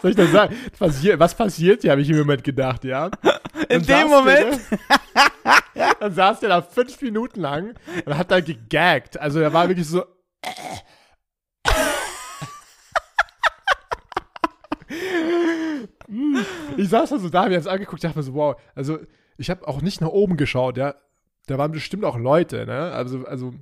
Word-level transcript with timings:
soll 0.00 0.10
ich 0.10 0.16
das 0.16 0.32
sagen? 0.32 0.56
Passier, 0.78 1.18
was 1.18 1.34
passiert 1.34 1.82
hier, 1.82 1.92
habe 1.92 2.00
ich 2.00 2.10
im 2.10 2.18
Moment 2.18 2.44
gedacht, 2.44 2.84
ja? 2.84 3.10
In 3.68 3.82
dem 3.82 4.08
Moment. 4.08 4.60
Der, 5.74 5.94
dann 6.00 6.14
saß 6.14 6.40
der 6.40 6.50
da 6.50 6.62
fünf 6.62 7.00
Minuten 7.02 7.40
lang 7.40 7.74
und 8.04 8.18
hat 8.18 8.30
da 8.30 8.40
gegaggt. 8.40 9.20
Also 9.20 9.40
er 9.40 9.52
war 9.52 9.68
wirklich 9.68 9.86
so. 9.86 10.04
ich 16.76 16.88
saß 16.88 17.10
da 17.10 17.18
so 17.18 17.28
da, 17.28 17.42
hab 17.42 17.50
mir 17.50 17.56
das 17.56 17.66
angeguckt, 17.66 18.02
dachte 18.02 18.18
mir 18.18 18.22
so, 18.22 18.34
wow, 18.34 18.60
also 18.74 18.98
ich 19.36 19.50
habe 19.50 19.66
auch 19.66 19.82
nicht 19.82 20.00
nach 20.00 20.08
oben 20.08 20.36
geschaut, 20.36 20.76
ja. 20.76 20.94
Da 21.46 21.58
waren 21.58 21.72
bestimmt 21.72 22.04
auch 22.04 22.18
Leute, 22.18 22.66
ne? 22.66 22.92
Also, 22.92 23.26
also, 23.26 23.54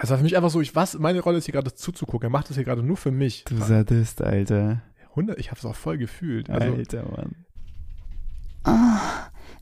es 0.00 0.10
war 0.10 0.16
für 0.16 0.24
mich 0.24 0.36
einfach 0.36 0.50
so, 0.50 0.60
ich, 0.60 0.74
was, 0.74 0.98
meine 0.98 1.20
Rolle 1.20 1.38
ist 1.38 1.44
hier 1.44 1.52
gerade 1.52 1.74
zuzugucken. 1.74 2.28
Er 2.28 2.30
macht 2.30 2.48
das 2.48 2.56
hier 2.56 2.64
gerade 2.64 2.82
nur 2.82 2.96
für 2.96 3.10
mich. 3.10 3.44
Du 3.44 3.56
Sadist, 3.56 4.22
Alter. 4.22 4.82
100, 5.14 5.38
ich 5.38 5.50
habe 5.50 5.58
es 5.58 5.64
auch 5.64 5.76
voll 5.76 5.96
gefühlt. 5.96 6.50
Also, 6.50 6.74
Alter, 6.74 7.04
Mann. 7.08 7.36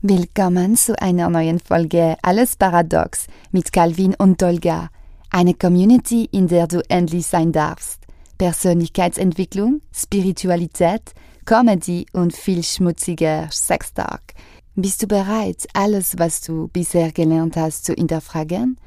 Willkommen 0.01 0.75
zu 0.75 0.99
einer 0.99 1.29
neuen 1.29 1.59
Folge 1.59 2.17
Alles 2.23 2.55
Paradox 2.55 3.27
mit 3.51 3.71
Calvin 3.71 4.15
und 4.15 4.41
Dolga. 4.41 4.89
Eine 5.29 5.53
Community, 5.53 6.27
in 6.31 6.47
der 6.47 6.65
du 6.65 6.81
endlich 6.89 7.27
sein 7.27 7.51
darfst. 7.51 8.01
Persönlichkeitsentwicklung, 8.39 9.81
Spiritualität, 9.93 11.13
Comedy 11.45 12.07
und 12.13 12.35
viel 12.35 12.63
schmutziger 12.63 13.47
Sextalk. 13.51 14.33
Bist 14.73 15.03
du 15.03 15.07
bereit, 15.07 15.67
alles, 15.73 16.17
was 16.17 16.41
du 16.41 16.67
bisher 16.69 17.11
gelernt 17.11 17.57
hast, 17.57 17.85
zu 17.85 17.93
hinterfragen? 17.93 18.79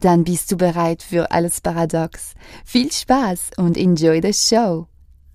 Dann 0.00 0.24
bist 0.24 0.50
du 0.50 0.56
bereit 0.56 1.02
für 1.02 1.30
alles 1.30 1.60
Paradox. 1.60 2.32
Viel 2.64 2.90
Spaß 2.90 3.50
und 3.58 3.76
enjoy 3.76 4.22
the 4.22 4.32
show. 4.32 4.86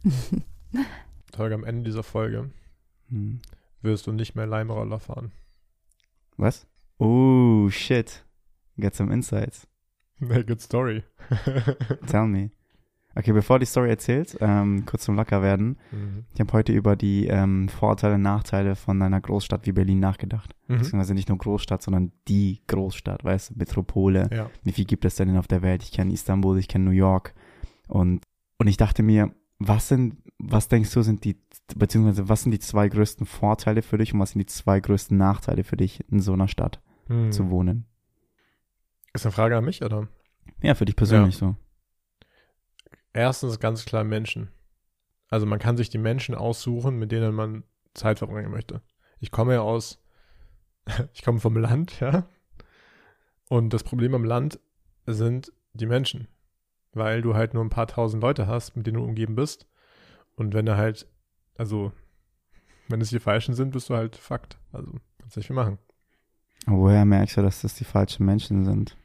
Holger, 1.37 1.55
am 1.55 1.63
Ende 1.63 1.83
dieser 1.83 2.03
Folge 2.03 2.49
Hm. 3.09 3.39
wirst 3.81 4.07
du 4.07 4.11
nicht 4.11 4.35
mehr 4.35 4.45
Leimroller 4.45 4.99
fahren. 4.99 5.31
Was? 6.37 6.67
Oh, 6.97 7.69
shit. 7.69 8.25
Got 8.79 8.95
some 8.95 9.13
insights. 9.13 9.67
Good 10.19 10.61
story. 10.61 11.03
Tell 12.07 12.27
me. 12.27 12.51
Okay, 13.15 13.31
bevor 13.31 13.57
die 13.57 13.65
Story 13.65 13.89
erzählt, 13.89 14.37
ähm, 14.39 14.85
kurz 14.85 15.03
zum 15.05 15.15
Locker 15.15 15.41
werden. 15.41 15.77
Mhm. 15.91 16.25
Ich 16.33 16.39
habe 16.39 16.53
heute 16.53 16.71
über 16.73 16.95
die 16.95 17.25
ähm, 17.27 17.67
Vorteile 17.67 18.15
und 18.15 18.21
Nachteile 18.21 18.75
von 18.75 19.01
einer 19.01 19.19
Großstadt 19.19 19.65
wie 19.65 19.71
Berlin 19.71 19.99
nachgedacht. 19.99 20.55
Mhm. 20.67 20.77
Beziehungsweise 20.77 21.13
nicht 21.15 21.27
nur 21.27 21.37
Großstadt, 21.37 21.81
sondern 21.81 22.11
die 22.27 22.61
Großstadt, 22.67 23.23
weißt 23.23 23.49
du, 23.51 23.53
Metropole. 23.57 24.29
Ja. 24.31 24.49
Wie 24.63 24.71
viel 24.71 24.85
gibt 24.85 25.05
es 25.05 25.15
denn 25.15 25.35
auf 25.37 25.47
der 25.47 25.61
Welt? 25.61 25.83
Ich 25.83 25.91
kenne 25.91 26.13
Istanbul, 26.13 26.59
ich 26.59 26.67
kenne 26.67 26.85
New 26.85 26.91
York. 26.91 27.33
Und, 27.87 28.23
und 28.59 28.67
ich 28.67 28.77
dachte 28.77 29.01
mir, 29.03 29.33
was 29.57 29.87
sind, 29.87 30.17
was 30.39 30.67
denkst 30.69 30.93
du, 30.93 31.01
sind 31.01 31.23
die, 31.25 31.37
beziehungsweise 31.75 32.29
was 32.29 32.43
sind 32.43 32.51
die 32.51 32.59
zwei 32.59 32.87
größten 32.89 33.25
Vorteile 33.25 33.81
für 33.81 33.97
dich 33.97 34.13
und 34.13 34.19
was 34.19 34.31
sind 34.31 34.39
die 34.39 34.45
zwei 34.45 34.79
größten 34.79 35.17
Nachteile 35.17 35.63
für 35.63 35.77
dich, 35.77 36.03
in 36.09 36.19
so 36.21 36.33
einer 36.33 36.47
Stadt 36.47 36.81
Mhm. 37.07 37.31
zu 37.31 37.49
wohnen? 37.49 37.85
Ist 39.13 39.25
eine 39.25 39.31
Frage 39.33 39.57
an 39.57 39.65
mich, 39.65 39.83
oder? 39.83 40.07
Ja, 40.61 40.75
für 40.75 40.85
dich 40.85 40.95
persönlich 40.95 41.37
so. 41.37 41.55
Erstens 43.13 43.59
ganz 43.59 43.85
klar 43.85 44.03
Menschen. 44.03 44.49
Also 45.29 45.45
man 45.45 45.59
kann 45.59 45.77
sich 45.77 45.89
die 45.89 45.97
Menschen 45.97 46.35
aussuchen, 46.35 46.97
mit 46.97 47.11
denen 47.11 47.33
man 47.33 47.63
Zeit 47.93 48.19
verbringen 48.19 48.51
möchte. 48.51 48.81
Ich 49.19 49.31
komme 49.31 49.53
ja 49.53 49.61
aus, 49.61 50.01
ich 51.13 51.23
komme 51.23 51.39
vom 51.39 51.57
Land, 51.57 51.99
ja. 51.99 52.27
Und 53.49 53.73
das 53.73 53.83
Problem 53.83 54.13
am 54.13 54.23
Land 54.23 54.59
sind 55.07 55.51
die 55.73 55.87
Menschen. 55.87 56.27
Weil 56.93 57.21
du 57.21 57.35
halt 57.35 57.53
nur 57.53 57.63
ein 57.63 57.69
paar 57.69 57.87
tausend 57.87 58.21
Leute 58.23 58.47
hast, 58.47 58.75
mit 58.75 58.85
denen 58.87 58.97
du 58.97 59.03
umgeben 59.03 59.35
bist. 59.35 59.67
Und 60.39 60.53
wenn 60.53 60.65
du 60.65 60.77
halt, 60.77 61.05
also, 61.57 61.91
wenn 62.87 63.01
es 63.01 63.09
die 63.09 63.19
Falschen 63.19 63.53
sind, 63.53 63.71
bist 63.71 63.89
du 63.89 63.95
halt 63.95 64.15
Fakt. 64.15 64.57
Also, 64.71 64.93
kannst 65.19 65.35
nicht 65.37 65.47
viel 65.47 65.55
machen. 65.55 65.77
Aber 66.65 66.77
woher 66.77 67.05
merkst 67.05 67.37
du, 67.37 67.41
dass 67.41 67.61
das 67.61 67.75
die 67.75 67.83
falschen 67.83 68.25
Menschen 68.25 68.63
sind? 68.63 68.95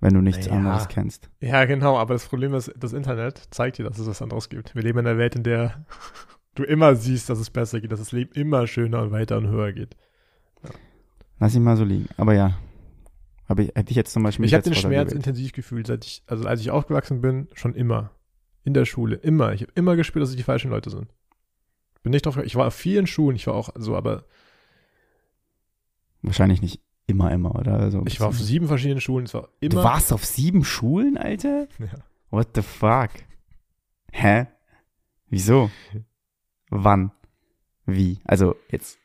Wenn 0.00 0.14
du 0.14 0.22
nichts 0.22 0.46
Naja. 0.46 0.58
anderes 0.58 0.88
kennst. 0.88 1.30
Ja, 1.40 1.66
genau, 1.66 1.98
aber 1.98 2.14
das 2.14 2.26
Problem 2.26 2.54
ist, 2.54 2.72
das 2.78 2.94
Internet 2.94 3.42
zeigt 3.50 3.78
dir, 3.78 3.84
dass 3.84 3.98
es 3.98 4.06
was 4.06 4.22
anderes 4.22 4.48
gibt. 4.48 4.74
Wir 4.74 4.82
leben 4.82 4.98
in 4.98 5.06
einer 5.06 5.18
Welt, 5.18 5.36
in 5.36 5.42
der 5.42 5.84
du 6.54 6.64
immer 6.64 6.96
siehst, 6.96 7.28
dass 7.28 7.38
es 7.38 7.50
besser 7.50 7.80
geht, 7.80 7.92
dass 7.92 7.98
das 8.00 8.12
Leben 8.12 8.32
immer 8.32 8.66
schöner 8.66 9.02
und 9.02 9.12
weiter 9.12 9.36
und 9.36 9.48
höher 9.48 9.72
geht. 9.72 9.96
Lass 11.38 11.54
ihn 11.54 11.62
mal 11.62 11.76
so 11.76 11.84
liegen. 11.84 12.08
Aber 12.16 12.34
ja. 12.34 12.58
Aber 13.46 13.62
hätte 13.62 13.90
ich 13.90 13.96
jetzt 13.96 14.12
zum 14.12 14.22
Beispiel 14.22 14.46
ich 14.46 14.54
habe 14.54 14.62
den 14.62 14.74
Schmerz 14.74 15.12
intensiv 15.12 15.52
gefühlt, 15.52 15.86
seit 15.86 16.04
ich, 16.04 16.22
also 16.26 16.46
als 16.46 16.60
ich 16.60 16.70
aufgewachsen 16.70 17.20
bin, 17.20 17.48
schon 17.52 17.74
immer. 17.74 18.10
In 18.64 18.74
der 18.74 18.84
Schule, 18.84 19.16
immer. 19.16 19.52
Ich 19.52 19.62
habe 19.62 19.72
immer 19.74 19.96
gespürt, 19.96 20.22
dass 20.22 20.30
es 20.30 20.36
die 20.36 20.42
falschen 20.42 20.70
Leute 20.70 20.90
sind. 20.90 21.08
Bin 22.02 22.10
nicht 22.12 22.26
drauf, 22.26 22.36
ich 22.38 22.56
war 22.56 22.66
auf 22.68 22.74
vielen 22.74 23.06
Schulen, 23.06 23.36
ich 23.36 23.46
war 23.46 23.54
auch 23.54 23.70
so, 23.76 23.96
aber 23.96 24.24
Wahrscheinlich 26.22 26.60
nicht 26.60 26.80
immer, 27.06 27.30
immer, 27.32 27.54
oder? 27.54 27.78
Also, 27.78 28.02
ich 28.06 28.20
war 28.20 28.28
auf 28.28 28.38
sieben 28.38 28.66
verschiedenen 28.68 29.00
Schulen, 29.00 29.24
es 29.24 29.34
war 29.34 29.48
Du 29.60 29.66
immer. 29.68 29.84
warst 29.84 30.12
auf 30.12 30.24
sieben 30.24 30.64
Schulen, 30.64 31.16
Alter? 31.16 31.66
Ja. 31.78 31.86
What 32.30 32.48
the 32.54 32.62
fuck? 32.62 33.10
Hä? 34.12 34.46
Wieso? 35.28 35.70
Wann? 36.70 37.12
Wie? 37.86 38.20
Also 38.24 38.54
jetzt. 38.70 38.98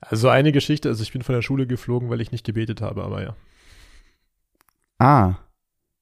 Also 0.00 0.28
eine 0.28 0.52
Geschichte, 0.52 0.88
also 0.88 1.02
ich 1.02 1.12
bin 1.12 1.22
von 1.22 1.34
der 1.34 1.42
Schule 1.42 1.66
geflogen, 1.66 2.10
weil 2.10 2.20
ich 2.20 2.32
nicht 2.32 2.44
gebetet 2.44 2.80
habe, 2.80 3.02
aber 3.04 3.22
ja. 3.22 3.36
Ah. 4.98 5.36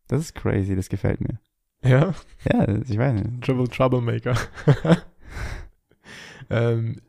Das 0.09 0.21
ist 0.21 0.35
crazy, 0.35 0.75
das 0.75 0.89
gefällt 0.89 1.21
mir. 1.21 1.39
Ja, 1.83 2.15
Ja, 2.51 2.69
ich 2.69 2.99
weiß 2.99 3.15
nicht. 3.15 3.45
Trouble 3.45 3.69
Troublemaker. 3.69 4.35
ähm, 6.51 7.01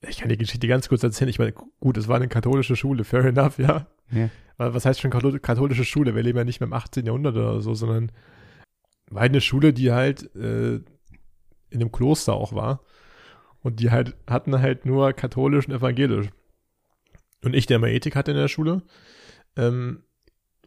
ich 0.00 0.18
kann 0.18 0.28
die 0.28 0.36
Geschichte 0.38 0.68
ganz 0.68 0.88
kurz 0.88 1.02
erzählen. 1.02 1.28
Ich 1.28 1.38
meine, 1.38 1.52
gut, 1.80 1.96
es 1.96 2.08
war 2.08 2.16
eine 2.16 2.28
katholische 2.28 2.76
Schule, 2.76 3.04
fair 3.04 3.24
enough, 3.24 3.58
ja. 3.58 3.86
Ja. 4.10 4.30
Aber 4.56 4.74
was 4.74 4.84
heißt 4.84 5.00
schon 5.00 5.10
kathol- 5.12 5.38
katholische 5.40 5.84
Schule? 5.84 6.14
Wir 6.14 6.22
leben 6.22 6.38
ja 6.38 6.44
nicht 6.44 6.60
mehr 6.60 6.66
im 6.68 6.72
18. 6.72 7.04
Jahrhundert 7.06 7.34
oder 7.36 7.60
so, 7.60 7.74
sondern 7.74 8.12
war 9.10 9.22
halt 9.22 9.32
eine 9.32 9.40
Schule, 9.40 9.72
die 9.72 9.92
halt 9.92 10.34
äh, 10.36 10.76
in 10.76 10.84
einem 11.80 11.92
Kloster 11.92 12.34
auch 12.34 12.52
war. 12.54 12.80
Und 13.60 13.80
die 13.80 13.90
halt 13.90 14.16
hatten 14.28 14.60
halt 14.60 14.86
nur 14.86 15.12
katholisch 15.12 15.66
und 15.66 15.74
evangelisch. 15.74 16.28
Und 17.42 17.54
ich, 17.54 17.66
der 17.66 17.78
mal 17.78 17.88
Ethik 17.90 18.14
hatte 18.16 18.30
in 18.30 18.36
der 18.36 18.48
Schule, 18.48 18.82
ähm, 19.56 20.02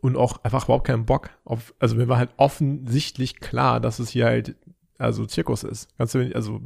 und 0.02 0.18
auch 0.18 0.44
einfach 0.44 0.66
überhaupt 0.66 0.88
keinen 0.88 1.06
Bock 1.06 1.30
auf, 1.46 1.74
also 1.80 1.96
mir 1.96 2.08
war 2.08 2.18
halt 2.18 2.32
offensichtlich 2.38 3.40
klar, 3.40 3.80
dass 3.80 4.00
es 4.00 4.10
hier 4.10 4.26
halt, 4.26 4.56
also 4.98 5.26
Zirkus 5.26 5.64
ist. 5.64 5.90
Du, 5.98 6.32
also, 6.34 6.62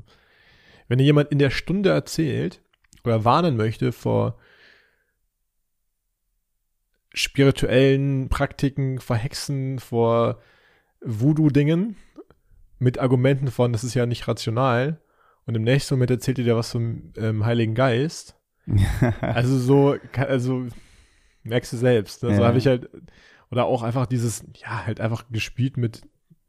wenn 0.87 0.97
dir 0.97 1.03
jemand 1.03 1.31
in 1.31 1.39
der 1.39 1.49
Stunde 1.49 1.89
erzählt 1.89 2.61
oder 3.03 3.25
warnen 3.25 3.57
möchte 3.57 3.91
vor 3.91 4.37
spirituellen 7.13 8.29
Praktiken, 8.29 8.99
vor 8.99 9.15
Hexen, 9.15 9.79
vor 9.79 10.41
Voodoo-Dingen 11.01 11.97
mit 12.79 12.99
Argumenten 12.99 13.47
von, 13.47 13.71
das 13.71 13.83
ist 13.83 13.93
ja 13.93 14.05
nicht 14.05 14.27
rational 14.27 15.01
und 15.45 15.55
im 15.55 15.63
nächsten 15.63 15.95
Moment 15.95 16.11
erzählt 16.11 16.39
ihr 16.39 16.43
dir 16.43 16.55
was 16.55 16.71
vom 16.71 17.13
ähm, 17.17 17.45
Heiligen 17.45 17.75
Geist. 17.75 18.35
Also 19.21 19.59
so, 19.59 19.95
also 20.15 20.65
merkst 21.45 21.73
du 21.73 21.77
selbst. 21.77 22.23
Also 22.23 22.41
Ja. 22.41 22.47
habe 22.47 22.57
ich 22.57 22.67
halt, 22.67 22.89
oder 23.51 23.65
auch 23.65 23.83
einfach 23.83 24.05
dieses, 24.05 24.43
ja, 24.55 24.85
halt 24.85 24.99
einfach 24.99 25.25
gespielt 25.31 25.77
mit 25.77 26.01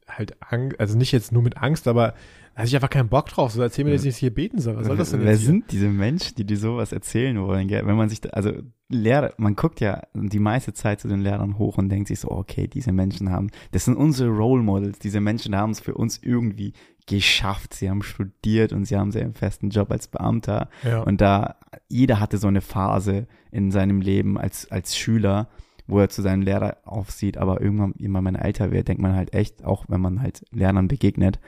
halt 0.07 0.37
Angst, 0.41 0.79
also 0.79 0.97
nicht 0.97 1.11
jetzt 1.11 1.31
nur 1.33 1.43
mit 1.43 1.57
Angst, 1.57 1.87
aber 1.87 2.13
da 2.53 2.61
hatte 2.61 2.69
ich 2.69 2.75
einfach 2.75 2.89
keinen 2.89 3.09
Bock 3.09 3.27
drauf. 3.27 3.51
So 3.51 3.61
erzähl 3.61 3.83
mir, 3.85 3.91
dass 3.91 4.05
ich 4.05 4.17
hier 4.17 4.33
beten 4.33 4.59
soll. 4.59 4.77
Was 4.77 4.87
soll 4.87 4.95
das 4.97 5.11
denn 5.11 5.19
Wer 5.21 5.31
jetzt 5.31 5.41
hier? 5.41 5.47
sind 5.47 5.71
diese 5.71 5.89
Menschen, 5.89 6.35
die 6.37 6.45
dir 6.45 6.57
sowas 6.57 6.91
erzählen 6.93 7.39
wollen? 7.41 7.67
Gell? 7.67 7.85
Wenn 7.85 7.97
man 7.97 8.07
sich, 8.09 8.21
da, 8.21 8.29
also 8.29 8.51
Lehrer, 8.89 9.33
man 9.37 9.55
guckt 9.55 9.81
ja 9.81 10.01
die 10.13 10.39
meiste 10.39 10.73
Zeit 10.73 11.01
zu 11.01 11.09
den 11.09 11.19
Lehrern 11.19 11.57
hoch 11.57 11.77
und 11.77 11.89
denkt 11.89 12.07
sich 12.07 12.21
so, 12.21 12.31
okay, 12.31 12.67
diese 12.67 12.93
Menschen 12.93 13.31
haben, 13.31 13.49
das 13.73 13.83
sind 13.85 13.97
unsere 13.97 14.29
Role 14.29 14.63
Models. 14.63 14.97
Diese 14.99 15.19
Menschen 15.19 15.55
haben 15.57 15.71
es 15.71 15.81
für 15.81 15.93
uns 15.93 16.19
irgendwie 16.23 16.71
geschafft. 17.07 17.73
Sie 17.73 17.89
haben 17.89 18.03
studiert 18.03 18.71
und 18.73 18.85
sie 18.85 18.95
haben 18.97 19.11
sehr 19.11 19.23
einen 19.23 19.33
festen 19.33 19.69
Job 19.69 19.91
als 19.91 20.07
Beamter. 20.07 20.69
Ja. 20.83 21.01
Und 21.01 21.19
da, 21.21 21.55
jeder 21.87 22.19
hatte 22.19 22.37
so 22.37 22.47
eine 22.47 22.61
Phase 22.61 23.27
in 23.51 23.71
seinem 23.71 24.01
Leben 24.01 24.37
als, 24.37 24.69
als 24.71 24.95
Schüler, 24.95 25.49
wo 25.87 25.99
er 25.99 26.09
zu 26.09 26.21
seinem 26.21 26.41
Lehrer 26.41 26.77
aufsieht, 26.83 27.37
aber 27.37 27.61
irgendwann, 27.61 27.93
immer 27.93 28.21
man 28.21 28.35
älter 28.35 28.71
wird, 28.71 28.89
denkt 28.89 29.01
man 29.01 29.15
halt 29.15 29.33
echt, 29.33 29.63
auch 29.63 29.85
wenn 29.87 30.01
man 30.01 30.21
halt 30.21 30.45
Lehrern 30.51 30.87
begegnet, 30.89 31.39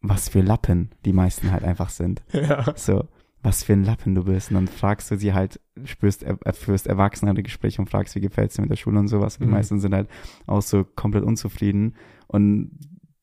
was 0.00 0.28
für 0.28 0.40
Lappen 0.42 0.90
die 1.04 1.12
meisten 1.12 1.50
halt 1.50 1.64
einfach 1.64 1.88
sind. 1.90 2.22
ja. 2.32 2.72
So, 2.76 3.08
was 3.42 3.62
für 3.64 3.72
ein 3.72 3.84
Lappen 3.84 4.14
du 4.14 4.24
bist. 4.24 4.50
Und 4.50 4.56
dann 4.56 4.68
fragst 4.68 5.10
du 5.10 5.16
sie 5.16 5.32
halt, 5.32 5.60
spürst, 5.84 6.24
er, 6.24 6.38
führst 6.52 6.86
erwachsenere 6.86 7.42
Gespräche 7.42 7.80
und 7.80 7.88
fragst, 7.88 8.14
wie 8.16 8.20
gefällt's 8.20 8.56
dir 8.56 8.62
mit 8.62 8.70
der 8.70 8.76
Schule 8.76 8.98
und 8.98 9.08
sowas. 9.08 9.36
Und 9.36 9.44
Die 9.44 9.46
Mhm. 9.46 9.52
meisten 9.54 9.80
sind 9.80 9.94
halt 9.94 10.08
auch 10.46 10.60
so 10.62 10.84
komplett 10.84 11.24
unzufrieden. 11.24 11.96
Und 12.26 12.72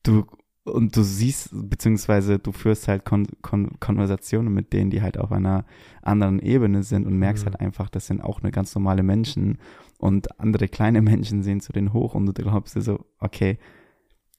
du, 0.02 0.24
und 0.66 0.96
du 0.96 1.02
siehst, 1.02 1.50
beziehungsweise 1.52 2.38
du 2.38 2.52
führst 2.52 2.88
halt 2.88 3.04
Kon 3.04 3.26
Kon 3.42 3.78
Konversationen 3.80 4.52
mit 4.52 4.72
denen, 4.72 4.90
die 4.90 5.02
halt 5.02 5.18
auf 5.18 5.32
einer 5.32 5.64
anderen 6.02 6.38
Ebene 6.40 6.82
sind 6.82 7.06
und 7.06 7.16
merkst 7.18 7.44
Mhm. 7.44 7.50
halt 7.50 7.60
einfach, 7.60 7.88
das 7.88 8.06
sind 8.06 8.20
auch 8.22 8.42
eine 8.42 8.50
ganz 8.50 8.74
normale 8.74 9.02
Menschen. 9.02 9.58
Und 9.98 10.38
andere 10.40 10.68
kleine 10.68 11.02
Menschen 11.12 11.42
sehen 11.42 11.60
zu 11.60 11.72
denen 11.72 11.92
hoch 11.92 12.14
und 12.14 12.26
du 12.26 12.32
glaubst 12.32 12.76
dir 12.76 12.82
so, 12.82 13.06
okay, 13.18 13.58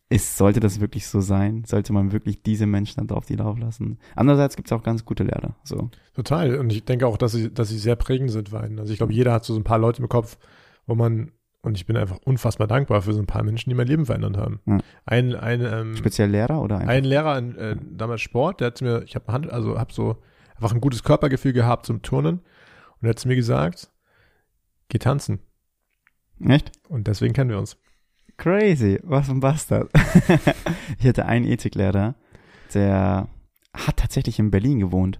ist, 0.09 0.37
sollte 0.37 0.61
das 0.61 0.79
wirklich 0.79 1.05
so 1.07 1.19
sein? 1.19 1.63
Sollte 1.65 1.91
man 1.91 2.13
wirklich 2.13 2.41
diese 2.41 2.65
Menschen 2.65 2.95
dann 2.97 3.07
drauf 3.07 3.25
die 3.25 3.35
Lauf 3.35 3.59
lassen? 3.59 3.99
Andererseits 4.15 4.55
gibt 4.55 4.69
es 4.69 4.71
auch 4.71 4.83
ganz 4.83 5.03
gute 5.03 5.23
Lehrer. 5.25 5.57
So. 5.63 5.89
Total. 6.13 6.57
Und 6.59 6.71
ich 6.71 6.85
denke 6.85 7.07
auch, 7.07 7.17
dass 7.17 7.33
sie, 7.33 7.53
dass 7.53 7.67
sie 7.69 7.77
sehr 7.77 7.97
prägend 7.97 8.31
sind, 8.31 8.53
Weiden. 8.53 8.79
Also 8.79 8.93
ich 8.93 8.99
glaube, 8.99 9.11
jeder 9.11 9.33
hat 9.33 9.43
so 9.43 9.55
ein 9.55 9.65
paar 9.65 9.79
Leute 9.79 10.01
im 10.01 10.07
Kopf, 10.07 10.37
wo 10.85 10.95
man, 10.95 11.31
und 11.61 11.75
ich 11.77 11.85
bin 11.85 11.97
einfach 11.97 12.17
unfassbar 12.23 12.67
dankbar 12.67 13.01
für 13.01 13.13
so 13.13 13.19
ein 13.19 13.25
paar 13.25 13.43
Menschen, 13.43 13.69
die 13.69 13.75
mein 13.75 13.87
Leben 13.87 14.05
verändert 14.05 14.37
haben. 14.37 14.59
Ja. 14.65 14.77
Ein, 15.05 15.35
ein, 15.35 15.61
ähm, 15.61 15.95
Speziell 15.97 16.29
Lehrer 16.29 16.61
oder 16.61 16.77
einfach? 16.77 16.93
ein 16.93 17.03
Lehrer 17.03 17.37
in 17.37 17.55
äh, 17.55 17.75
damals 17.91 18.21
Sport, 18.21 18.61
der 18.61 18.67
hat 18.67 18.81
mir, 18.81 19.03
ich 19.03 19.15
habe 19.15 19.51
also 19.51 19.79
habe 19.79 19.91
so 19.93 20.17
einfach 20.55 20.73
ein 20.73 20.81
gutes 20.81 21.03
Körpergefühl 21.03 21.53
gehabt 21.53 21.85
zum 21.85 22.01
Turnen 22.01 22.39
und 22.99 23.07
er 23.07 23.09
hat 23.09 23.19
zu 23.19 23.27
mir 23.27 23.35
gesagt, 23.35 23.91
geh 24.89 24.97
tanzen. 24.99 25.39
Echt? 26.39 26.71
Und 26.87 27.07
deswegen 27.07 27.33
kennen 27.33 27.49
wir 27.49 27.57
uns. 27.57 27.77
Crazy, 28.37 28.99
was 29.03 29.29
ein 29.29 29.39
Bastard. 29.39 29.89
ich 30.99 31.07
hatte 31.07 31.25
einen 31.25 31.45
Ethiklehrer, 31.45 32.15
der 32.73 33.27
hat 33.73 33.97
tatsächlich 33.97 34.37
in 34.39 34.51
Berlin 34.51 34.79
gewohnt 34.79 35.19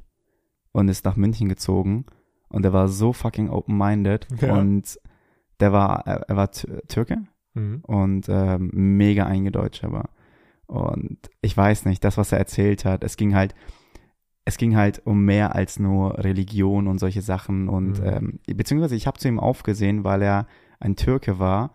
und 0.72 0.88
ist 0.88 1.04
nach 1.06 1.16
München 1.16 1.50
gezogen 1.50 2.06
und 2.50 2.62
der 2.64 2.74
war 2.74 2.88
so 2.88 3.14
fucking 3.14 3.50
open-minded 3.50 4.28
Ja. 4.40 4.54
und 4.56 5.00
der 5.60 5.72
war, 5.74 6.06
er, 6.06 6.36
war 6.36 6.48
Tü- 6.48 6.86
Türke 6.88 7.18
Mhm. 7.54 7.80
und 7.84 8.28
ähm, 8.30 8.70
mega 8.74 9.26
eingedeutscht 9.26 9.84
aber. 9.84 10.10
Und 10.68 11.18
ich 11.42 11.56
weiß 11.56 11.86
nicht, 11.86 12.04
das, 12.04 12.18
was 12.18 12.32
er 12.32 12.38
erzählt 12.38 12.86
hat, 12.86 13.04
es 13.04 13.18
ging 13.18 13.34
halt, 13.34 13.56
es 14.46 14.58
ging 14.58 14.76
halt 14.76 15.02
um 15.06 15.26
mehr 15.26 15.56
als 15.56 15.80
nur 15.80 16.18
Religion 16.24 16.88
und 16.88 17.00
solche 17.00 17.22
Sachen. 17.22 17.68
Und 17.70 18.00
Mhm. 18.00 18.40
ähm, 18.48 18.56
beziehungsweise 18.56 18.96
ich 18.96 19.08
habe 19.08 19.18
zu 19.20 19.28
ihm 19.28 19.40
aufgesehen, 19.40 20.04
weil 20.04 20.22
er 20.22 20.46
ein 20.80 20.96
Türke 20.96 21.40
war, 21.40 21.72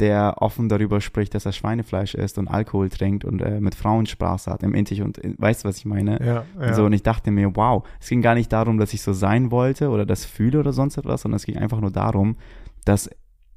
der 0.00 0.36
offen 0.38 0.68
darüber 0.68 1.00
spricht, 1.00 1.34
dass 1.34 1.44
er 1.44 1.50
Schweinefleisch 1.52 2.14
isst 2.14 2.38
und 2.38 2.46
Alkohol 2.46 2.88
trinkt 2.88 3.24
und 3.24 3.42
äh, 3.42 3.60
mit 3.60 3.74
Frauen 3.74 4.06
Spaß 4.06 4.46
hat 4.46 4.62
im 4.62 4.72
Intig 4.72 5.02
und 5.02 5.18
äh, 5.22 5.34
weißt 5.36 5.64
du, 5.64 5.68
was 5.68 5.76
ich 5.78 5.84
meine? 5.84 6.24
Ja, 6.24 6.44
ja. 6.64 6.72
So, 6.72 6.84
und 6.84 6.92
ich 6.92 7.02
dachte 7.02 7.32
mir, 7.32 7.56
wow, 7.56 7.84
es 8.00 8.08
ging 8.08 8.22
gar 8.22 8.34
nicht 8.36 8.52
darum, 8.52 8.78
dass 8.78 8.94
ich 8.94 9.02
so 9.02 9.12
sein 9.12 9.50
wollte 9.50 9.90
oder 9.90 10.06
das 10.06 10.24
fühle 10.24 10.60
oder 10.60 10.72
sonst 10.72 10.96
etwas, 10.96 11.22
sondern 11.22 11.36
es 11.36 11.44
ging 11.44 11.56
einfach 11.58 11.80
nur 11.80 11.90
darum, 11.90 12.36
dass 12.84 13.10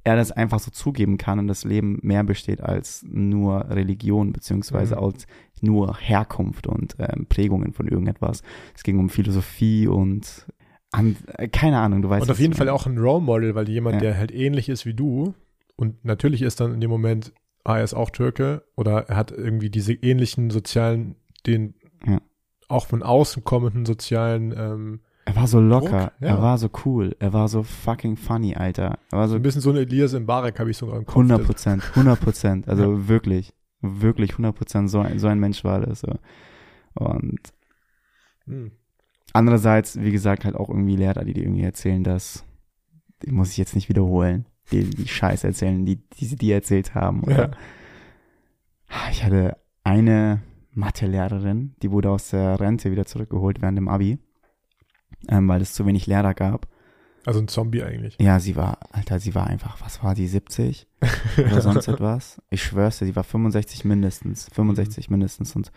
er 0.04 0.16
das 0.16 0.32
einfach 0.32 0.60
so 0.60 0.72
zugeben 0.72 1.18
kann 1.18 1.38
und 1.40 1.48
das 1.48 1.64
Leben 1.64 2.00
mehr 2.02 2.24
besteht 2.24 2.62
als 2.62 3.04
nur 3.08 3.70
Religion, 3.70 4.34
beziehungsweise 4.34 4.96
Mhm. 4.96 5.04
als 5.04 5.28
nur 5.62 5.98
Herkunft 5.98 6.66
und 6.68 6.96
ähm, 7.00 7.28
Prägungen 7.28 7.74
von 7.74 7.88
irgendetwas. 7.88 8.42
Es 8.76 8.84
ging 8.84 8.98
um 9.00 9.10
Philosophie 9.10 9.88
und 9.88 10.48
an, 10.92 11.16
äh, 11.38 11.48
keine 11.48 11.80
Ahnung, 11.80 12.02
du 12.02 12.10
weißt. 12.10 12.24
und 12.24 12.32
auf 12.32 12.40
jeden 12.40 12.54
Fall 12.54 12.70
auch 12.70 12.86
ein 12.88 12.98
Role 12.98 13.22
Model, 13.22 13.56
weil 13.56 13.70
jemand, 13.70 13.96
Ja. 13.96 14.02
der 14.02 14.18
halt 14.18 14.32
ähnlich 14.32 14.70
ist 14.70 14.86
wie 14.86 14.94
du 14.96 15.34
und 15.76 16.04
natürlich 16.04 16.42
ist 16.42 16.60
dann 16.60 16.74
in 16.74 16.82
dem 16.82 16.90
Moment, 16.90 17.32
ah, 17.64 17.78
er 17.78 17.84
ist 17.84 17.94
auch 17.94 18.10
Türke 18.10 18.64
oder 18.76 19.08
er 19.08 19.16
hat 19.16 19.32
irgendwie 19.32 19.70
diese 19.70 19.94
ähnlichen 19.94 20.50
sozialen, 20.50 21.16
den 21.46 21.76
Ja. 22.08 22.20
auch 22.68 22.88
von 22.88 23.04
außen 23.04 23.44
kommenden 23.44 23.86
sozialen, 23.86 24.52
ähm, 24.58 25.02
Er 25.32 25.36
war 25.38 25.48
so 25.48 25.62
locker, 25.62 26.12
ja. 26.20 26.28
er 26.28 26.42
war 26.42 26.58
so 26.58 26.70
cool, 26.86 27.16
er 27.20 27.32
war 27.32 27.48
so 27.48 27.64
fucking 27.64 28.18
funny, 28.18 28.54
Alter. 28.54 28.98
Er 29.12 29.18
war 29.18 29.28
so 29.30 29.36
ein 29.36 29.42
bisschen 29.42 29.62
so 29.62 29.70
ein 29.70 29.78
Elias 29.78 30.12
Mbarek 30.14 30.60
habe 30.60 30.72
ich 30.72 30.78
sogar 30.78 30.98
im 30.98 31.06
Kopf. 31.06 31.16
100 31.16 31.46
Prozent, 31.46 31.84
100 31.96 32.20
Prozent, 32.20 32.68
also 32.68 33.08
wirklich, 33.08 33.54
wirklich 33.80 34.32
100 34.32 34.54
Prozent, 34.54 34.90
so 34.90 35.00
ein, 35.00 35.20
so 35.20 35.28
ein 35.28 35.40
Mensch 35.40 35.64
war 35.64 35.80
das. 35.80 36.02
So. 36.02 36.14
Und 36.96 37.40
Hm. 38.46 38.72
andererseits, 39.32 40.02
wie 40.02 40.12
gesagt, 40.12 40.44
halt 40.44 40.56
auch 40.56 40.68
irgendwie 40.70 40.98
Lehrer, 40.98 41.24
die 41.24 41.34
dir 41.34 41.44
irgendwie 41.44 41.64
erzählen, 41.64 42.04
dass, 42.04 42.44
die 43.24 43.32
muss 43.32 43.52
ich 43.52 43.58
jetzt 43.58 43.76
nicht 43.76 43.88
wiederholen, 43.88 44.48
die, 44.74 44.84
die 44.84 45.08
Scheiß 45.08 45.46
erzählen, 45.46 45.86
die, 45.86 45.96
die 45.96 46.26
sie 46.26 46.36
dir 46.36 46.56
erzählt 46.56 46.94
haben. 46.94 47.24
Oder? 47.24 47.52
Ich 49.12 49.24
hatte 49.24 49.56
eine 49.86 50.42
Mathelehrerin, 50.74 51.76
die 51.82 51.92
wurde 51.92 52.10
aus 52.10 52.32
der 52.32 52.60
Rente 52.60 52.92
wieder 52.92 53.06
zurückgeholt 53.06 53.62
während 53.62 53.78
dem 53.78 53.88
Abi, 53.88 54.20
ähm, 55.28 55.48
weil 55.48 55.62
es 55.62 55.74
zu 55.74 55.86
wenig 55.86 56.08
Lehrer 56.08 56.34
gab. 56.34 56.68
Also 57.26 57.40
ein 57.40 57.48
Zombie 57.48 57.84
eigentlich. 57.84 58.18
Ja, 58.20 58.40
sie 58.40 58.56
war, 58.56 58.80
Alter, 58.92 59.20
sie 59.20 59.36
war 59.36 59.48
einfach, 59.48 59.80
was 59.82 60.04
war 60.04 60.16
die, 60.16 60.28
70 60.28 60.88
oder 61.38 61.62
sonst 61.62 61.88
etwas? 61.88 62.42
Ich 62.50 62.64
schwör's 62.64 63.00
dir, 63.00 63.06
sie 63.06 63.16
war 63.16 63.24
65 63.24 63.86
mindestens, 63.86 64.50
65 64.54 65.10
mindestens 65.10 65.56
und 65.56 65.72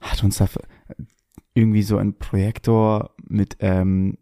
hat 0.00 0.22
uns 0.22 0.38
da 0.38 0.48
irgendwie 1.54 1.82
so 1.82 1.96
ein 1.96 2.16
Projektor 2.18 3.10
mit 3.28 3.56
ähm, 3.58 4.18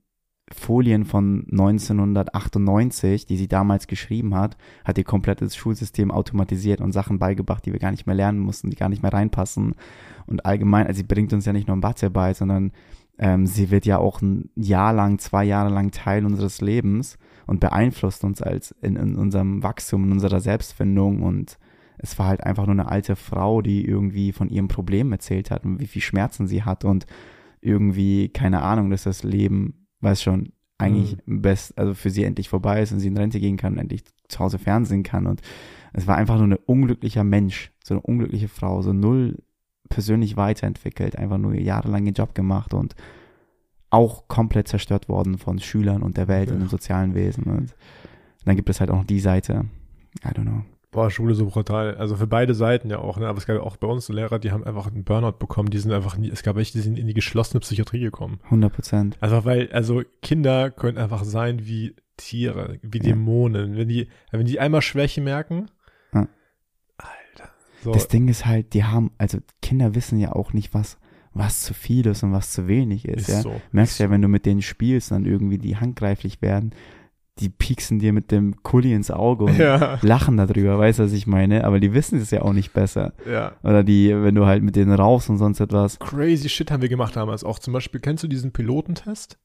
Folien 0.51 1.05
von 1.05 1.47
1998, 1.51 3.27
die 3.27 3.37
sie 3.37 3.49
damals 3.49 3.89
geschrieben 3.89 4.35
hat, 4.35 4.57
hat 4.85 4.97
ihr 4.97 5.05
komplettes 5.05 5.57
Schulsystem 5.57 6.11
automatisiert 6.11 6.81
und 6.81 6.93
Sachen 6.93 7.19
beigebracht, 7.19 7.67
die 7.67 7.73
wir 7.73 7.81
gar 7.81 7.91
nicht 7.91 8.07
mehr 8.07 8.15
lernen 8.15 8.39
mussten, 8.39 8.71
die 8.71 8.77
gar 8.77 8.89
nicht 8.89 9.03
mehr 9.03 9.13
reinpassen. 9.13 9.75
Und 10.27 10.47
allgemein, 10.47 10.87
also 10.87 10.99
sie 10.99 11.05
bringt 11.05 11.33
uns 11.33 11.47
ja 11.47 11.53
nicht 11.53 11.67
nur 11.67 11.77
Mathe 11.77 12.11
bei, 12.11 12.33
sondern 12.33 12.73
ähm, 13.19 13.47
sie 13.47 13.71
wird 13.71 13.87
ja 13.87 13.99
auch 13.99 14.21
ein 14.21 14.51
Jahr 14.55 14.93
lang, 14.93 15.19
zwei 15.19 15.45
Jahre 15.45 15.73
lang 15.73 15.91
Teil 15.91 16.27
unseres 16.27 16.61
Lebens 16.61 17.19
und 17.47 17.61
beeinflusst 17.61 18.25
uns 18.25 18.43
als 18.43 18.73
in, 18.83 18.97
in 18.97 19.17
unserem 19.17 19.63
Wachstum, 19.63 20.05
in 20.05 20.13
unserer 20.13 20.41
Selbstfindung. 20.41 21.23
Und 21.23 21.59
es 21.99 22.19
war 22.19 22.27
halt 22.27 22.45
einfach 22.45 22.67
nur 22.67 22.75
eine 22.75 22.89
alte 22.89 23.17
Frau, 23.17 23.63
die 23.63 23.85
irgendwie 23.85 24.33
von 24.33 24.49
ihrem 24.49 24.69
Problem 24.69 25.13
erzählt 25.13 25.51
hat 25.51 25.65
und 25.65 25.81
wie 25.81 25.87
viel 25.87 26.03
Schmerzen 26.03 26.47
sie 26.47 26.63
hat 26.63 26.85
und 26.85 27.07
irgendwie, 27.61 28.29
keine 28.29 28.63
Ahnung, 28.63 28.91
dass 28.91 29.05
das 29.05 29.23
Leben, 29.23 29.87
weiß 30.01 30.23
schon, 30.23 30.53
eigentlich 30.79 31.17
best, 31.25 31.79
also 31.79 31.95
für 31.95 32.11
sie 32.11 32.25
endlich 32.25 32.51
vorbei 32.51 32.83
ist 32.83 32.93
und 32.93 33.01
sie 33.01 33.09
in 33.09 33.17
Rente 33.17 33.41
gehen 33.41 33.57
kann 33.57 33.73
und 33.73 33.79
endlich 33.79 34.05
zu 34.29 34.41
Hause 34.41 34.59
fernsehen 34.59 35.03
kann. 35.03 35.27
Und 35.27 35.41
es 35.95 36.07
war 36.07 36.17
einfach 36.17 36.37
nur 36.37 36.49
ein 36.49 36.59
unglücklicher 36.67 37.25
Mensch, 37.25 37.73
so 37.83 37.95
eine 37.95 38.03
unglückliche 38.03 38.49
Frau, 38.49 38.83
so 38.83 38.93
null 38.93 39.39
persönlich 39.89 40.37
weiterentwickelt, 40.37 41.17
einfach 41.17 41.39
nur 41.39 41.55
jahrelang 41.55 42.05
den 42.05 42.15
Job 42.15 42.35
gemacht 42.35 42.75
und 42.75 42.95
auch 43.91 44.29
komplett 44.29 44.69
zerstört 44.69 45.09
worden 45.09 45.39
von 45.39 45.59
Schülern 45.59 46.03
und 46.03 46.17
der 46.17 46.29
Welt 46.29 46.49
Ja. 46.49 46.55
und 46.55 46.61
dem 46.61 46.69
sozialen 46.69 47.15
Wesen. 47.15 47.45
Und 47.45 47.75
dann 48.45 48.57
gibt 48.57 48.69
es 48.69 48.81
halt 48.81 48.91
auch 48.91 48.97
noch 48.97 49.05
die 49.05 49.21
Seite. 49.21 49.65
I 50.25 50.29
don't 50.29 50.43
know. 50.43 50.63
Boah, 50.91 51.11
Schule 51.11 51.35
so 51.35 51.47
brutal. 51.47 51.95
Also 51.97 52.17
für 52.17 52.27
beide 52.27 52.55
Seiten 52.55 52.89
ja 52.91 52.99
auch, 52.99 53.19
ne? 53.19 53.27
Aber 53.29 53.37
es 53.39 53.47
gab 53.47 53.61
auch 53.61 53.77
bei 53.77 53.87
uns 53.87 54.09
Lehrer, 54.09 54.39
die 54.39 54.51
haben 54.51 54.65
einfach 54.65 54.87
einen 54.87 55.05
Burnout 55.05 55.33
bekommen. 55.39 55.69
Die 55.71 55.79
sind 55.79 55.93
einfach 55.93 56.17
nie, 56.17 56.31
es 56.31 56.43
gab 56.43 56.57
welche, 56.57 56.73
die 56.73 56.81
sind 56.81 56.99
in 56.99 57.07
die 57.07 57.13
geschlossene 57.15 57.61
Psychiatrie 57.61 58.01
gekommen. 58.01 58.39
100 58.45 58.73
Prozent. 58.73 59.17
Also 59.21 59.45
weil, 59.45 59.71
also 59.73 60.03
Kinder 60.23 60.71
können 60.71 60.97
einfach 60.97 61.25
sein 61.25 61.67
wie 61.67 61.95
Tiere, 62.17 62.79
wie 62.83 62.99
Ja. 62.99 63.05
Dämonen. 63.05 63.77
Wenn 63.77 63.89
die, 63.89 64.09
wenn 64.31 64.47
die 64.47 64.59
einmal 64.59 64.81
Schwäche 64.83 65.21
merken. 65.21 65.67
So, 67.87 67.93
Das 67.93 68.09
Ding 68.09 68.29
ist 68.29 68.45
halt, 68.47 68.75
die 68.75 68.85
haben, 68.85 69.11
also 69.19 69.39
Kinder 69.63 69.95
wissen 69.95 70.19
ja 70.19 70.33
auch 70.33 70.53
nicht, 70.53 70.75
was, 70.75 70.99
was 71.33 71.63
zu 71.63 71.73
viel 71.75 72.07
ist 72.07 72.23
und 72.23 72.33
was 72.33 72.53
zu 72.53 72.69
wenig 72.69 73.07
ist. 73.07 73.29
ist 73.29 73.35
ja? 73.35 73.41
so. 73.43 73.61
Merkst 73.73 73.95
ist 73.95 73.99
ja, 74.01 74.11
wenn 74.11 74.23
du 74.23 74.29
mit 74.29 74.45
denen 74.47 74.63
spielst, 74.63 75.11
dann 75.11 75.25
irgendwie 75.25 75.59
die 75.59 75.77
handgreiflich 75.77 76.43
werden, 76.43 76.73
die 77.39 77.51
pieksen 77.51 77.99
dir 77.99 78.15
mit 78.15 78.31
dem 78.31 78.63
Kuli 78.63 78.95
ins 78.95 79.11
Auge 79.11 79.45
und 79.45 79.59
Ja, 79.59 79.99
lachen 80.01 80.39
darüber, 80.39 80.79
weißt 80.79 80.99
du, 81.01 81.05
was 81.05 81.13
ich 81.13 81.27
meine? 81.27 81.65
Aber 81.65 81.81
die 81.81 81.93
wissen 81.93 82.19
es 82.19 82.31
ja 82.31 82.41
auch 82.43 82.55
nicht 82.55 82.73
besser. 82.73 83.13
ja. 83.31 83.53
Oder 83.63 83.85
die, 83.85 84.09
wenn 84.23 84.35
du 84.35 84.47
halt 84.47 84.63
mit 84.63 84.75
denen 84.75 84.93
raus 84.95 85.29
und 85.29 85.37
sonst 85.37 85.61
etwas. 85.61 85.99
Crazy 85.99 86.49
Shit 86.49 86.71
haben 86.71 86.81
wir 86.81 86.89
gemacht 86.89 87.15
damals 87.15 87.45
auch. 87.45 87.59
Zum 87.59 87.73
Beispiel, 87.75 88.01
kennst 88.01 88.25
du 88.25 88.29
diesen 88.29 88.53
Pilotentest? 88.53 89.39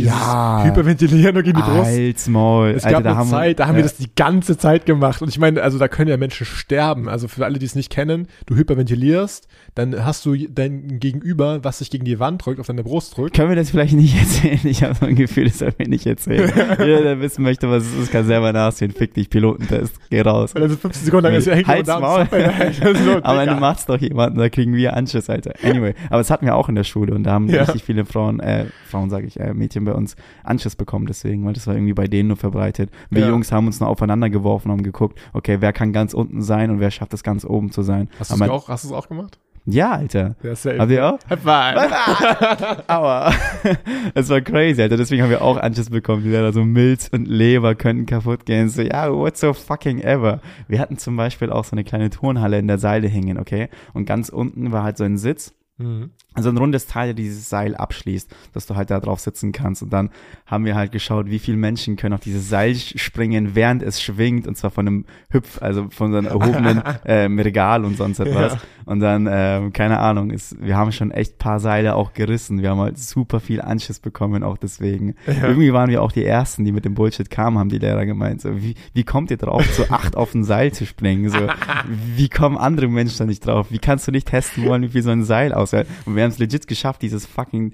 Ja. 0.00 0.64
Hyperventilieren 0.64 1.34
gegen 1.42 1.56
die 1.58 1.62
Brust. 1.62 1.84
Halt's 1.84 2.28
Maul. 2.28 2.70
Es 2.70 2.84
Alter, 2.84 2.96
gab 2.96 3.04
da 3.04 3.10
eine 3.10 3.18
haben 3.18 3.28
Zeit, 3.28 3.60
da 3.60 3.66
haben 3.66 3.74
ja. 3.74 3.78
wir 3.78 3.82
das 3.84 3.96
die 3.96 4.10
ganze 4.14 4.56
Zeit 4.56 4.86
gemacht. 4.86 5.22
Und 5.22 5.28
ich 5.28 5.38
meine, 5.38 5.62
also 5.62 5.78
da 5.78 5.86
können 5.86 6.08
ja 6.08 6.16
Menschen 6.16 6.46
sterben. 6.46 7.08
Also 7.08 7.28
für 7.28 7.44
alle, 7.44 7.58
die 7.58 7.66
es 7.66 7.74
nicht 7.74 7.90
kennen, 7.90 8.26
du 8.46 8.56
hyperventilierst, 8.56 9.48
dann 9.74 10.04
hast 10.04 10.24
du 10.26 10.34
dein 10.34 10.98
Gegenüber, 10.98 11.62
was 11.62 11.78
sich 11.78 11.90
gegen 11.90 12.04
die 12.04 12.18
Wand 12.18 12.44
drückt, 12.44 12.58
auf 12.58 12.66
deine 12.66 12.82
Brust 12.82 13.16
drückt. 13.16 13.36
Können 13.36 13.50
wir 13.50 13.56
das 13.56 13.70
vielleicht 13.70 13.94
nicht 13.94 14.18
erzählen? 14.18 14.60
Ich 14.64 14.82
habe 14.82 14.94
so 14.94 15.06
ein 15.06 15.14
Gefühl, 15.14 15.44
das 15.44 15.58
soll 15.58 15.72
mir 15.78 15.88
nicht 15.88 16.06
erzählen. 16.06 16.50
Jeder, 16.78 17.02
der 17.02 17.20
wissen 17.20 17.42
möchte, 17.42 17.70
was 17.70 17.84
es 17.84 17.94
ist, 17.94 18.12
kann 18.12 18.24
selber 18.26 18.52
nachsehen. 18.52 18.92
Fick 18.92 19.14
dich, 19.14 19.30
Pilotentest. 19.30 19.94
Geh 20.10 20.22
raus. 20.22 20.54
Weil 20.54 20.62
dann 20.62 20.70
so 20.70 20.76
15 20.78 21.04
Sekunden 21.04 21.26
lang 21.26 21.34
ist 21.34 21.46
ja 21.46 21.54
Halt's 21.66 21.88
Maul. 21.88 22.26
Aber 23.22 23.46
du 23.46 23.54
machst 23.56 23.88
doch 23.88 23.98
jemanden, 23.98 24.38
da 24.38 24.48
kriegen 24.48 24.74
wir 24.74 24.96
Anschluss, 24.96 25.28
Alter. 25.30 25.52
Anyway, 25.62 25.94
aber 26.08 26.18
das 26.18 26.30
hatten 26.30 26.46
wir 26.46 26.54
auch 26.56 26.68
in 26.68 26.74
der 26.74 26.84
Schule 26.84 27.14
und 27.14 27.24
da 27.24 27.32
haben 27.32 27.48
Ja. 27.48 27.62
richtig 27.62 27.84
viele 27.84 28.04
Frauen, 28.04 28.40
äh, 28.40 28.66
Frauen 28.88 29.10
sage 29.10 29.26
ich, 29.26 29.38
äh, 29.38 29.52
Mädchen 29.54 29.81
bei 29.84 29.94
uns 29.94 30.16
Anschluss 30.44 30.76
bekommen 30.76 31.06
deswegen, 31.06 31.44
weil 31.44 31.52
das 31.52 31.66
war 31.66 31.74
irgendwie 31.74 31.94
bei 31.94 32.06
denen 32.06 32.28
nur 32.28 32.36
verbreitet. 32.36 32.90
Wir 33.10 33.22
Ja. 33.22 33.28
Jungs 33.28 33.52
haben 33.52 33.66
uns 33.66 33.80
nur 33.80 33.88
aufeinander 33.88 34.30
geworfen 34.30 34.70
und 34.70 34.78
haben 34.78 34.82
geguckt, 34.82 35.18
okay, 35.32 35.58
wer 35.60 35.72
kann 35.72 35.92
ganz 35.92 36.14
unten 36.14 36.42
sein 36.42 36.70
und 36.70 36.80
wer 36.80 36.90
schafft 36.90 37.14
es 37.14 37.22
ganz 37.22 37.44
oben 37.44 37.70
zu 37.70 37.82
sein. 37.82 38.08
Hast 38.18 38.30
du 38.30 38.34
es 38.42 38.50
auch, 38.50 38.68
hast 38.68 38.92
auch 38.92 39.08
gemacht? 39.08 39.38
Ja, 39.64 39.92
Alter. 39.92 40.34
Ja, 40.42 40.56
safe. 40.56 40.78
Habt 40.78 40.90
ihr 40.90 41.06
auch? 41.06 41.18
High. 41.30 42.84
Aua. 42.88 43.32
Es 44.14 44.28
war 44.28 44.40
crazy, 44.40 44.82
Alter. 44.82 44.96
Deswegen 44.96 45.22
haben 45.22 45.30
wir 45.30 45.42
auch 45.42 45.56
Anschluss 45.56 45.88
bekommen. 45.90 46.24
Die 46.24 46.30
Lehrer 46.30 46.52
so 46.52 46.64
Milz 46.64 47.08
und 47.12 47.28
Leber 47.28 47.76
könnten 47.76 48.06
kaputt 48.06 48.44
gehen. 48.44 48.68
So, 48.68 48.82
ja, 48.82 49.12
what 49.12 49.36
so 49.36 49.52
fucking 49.52 50.00
ever. 50.00 50.40
Wir 50.66 50.80
hatten 50.80 50.98
zum 50.98 51.16
Beispiel 51.16 51.50
auch 51.50 51.64
so 51.64 51.72
eine 51.72 51.84
kleine 51.84 52.10
Turnhalle 52.10 52.58
in 52.58 52.66
der 52.66 52.78
Seile 52.78 53.06
hängen, 53.06 53.38
okay? 53.38 53.68
Und 53.94 54.04
ganz 54.04 54.28
unten 54.28 54.72
war 54.72 54.82
halt 54.82 54.96
so 54.96 55.04
ein 55.04 55.16
Sitz. 55.16 55.54
Mhm. 55.78 56.10
Also 56.34 56.48
ein 56.48 56.56
rundes 56.56 56.86
Teil, 56.86 57.08
der 57.08 57.14
dieses 57.14 57.48
Seil 57.48 57.74
abschließt, 57.74 58.34
dass 58.52 58.66
du 58.66 58.74
halt 58.74 58.90
da 58.90 59.00
drauf 59.00 59.20
sitzen 59.20 59.52
kannst. 59.52 59.82
Und 59.82 59.92
dann 59.92 60.10
haben 60.46 60.64
wir 60.64 60.74
halt 60.74 60.92
geschaut, 60.92 61.26
wie 61.26 61.38
viele 61.38 61.56
Menschen 61.56 61.96
können 61.96 62.14
auf 62.14 62.20
dieses 62.20 62.48
Seil 62.48 62.74
springen, 62.74 63.54
während 63.54 63.82
es 63.82 64.00
schwingt, 64.00 64.46
und 64.46 64.56
zwar 64.56 64.70
von 64.70 64.86
einem 64.86 65.04
Hüpf, 65.30 65.60
also 65.60 65.88
von 65.90 66.10
so 66.10 66.18
einem 66.18 66.28
erhobenen 66.28 66.82
ähm, 67.04 67.38
Regal 67.38 67.84
und 67.84 67.96
sonst 67.96 68.18
etwas. 68.18 68.54
Ja. 68.54 68.60
Und 68.84 69.00
dann, 69.00 69.28
ähm, 69.30 69.72
keine 69.72 69.98
Ahnung, 69.98 70.30
ist, 70.30 70.56
wir 70.60 70.76
haben 70.76 70.90
schon 70.92 71.10
echt 71.10 71.38
paar 71.38 71.60
Seile 71.60 71.94
auch 71.94 72.14
gerissen. 72.14 72.62
Wir 72.62 72.70
haben 72.70 72.80
halt 72.80 72.98
super 72.98 73.40
viel 73.40 73.60
Anschiss 73.60 74.00
bekommen, 74.00 74.42
auch 74.42 74.56
deswegen. 74.56 75.14
Ja. 75.26 75.48
Irgendwie 75.48 75.72
waren 75.72 75.90
wir 75.90 76.02
auch 76.02 76.12
die 76.12 76.24
Ersten, 76.24 76.64
die 76.64 76.72
mit 76.72 76.84
dem 76.84 76.94
Bullshit 76.94 77.30
kamen, 77.30 77.58
haben 77.58 77.68
die 77.68 77.78
Lehrer 77.78 78.06
gemeint. 78.06 78.40
So, 78.40 78.60
wie, 78.60 78.74
wie 78.94 79.04
kommt 79.04 79.30
ihr 79.30 79.36
drauf, 79.36 79.64
so 79.74 79.84
acht 79.90 80.16
auf 80.16 80.34
ein 80.34 80.44
Seil 80.44 80.72
zu 80.72 80.86
springen? 80.86 81.28
So, 81.28 81.38
wie 82.16 82.28
kommen 82.28 82.56
andere 82.56 82.88
Menschen 82.88 83.18
da 83.18 83.24
nicht 83.26 83.46
drauf? 83.46 83.68
Wie 83.70 83.78
kannst 83.78 84.08
du 84.08 84.12
nicht 84.12 84.28
testen 84.28 84.64
wollen, 84.64 84.82
wie 84.82 84.88
viel 84.88 85.02
so 85.02 85.10
ein 85.10 85.24
Seil 85.24 85.52
aushält? 85.62 85.86
Und 86.04 86.16
wir 86.16 86.22
haben 86.24 86.30
es 86.30 86.38
legit 86.38 86.66
geschafft, 86.66 87.02
dieses 87.02 87.26
fucking 87.26 87.72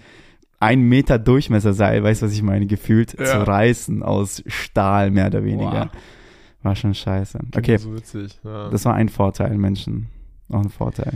ein 0.61 0.81
Meter 0.83 1.19
Durchmesserseil, 1.19 2.03
weißt 2.03 2.23
du, 2.23 2.27
was 2.27 2.33
ich 2.33 2.43
meine, 2.43 2.67
gefühlt 2.67 3.17
Ja. 3.19 3.25
zu 3.27 3.47
reißen 3.47 4.03
aus 4.03 4.43
Stahl, 4.47 5.11
mehr 5.11 5.27
oder 5.29 5.45
weniger. 5.45 5.91
Wow. 5.93 6.01
War 6.63 6.75
schon 6.77 6.95
scheiße. 6.95 7.39
Okay, 7.57 7.77
So 7.79 7.95
witzig. 7.95 8.39
Ja. 8.43 8.69
das 8.69 8.85
war 8.85 8.95
ein 8.95 9.09
Vorteil, 9.09 9.57
Menschen. 9.57 10.09
Auch 10.51 10.63
ein 10.63 10.71
Vorteil. 10.71 11.13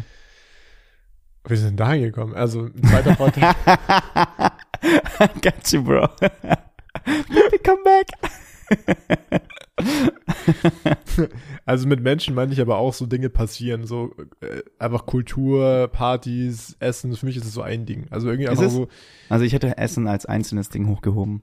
Wir 1.49 1.57
sind 1.57 1.81
da 1.81 1.91
hingekommen. 1.93 2.37
Also, 2.37 2.67
ein 2.67 2.83
zweiter 2.85 3.17
Vorteil. 3.17 3.52
Got 5.43 5.73
you, 5.73 5.83
bro. 5.83 6.07
Come 7.64 7.83
back. 7.85 8.07
Also 11.64 11.87
mit 11.87 12.02
Menschen 12.02 12.35
meine 12.35 12.52
ich 12.52 12.61
aber 12.61 12.76
auch 12.79 12.93
so 12.95 13.07
Dinge 13.07 13.31
passieren, 13.31 13.87
so 13.87 14.14
äh, 14.41 14.62
einfach 14.79 15.07
Kultur, 15.07 15.88
Partys, 15.93 16.76
Essen, 16.81 17.14
für 17.17 17.26
mich 17.26 17.37
ist 17.37 17.45
es 17.45 17.52
so 17.55 17.62
ein 17.62 17.87
Ding. 17.87 18.07
Also 18.11 18.29
irgendwie 18.29 18.45
Ist 18.45 18.50
einfach 18.52 18.64
es? 18.67 18.73
so, 18.73 18.88
Also 19.29 19.45
ich 19.45 19.52
hätte 19.52 19.79
Essen 19.79 20.07
als 20.09 20.26
einzelnes 20.26 20.69
Ding 20.71 20.88
hochgehoben. 20.88 21.43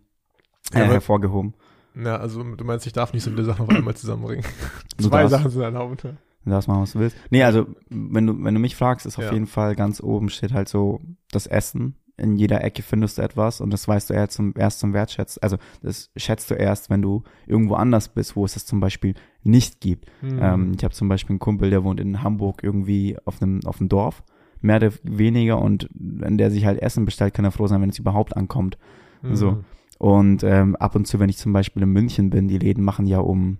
Äh, 0.74 0.80
Ja, 0.80 0.86
hervorgehoben. 0.86 1.54
na, 1.94 2.18
also 2.18 2.44
du 2.44 2.64
meinst, 2.66 2.86
ich 2.88 2.94
darf 2.94 3.14
nicht 3.14 3.24
so 3.24 3.30
viele 3.32 3.44
Sachen 3.46 3.64
auf 3.64 3.70
einmal 3.70 3.96
zusammenbringen. 3.96 4.44
Zwei 5.00 5.22
darfst. 5.22 5.32
Sachen 5.32 5.52
sind 5.52 5.62
erlaubt. 5.62 6.04
ja. 6.04 6.12
Du 6.46 6.52
darfst 6.52 6.68
machen, 6.68 6.82
was 6.82 6.94
du 6.94 7.00
willst. 7.00 7.18
Nee, 7.30 7.44
also, 7.44 7.68
wenn 7.90 8.26
du, 8.26 8.44
wenn 8.44 8.54
du 8.54 8.60
mich 8.60 8.76
fragst, 8.76 9.06
ist 9.06 9.18
auf 9.18 9.26
Ja. 9.26 9.34
jeden 9.34 9.48
Fall 9.48 9.76
ganz 9.76 10.02
oben 10.02 10.30
steht 10.30 10.54
halt 10.54 10.70
so 10.70 11.02
das 11.32 11.48
Essen. 11.48 11.96
In 12.20 12.36
jeder 12.36 12.64
Ecke 12.64 12.84
findest 12.84 13.18
du 13.18 13.22
etwas 13.22 13.62
und 13.62 13.72
das 13.72 13.88
weißt 13.88 14.10
du 14.10 14.14
erst 14.14 14.34
zum, 14.34 14.54
erst 14.58 14.80
zum 14.80 14.94
Wertschätzen. 14.94 15.42
Also, 15.42 15.58
das 15.82 16.12
schätzt 16.16 16.52
du 16.52 16.56
erst, 16.56 16.90
wenn 16.90 17.02
du 17.02 17.24
irgendwo 17.48 17.76
anders 17.76 18.10
bist, 18.10 18.36
wo 18.36 18.46
es 18.46 18.54
das 18.54 18.66
zum 18.66 18.80
Beispiel 18.80 19.16
nicht 19.44 19.82
gibt. 19.82 20.06
Hm. 20.22 20.40
Ähm, 20.42 20.72
ich 20.76 20.84
habe 20.84 20.94
zum 20.94 21.10
Beispiel 21.10 21.34
einen 21.34 21.40
Kumpel, 21.40 21.70
der 21.70 21.84
wohnt 21.84 22.00
in 22.00 22.22
Hamburg 22.22 22.64
irgendwie 22.64 23.18
auf 23.26 23.42
einem, 23.42 23.62
auf 23.66 23.80
einem 23.80 23.90
Dorf. 23.90 24.24
Mehr 24.62 24.78
oder 24.78 24.92
weniger 25.04 25.62
und 25.62 25.90
wenn 25.94 26.38
der 26.38 26.52
sich 26.52 26.66
halt 26.66 26.82
Essen 26.82 27.06
bestellt, 27.06 27.34
kann 27.34 27.46
er 27.46 27.52
froh 27.52 27.68
sein, 27.68 27.82
wenn 27.82 27.90
es 27.90 28.00
überhaupt 28.00 28.36
ankommt. 28.36 28.78
Hm. 29.22 29.36
so. 29.36 29.64
Und 29.98 30.44
ähm, 30.44 30.76
ab 30.78 30.96
und 30.96 31.06
zu, 31.08 31.20
wenn 31.20 31.30
ich 31.30 31.38
zum 31.38 31.52
Beispiel 31.52 31.84
in 31.84 31.90
München 31.90 32.30
bin, 32.30 32.48
die 32.48 32.58
Läden 32.58 32.84
machen 32.84 33.06
ja 33.06 33.20
um 33.20 33.58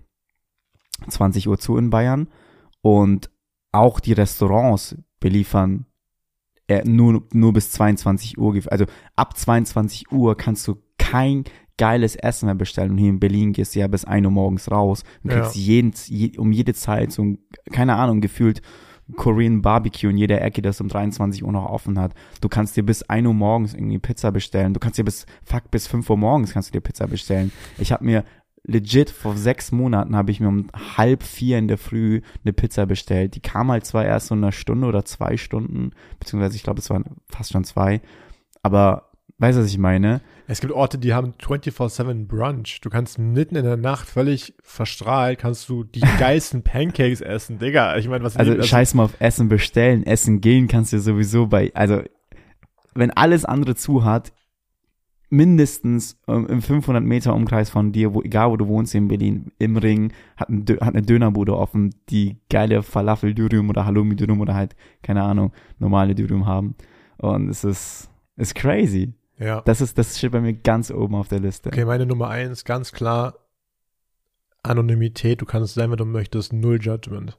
20 1.08 1.48
Uhr 1.48 1.58
zu 1.58 1.76
in 1.76 1.90
Bayern 1.90 2.28
und 2.82 3.30
auch 3.72 4.00
die 4.00 4.12
Restaurants 4.12 4.96
beliefern 5.20 5.86
äh, 6.70 6.84
nur, 6.84 7.24
nur 7.32 7.52
bis 7.52 7.72
22 7.72 8.38
Uhr. 8.38 8.54
Also 8.66 8.86
ab 9.16 9.36
22 9.36 10.12
Uhr 10.12 10.36
kannst 10.36 10.68
du 10.68 10.76
kein 10.98 11.44
geiles 11.76 12.14
Essen 12.14 12.46
mehr 12.46 12.54
bestellen. 12.54 12.92
Und 12.92 12.98
hier 12.98 13.10
in 13.10 13.18
Berlin 13.18 13.52
gehst 13.52 13.74
du 13.74 13.80
ja 13.80 13.88
bis 13.88 14.04
1 14.04 14.24
Uhr 14.24 14.30
morgens 14.30 14.70
raus 14.70 15.02
und 15.24 15.30
kriegst 15.30 15.56
jeden, 15.56 15.92
je, 16.06 16.38
um 16.38 16.52
jede 16.52 16.72
Zeit 16.74 17.10
so, 17.10 17.22
ein, 17.22 17.38
keine 17.72 17.96
Ahnung, 17.96 18.20
gefühlt 18.20 18.62
Korean 19.16 19.60
Barbecue 19.62 20.10
in 20.10 20.16
jeder 20.16 20.40
Ecke, 20.40 20.62
das 20.62 20.80
um 20.80 20.86
23 20.86 21.42
Uhr 21.42 21.50
noch 21.50 21.68
offen 21.68 21.98
hat. 21.98 22.12
Du 22.40 22.48
kannst 22.48 22.76
dir 22.76 22.84
bis 22.84 23.02
1 23.02 23.26
Uhr 23.26 23.34
morgens 23.34 23.74
irgendwie 23.74 23.98
Pizza 23.98 24.30
bestellen. 24.30 24.72
Du 24.72 24.78
kannst 24.78 24.98
dir 24.98 25.04
bis, 25.04 25.26
fuck, 25.42 25.70
bis 25.72 25.88
5 25.88 26.08
Uhr 26.08 26.16
morgens 26.16 26.52
kannst 26.52 26.68
du 26.68 26.72
dir 26.72 26.80
Pizza 26.80 27.08
bestellen. 27.08 27.50
Ich 27.78 27.90
habe 27.90 28.04
mir 28.04 28.24
legit 28.64 29.10
vor 29.10 29.36
sechs 29.36 29.72
Monaten 29.72 30.16
habe 30.16 30.30
ich 30.30 30.40
mir 30.40 30.48
um 30.48 30.68
halb 30.96 31.22
vier 31.22 31.58
in 31.58 31.68
der 31.68 31.78
Früh 31.78 32.20
eine 32.44 32.52
Pizza 32.52 32.86
bestellt. 32.86 33.34
Die 33.34 33.40
kam 33.40 33.70
halt 33.70 33.86
zwar 33.86 34.04
erst 34.04 34.28
so 34.28 34.34
in 34.34 34.42
einer 34.42 34.52
Stunde 34.52 34.86
oder 34.86 35.04
zwei 35.04 35.36
Stunden, 35.36 35.92
beziehungsweise 36.18 36.56
ich 36.56 36.62
glaube, 36.62 36.80
es 36.80 36.90
waren 36.90 37.04
fast 37.28 37.52
schon 37.52 37.64
zwei. 37.64 38.00
Aber 38.62 39.10
weißt 39.38 39.58
du, 39.58 39.62
was 39.62 39.70
ich 39.70 39.78
meine? 39.78 40.20
Es 40.46 40.60
gibt 40.60 40.72
Orte, 40.72 40.98
die 40.98 41.14
haben 41.14 41.32
24-7 41.40 42.26
Brunch. 42.26 42.80
Du 42.82 42.90
kannst 42.90 43.18
mitten 43.18 43.56
in 43.56 43.64
der 43.64 43.76
Nacht 43.76 44.08
völlig 44.08 44.54
verstrahlt, 44.62 45.38
kannst 45.38 45.68
du 45.68 45.84
die 45.84 46.00
geilsten 46.18 46.62
Pancakes 46.62 47.20
essen. 47.20 47.58
Digga, 47.58 47.96
ich 47.96 48.08
meine, 48.08 48.24
was 48.24 48.36
Also 48.36 48.60
scheiß 48.62 48.94
mal 48.94 49.04
auf 49.04 49.20
Essen 49.20 49.48
bestellen. 49.48 50.04
Essen 50.04 50.40
gehen 50.40 50.68
kannst 50.68 50.92
du 50.92 51.00
sowieso 51.00 51.46
bei, 51.46 51.72
also 51.74 52.02
wenn 52.94 53.10
alles 53.12 53.44
andere 53.44 53.76
zu 53.76 54.04
hat, 54.04 54.32
mindestens 55.30 56.20
ähm, 56.28 56.46
im 56.48 56.60
500 56.60 57.02
Meter 57.02 57.34
Umkreis 57.34 57.70
von 57.70 57.92
dir, 57.92 58.12
wo, 58.12 58.22
egal 58.22 58.50
wo 58.50 58.56
du 58.56 58.66
wohnst 58.66 58.94
in 58.94 59.08
Berlin, 59.08 59.52
im 59.58 59.76
Ring, 59.76 60.12
hat, 60.36 60.48
ein, 60.50 60.64
hat 60.80 60.94
eine 60.94 61.02
Dönerbude 61.02 61.56
offen, 61.56 61.94
die 62.10 62.36
geile 62.50 62.82
Falafel 62.82 63.34
Dürüm 63.34 63.70
oder 63.70 63.86
Halloumi 63.86 64.16
Dürüm 64.16 64.40
oder 64.40 64.54
halt, 64.54 64.74
keine 65.02 65.22
Ahnung, 65.22 65.52
normale 65.78 66.14
Dürüm 66.14 66.46
haben. 66.46 66.74
Und 67.18 67.48
es 67.48 67.64
ist, 67.64 68.10
ist 68.36 68.54
crazy. 68.54 69.14
Ja. 69.38 69.62
Das 69.62 69.80
ist, 69.80 69.96
das 69.96 70.18
steht 70.18 70.32
bei 70.32 70.40
mir 70.40 70.52
ganz 70.52 70.90
oben 70.90 71.14
auf 71.14 71.28
der 71.28 71.40
Liste. 71.40 71.68
Okay, 71.70 71.84
meine 71.84 72.06
Nummer 72.06 72.28
eins, 72.28 72.64
ganz 72.64 72.92
klar, 72.92 73.34
Anonymität. 74.62 75.40
Du 75.40 75.46
kannst 75.46 75.74
sein, 75.74 75.90
wenn 75.90 75.96
du 75.96 76.04
möchtest, 76.04 76.52
null 76.52 76.78
Judgment. 76.80 77.38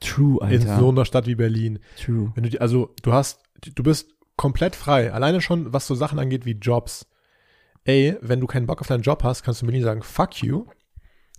True, 0.00 0.38
In 0.42 0.60
Alter. 0.60 0.78
so 0.78 0.90
einer 0.90 1.04
Stadt 1.04 1.26
wie 1.26 1.34
Berlin. 1.34 1.78
True. 1.96 2.32
Wenn 2.34 2.44
du, 2.44 2.60
also, 2.60 2.94
du 3.02 3.12
hast, 3.12 3.42
du 3.74 3.82
bist 3.82 4.14
komplett 4.36 4.76
frei. 4.76 5.12
Alleine 5.12 5.40
schon, 5.40 5.72
was 5.72 5.86
so 5.86 5.94
Sachen 5.94 6.18
angeht 6.18 6.46
wie 6.46 6.52
Jobs. 6.52 7.06
Ey, 7.86 8.16
wenn 8.20 8.40
du 8.40 8.46
keinen 8.46 8.66
Bock 8.66 8.80
auf 8.80 8.88
deinen 8.88 9.02
Job 9.02 9.22
hast, 9.22 9.42
kannst 9.42 9.62
du 9.62 9.64
in 9.64 9.68
Berlin 9.68 9.84
sagen, 9.84 10.02
fuck 10.02 10.42
you. 10.42 10.66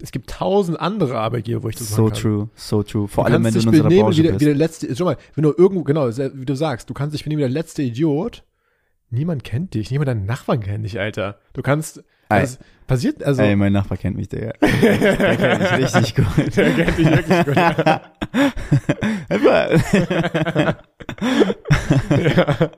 Es 0.01 0.12
gibt 0.12 0.30
tausend 0.30 0.80
andere 0.80 1.18
Arbeitgeber, 1.18 1.63
wo 1.63 1.70
ich 1.70 1.75
das 1.75 1.89
So 1.89 2.04
machen 2.04 2.13
kann. 2.13 2.22
true, 2.22 2.50
so 2.56 2.84
true. 2.84 3.08
Vor 3.08 3.25
du 3.25 3.32
allem, 3.32 3.44
wenn 3.44 3.54
du 3.54 3.60
in 3.60 3.68
unserer 3.68 3.84
benehmen 3.84 4.04
Branche 4.06 4.18
wie 4.20 4.24
der, 4.24 4.30
bist. 4.32 4.42
wie 4.42 4.46
der 4.46 4.56
letzte, 4.56 4.96
schau 4.96 5.06
mal, 5.06 5.18
wenn 5.36 5.44
du 5.44 5.54
irgendwo, 5.58 5.84
genau, 5.84 6.08
wie 6.16 6.46
du 6.46 6.56
sagst, 6.56 6.89
du 6.89 6.94
kannst 6.94 7.13
dich 7.16 7.24
benehmen 7.24 7.39
wie 7.39 7.44
der 7.44 7.50
letzte 7.50 7.82
Idiot. 7.84 8.44
Niemand 9.10 9.44
kennt 9.44 9.74
dich, 9.74 9.89
niemand 9.92 10.08
deinen 10.10 10.25
Nachbarn 10.25 10.60
kennt 10.62 10.86
dich, 10.86 11.00
Alter. 11.00 11.39
Du 11.54 11.62
kannst, 11.63 12.04
das 12.30 12.60
passiert, 12.88 13.24
also, 13.24 13.42
Ey, 13.42 13.56
mein 13.56 13.74
Nachbar 13.74 13.98
kennt 13.98 14.16
mich, 14.18 14.30
Digga. 14.30 14.51
Der 14.62 15.38
kennt 15.38 15.62
mich 15.82 15.96
richtig 15.96 16.16
gut. 16.16 16.27
der 16.58 16.72
kennt 16.74 16.98
dich 16.98 17.10
wirklich 17.10 17.46
gut. 17.46 17.58
Einfach- 19.30 20.75
ja. 22.20 22.70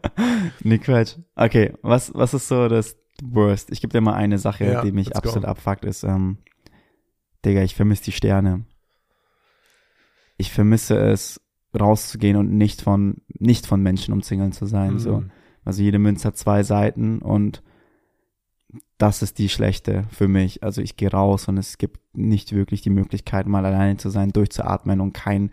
nee, 0.64 0.78
Quatsch. 0.78 1.16
Okay, 1.36 1.74
was, 1.82 2.12
was 2.14 2.34
ist 2.34 2.48
so 2.48 2.68
das 2.68 2.96
Worst? 3.24 3.72
Ich 3.72 3.82
gebe 3.82 3.92
dir 3.92 4.02
mal 4.02 4.14
eine 4.14 4.38
Sache, 4.38 4.66
Ja, 4.66 4.82
die 4.82 4.92
mich 4.92 5.12
go. 5.12 5.18
absolut 5.18 5.46
abfuckt, 5.46 5.86
ist, 5.86 6.04
ähm, 6.04 6.38
Digga, 7.46 7.62
ich 7.64 7.76
vermisse 7.76 8.04
die 8.06 8.12
Sterne. 8.12 8.66
Ich 10.38 10.52
vermisse 10.52 10.98
es, 10.98 11.42
rauszugehen 11.78 12.36
und 12.36 12.52
nicht 12.52 12.82
von, 12.82 13.22
nicht 13.28 13.68
von 13.68 13.82
Menschen 13.82 14.14
umzingelt 14.14 14.56
zu 14.56 14.66
sein, 14.66 14.98
so. 14.98 15.22
Mhm. 15.22 15.32
Also 15.64 15.84
jede 15.84 16.00
Münze 16.00 16.28
hat 16.28 16.38
zwei 16.38 16.64
Seiten 16.64 17.20
und 17.20 17.62
das 18.98 19.22
ist 19.22 19.38
die 19.38 19.50
schlechte 19.50 20.06
für 20.10 20.28
mich. 20.28 20.64
Also 20.64 20.82
ich 20.82 20.98
gehe 20.98 21.12
raus 21.12 21.48
und 21.48 21.58
es 21.58 21.78
gibt 21.78 22.00
nicht 22.16 22.54
wirklich 22.54 22.82
die 22.82 22.90
Möglichkeit, 22.90 23.48
mal 23.48 23.66
alleine 23.66 23.98
zu 23.98 24.10
sein, 24.10 24.32
durchzuatmen 24.32 25.00
und 25.00 25.14
kein 25.14 25.52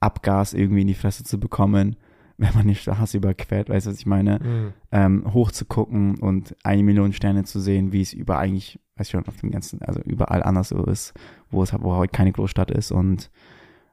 Abgas 0.00 0.54
irgendwie 0.54 0.82
in 0.82 0.86
die 0.86 0.94
Fresse 0.94 1.24
zu 1.24 1.38
bekommen, 1.38 1.96
wenn 2.40 2.54
man 2.54 2.68
die 2.68 2.74
Straße 2.76 3.16
überquert, 3.16 3.68
weißt 3.68 3.86
du, 3.86 3.90
was 3.90 3.98
ich 3.98 4.06
meine? 4.06 4.38
Mhm. 4.38 4.72
Ähm, 4.92 5.34
hoch 5.34 5.50
zu 5.50 5.64
gucken 5.64 6.18
und 6.18 6.56
eine 6.62 6.82
Million 6.82 7.12
Sterne 7.12 7.44
zu 7.44 7.60
sehen, 7.60 7.92
wie 7.92 8.00
es 8.00 8.12
über 8.12 8.38
eigentlich, 8.38 8.78
weiß 8.96 9.08
ich 9.08 9.10
schon, 9.10 9.26
auf 9.26 9.36
dem 9.36 9.50
ganzen, 9.50 9.82
also 9.82 10.00
überall 10.02 10.42
anders 10.42 10.68
so 10.68 10.84
ist, 10.84 11.14
wo 11.50 11.62
es 11.62 11.72
wo 11.72 11.96
heute 11.96 12.12
keine 12.12 12.32
Großstadt 12.32 12.70
ist 12.70 12.92
und 12.92 13.30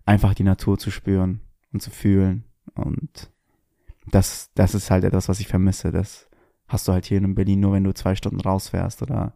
einfach 0.05 0.35
die 0.35 0.43
Natur 0.43 0.77
zu 0.77 0.91
spüren 0.91 1.41
und 1.73 1.81
zu 1.81 1.89
fühlen 1.89 2.43
und 2.75 3.31
das, 4.11 4.51
das 4.53 4.75
ist 4.75 4.91
halt 4.91 5.03
etwas, 5.03 5.27
was 5.27 5.39
ich 5.39 5.47
vermisse. 5.47 5.91
Das 5.91 6.29
hast 6.67 6.87
du 6.87 6.91
halt 6.93 7.05
hier 7.05 7.17
in 7.17 7.33
Berlin 7.35 7.59
nur, 7.59 7.73
wenn 7.73 7.83
du 7.83 7.93
zwei 7.93 8.15
Stunden 8.15 8.39
rausfährst 8.39 9.01
oder 9.01 9.33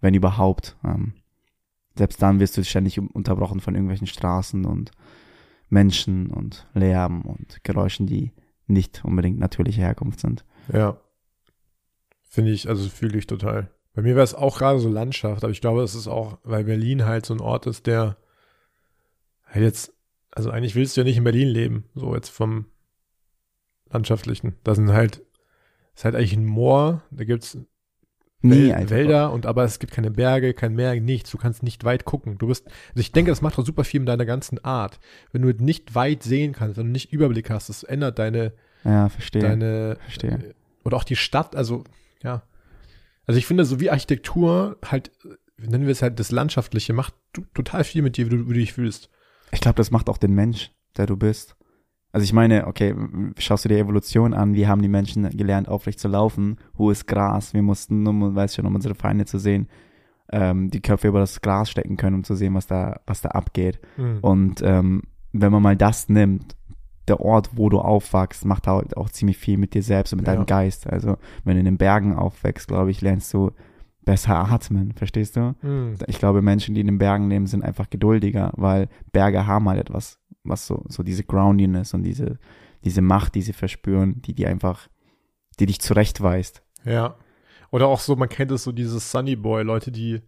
wenn 0.00 0.14
überhaupt. 0.14 0.76
Ähm, 0.84 1.14
selbst 1.96 2.22
dann 2.22 2.38
wirst 2.38 2.56
du 2.56 2.64
ständig 2.64 3.00
un- 3.00 3.08
unterbrochen 3.08 3.60
von 3.60 3.74
irgendwelchen 3.74 4.06
Straßen 4.06 4.64
und 4.64 4.92
Menschen 5.68 6.28
und 6.28 6.68
Lärm 6.74 7.22
und 7.22 7.64
Geräuschen, 7.64 8.06
die 8.06 8.30
nicht 8.66 9.04
unbedingt 9.04 9.38
natürliche 9.38 9.80
Herkunft 9.80 10.20
sind. 10.20 10.44
Ja. 10.72 11.00
Finde 12.22 12.52
ich, 12.52 12.68
also 12.68 12.88
fühle 12.88 13.18
ich 13.18 13.26
total. 13.26 13.70
Bei 13.94 14.02
mir 14.02 14.14
wäre 14.14 14.24
es 14.24 14.34
auch 14.34 14.58
gerade 14.58 14.78
so 14.78 14.88
Landschaft, 14.88 15.44
aber 15.44 15.50
ich 15.50 15.60
glaube, 15.60 15.82
das 15.82 15.94
ist 15.94 16.08
auch, 16.08 16.38
weil 16.44 16.64
Berlin 16.64 17.04
halt 17.04 17.26
so 17.26 17.34
ein 17.34 17.40
Ort 17.40 17.66
ist, 17.66 17.86
der 17.86 18.16
halt 19.44 19.64
jetzt, 19.64 19.92
also 20.30 20.50
eigentlich 20.50 20.74
willst 20.74 20.96
du 20.96 21.02
ja 21.02 21.04
nicht 21.04 21.18
in 21.18 21.24
Berlin 21.24 21.48
leben, 21.48 21.84
so 21.94 22.14
jetzt 22.14 22.30
vom 22.30 22.66
Landschaftlichen. 23.90 24.56
Da 24.64 24.74
sind 24.74 24.90
halt, 24.92 25.22
ist 25.94 26.04
halt 26.04 26.14
eigentlich 26.14 26.32
ein 26.32 26.46
Moor, 26.46 27.02
da 27.10 27.24
gibt's 27.24 27.58
Nee, 28.42 28.68
Wäl 28.68 28.72
Alter. 28.74 28.90
Wälder 28.90 29.32
und 29.32 29.46
aber 29.46 29.64
es 29.64 29.78
gibt 29.78 29.92
keine 29.92 30.10
Berge, 30.10 30.52
kein 30.54 30.74
Meer, 30.74 31.00
nichts. 31.00 31.30
Du 31.30 31.38
kannst 31.38 31.62
nicht 31.62 31.84
weit 31.84 32.04
gucken. 32.04 32.38
Du 32.38 32.48
bist, 32.48 32.66
also 32.66 33.00
ich 33.00 33.12
denke, 33.12 33.30
das 33.30 33.40
macht 33.40 33.58
auch 33.58 33.64
super 33.64 33.84
viel 33.84 34.00
mit 34.00 34.08
deiner 34.08 34.24
ganzen 34.26 34.62
Art. 34.64 34.98
Wenn 35.30 35.42
du 35.42 35.48
nicht 35.52 35.94
weit 35.94 36.22
sehen 36.22 36.52
kannst, 36.52 36.76
wenn 36.76 36.86
du 36.86 36.92
nicht 36.92 37.12
Überblick 37.12 37.50
hast, 37.50 37.68
das 37.68 37.82
ändert 37.84 38.18
deine, 38.18 38.52
Ja, 38.84 39.08
verstehe. 39.08 39.42
deine 39.42 39.96
verstehe. 40.02 40.30
äh, 40.30 40.54
oder 40.84 40.96
auch 40.96 41.04
die 41.04 41.16
Stadt, 41.16 41.54
also 41.54 41.84
ja. 42.22 42.42
Also 43.26 43.38
ich 43.38 43.46
finde, 43.46 43.64
so 43.64 43.78
wie 43.78 43.90
Architektur 43.90 44.76
halt, 44.84 45.12
nennen 45.56 45.84
wir 45.84 45.92
es 45.92 46.02
halt 46.02 46.18
das 46.18 46.32
Landschaftliche, 46.32 46.92
macht 46.92 47.14
total 47.54 47.84
viel 47.84 48.02
mit 48.02 48.16
dir, 48.16 48.26
wie 48.26 48.30
du, 48.36 48.44
wie 48.46 48.54
du 48.54 48.60
dich 48.60 48.72
fühlst. 48.72 49.08
Ich 49.52 49.60
glaube, 49.60 49.76
das 49.76 49.90
macht 49.92 50.08
auch 50.08 50.18
den 50.18 50.34
Mensch, 50.34 50.72
der 50.96 51.06
du 51.06 51.16
bist. 51.16 51.54
Also 52.12 52.24
ich 52.24 52.32
meine, 52.34 52.66
okay, 52.66 52.94
schaust 53.38 53.64
du 53.64 53.68
dir 53.70 53.78
Evolution 53.78 54.34
an, 54.34 54.54
wie 54.54 54.66
haben 54.66 54.82
die 54.82 54.88
Menschen 54.88 55.28
gelernt, 55.30 55.68
aufrecht 55.68 55.98
zu 55.98 56.08
laufen, 56.08 56.58
hohes 56.76 57.06
Gras, 57.06 57.54
wir 57.54 57.62
mussten, 57.62 58.06
um, 58.06 58.34
weiß 58.34 58.54
schon, 58.54 58.66
um 58.66 58.74
unsere 58.74 58.94
Feinde 58.94 59.24
zu 59.24 59.38
sehen, 59.38 59.66
ähm, 60.30 60.70
die 60.70 60.80
Köpfe 60.82 61.08
über 61.08 61.20
das 61.20 61.40
Gras 61.40 61.70
stecken 61.70 61.96
können, 61.96 62.16
um 62.16 62.24
zu 62.24 62.34
sehen, 62.34 62.54
was 62.54 62.66
da, 62.66 63.00
was 63.06 63.22
da 63.22 63.30
abgeht. 63.30 63.80
Und 64.20 64.60
ähm, 64.62 65.02
wenn 65.32 65.52
man 65.52 65.62
mal 65.62 65.76
das 65.76 66.08
nimmt, 66.10 66.54
der 67.08 67.20
Ort, 67.20 67.50
wo 67.56 67.68
du 67.68 67.78
aufwachst, 67.80 68.44
macht 68.44 68.66
halt 68.66 68.96
auch 68.96 69.08
ziemlich 69.10 69.36
viel 69.38 69.56
mit 69.56 69.74
dir 69.74 69.82
selbst 69.82 70.12
und 70.12 70.18
mit 70.20 70.26
Ja. 70.28 70.34
deinem 70.34 70.46
Geist. 70.46 70.86
Also 70.86 71.16
wenn 71.44 71.54
du 71.54 71.60
in 71.60 71.64
den 71.64 71.78
Bergen 71.78 72.14
aufwächst, 72.14 72.68
glaube 72.68 72.90
ich, 72.90 73.00
lernst 73.00 73.32
du 73.34 73.50
besser 74.04 74.36
atmen, 74.52 74.92
verstehst 74.92 75.36
du? 75.36 75.54
Mhm. 75.62 75.94
Ich 76.06 76.18
glaube, 76.18 76.42
Menschen, 76.42 76.74
die 76.74 76.80
in 76.82 76.86
den 76.88 76.98
Bergen 76.98 77.28
leben, 77.30 77.46
sind 77.46 77.64
einfach 77.64 77.88
geduldiger, 77.90 78.52
weil 78.56 78.88
Berge 79.12 79.46
haben 79.46 79.68
halt 79.68 79.80
etwas, 79.80 80.18
was 80.44 80.66
so, 80.66 80.84
so 80.88 81.02
diese 81.02 81.24
Groundiness 81.24 81.94
und 81.94 82.02
diese, 82.02 82.38
diese 82.84 83.02
Macht, 83.02 83.34
die 83.34 83.42
sie 83.42 83.52
verspüren, 83.52 84.20
die 84.22 84.34
die 84.34 84.46
einfach, 84.46 84.88
die 85.60 85.66
dich 85.66 85.80
zurechtweist, 85.80 86.62
Ja. 86.84 87.16
Oder 87.70 87.86
auch 87.86 88.00
so, 88.00 88.16
man 88.16 88.28
kennt 88.28 88.50
es 88.50 88.64
so, 88.64 88.72
dieses 88.72 89.10
Sunny 89.10 89.34
Boy, 89.34 89.62
Leute, 89.62 89.90
die, 89.90 90.20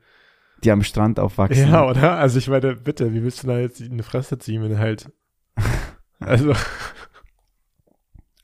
die 0.63 0.71
am 0.71 0.83
Strand 0.83 1.21
aufwachsen. 1.21 1.69
ja, 1.69 1.87
oder? 1.87 2.17
Also 2.17 2.39
ich 2.39 2.49
meine, 2.49 2.75
bitte, 2.77 3.13
wie 3.13 3.23
willst 3.23 3.43
du 3.43 3.49
da 3.49 3.59
jetzt 3.59 3.83
eine 3.83 4.03
Fresse 4.03 4.39
ziehen, 4.39 4.63
wenn 4.63 4.79
halt, 4.79 5.13
also, 6.21 6.55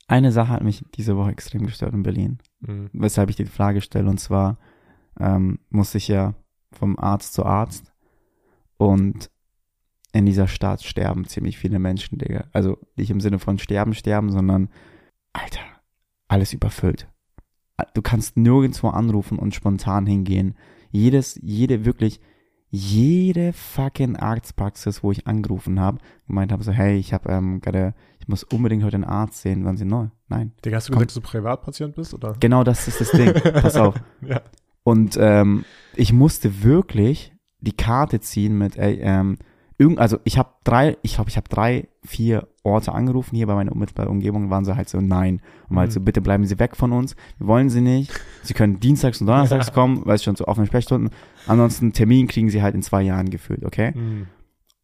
Eine 0.07 0.33
Sache 0.33 0.49
hat 0.49 0.65
mich 0.65 0.85
diese 0.97 1.17
Woche 1.17 1.31
extrem 1.31 1.67
gestört 1.67 1.95
in 1.95 2.03
Berlin. 2.03 2.39
mhm. 2.61 2.91
weshalb 2.93 3.31
ich 3.31 3.37
die 3.37 3.47
Frage 3.47 3.81
stelle. 3.81 4.11
Und 4.11 4.19
zwar 4.19 4.59
ähm, 5.19 5.61
muss 5.71 5.95
ich 5.95 6.09
ja 6.09 6.35
vom 6.73 6.99
Arzt 6.99 7.33
zu 7.33 7.45
Arzt 7.47 7.93
und 8.77 9.31
in 10.12 10.26
dieser 10.26 10.49
Stadt 10.49 10.83
sterben 10.83 11.25
ziemlich 11.26 11.59
viele 11.59 11.79
Menschen, 11.79 12.19
Digga. 12.19 12.45
Also 12.52 12.79
nicht 12.97 13.11
im 13.11 13.21
Sinne 13.21 13.38
von 13.38 13.59
sterben, 13.59 13.95
sterben, 13.95 14.31
sondern, 14.31 14.69
Alter, 15.33 15.61
alles 16.29 16.52
überfüllt. 16.52 17.09
Du 17.95 18.02
kannst 18.02 18.37
nirgendwo 18.37 18.88
anrufen 18.88 19.38
und 19.38 19.55
spontan 19.55 20.07
hingehen. 20.07 20.55
Jedes, 20.90 21.38
jede, 21.43 21.85
wirklich, 21.85 22.21
jede 22.69 23.52
fucking 23.52 24.17
Arztpraxis, 24.17 25.02
wo 25.02 25.12
ich 25.12 25.26
angerufen 25.26 25.81
habe, 25.81 25.99
gemeint 26.26 26.52
habe, 26.52 26.62
so, 26.62 26.73
hey, 26.73 26.99
ich 26.99 27.12
habe 27.12 27.31
ähm, 27.31 27.61
gerade, 27.61 27.95
ich 28.19 28.29
muss 28.29 28.45
unbedingt 28.45 28.85
heute 28.85 28.97
einen 28.97 29.05
Arzt 29.05 29.43
sehen. 29.43 29.64
Dann 29.64 29.76
sie, 29.76 29.85
no, 29.85 30.11
nein. 30.29 30.52
Digga, 30.64 30.76
hast 30.76 30.88
du 30.88 30.93
Komm. 30.93 31.00
gesagt, 31.00 31.17
dass 31.17 31.23
du 31.23 31.29
Privatpatient 31.29 31.95
bist, 31.95 32.14
oder? 32.14 32.35
Genau 32.38 32.64
das 32.64 32.87
ist 32.87 33.00
das 33.00 33.11
Ding. 33.12 33.33
Pass 33.55 33.76
auf. 33.76 33.95
Ja. 34.21 34.43
Und 34.83 35.17
ähm, 35.21 35.64
ich 35.95 36.12
musste 36.12 36.62
wirklich 36.62 37.33
die 37.61 37.76
Karte 37.76 38.21
ziehen 38.21 38.57
mit, 38.57 38.76
ey, 38.76 38.99
ähm, 39.02 39.38
irgend, 39.81 39.99
also 39.99 40.19
ich 40.25 40.37
habe 40.37 40.51
drei, 40.63 40.99
ich 41.03 41.15
glaube, 41.15 41.31
ich 41.31 41.37
habe 41.39 41.49
drei, 41.49 41.89
vier 42.05 42.47
Orte 42.63 42.93
angerufen 42.93 43.35
hier 43.35 43.47
bei 43.47 43.55
meiner 43.55 43.73
unmittelbaren 43.73 44.11
Umgebung, 44.11 44.51
waren 44.51 44.65
sie 44.65 44.77
halt 44.77 44.91
so, 44.91 45.01
nein. 45.01 45.41
Und 45.71 45.79
halt 45.79 45.89
Mhm. 45.89 45.95
so, 45.95 46.01
bitte 46.01 46.21
bleiben 46.21 46.45
Sie 46.45 46.59
weg 46.59 46.77
von 46.77 46.93
uns. 46.93 47.17
Wir 47.39 47.47
wollen 47.47 47.71
Sie 47.71 47.81
nicht. 47.81 48.13
Sie 48.43 48.53
können 48.53 48.79
dienstags 48.79 49.21
und 49.21 49.27
donnerstags 49.27 49.73
kommen, 49.73 50.03
weil 50.05 50.17
es 50.17 50.23
schon 50.23 50.37
zu 50.37 50.47
offenen 50.47 50.67
Sprechstunden. 50.67 51.11
Ansonsten 51.47 51.93
Termin 51.95 52.29
kriegen 52.29 52.51
Sie 52.51 52.63
halt 52.63 52.75
in 52.75 52.83
zwei 52.83 53.01
Jahren 53.03 53.31
gefühlt, 53.31 53.65
okay? 53.65 53.93
Mhm. 53.97 54.27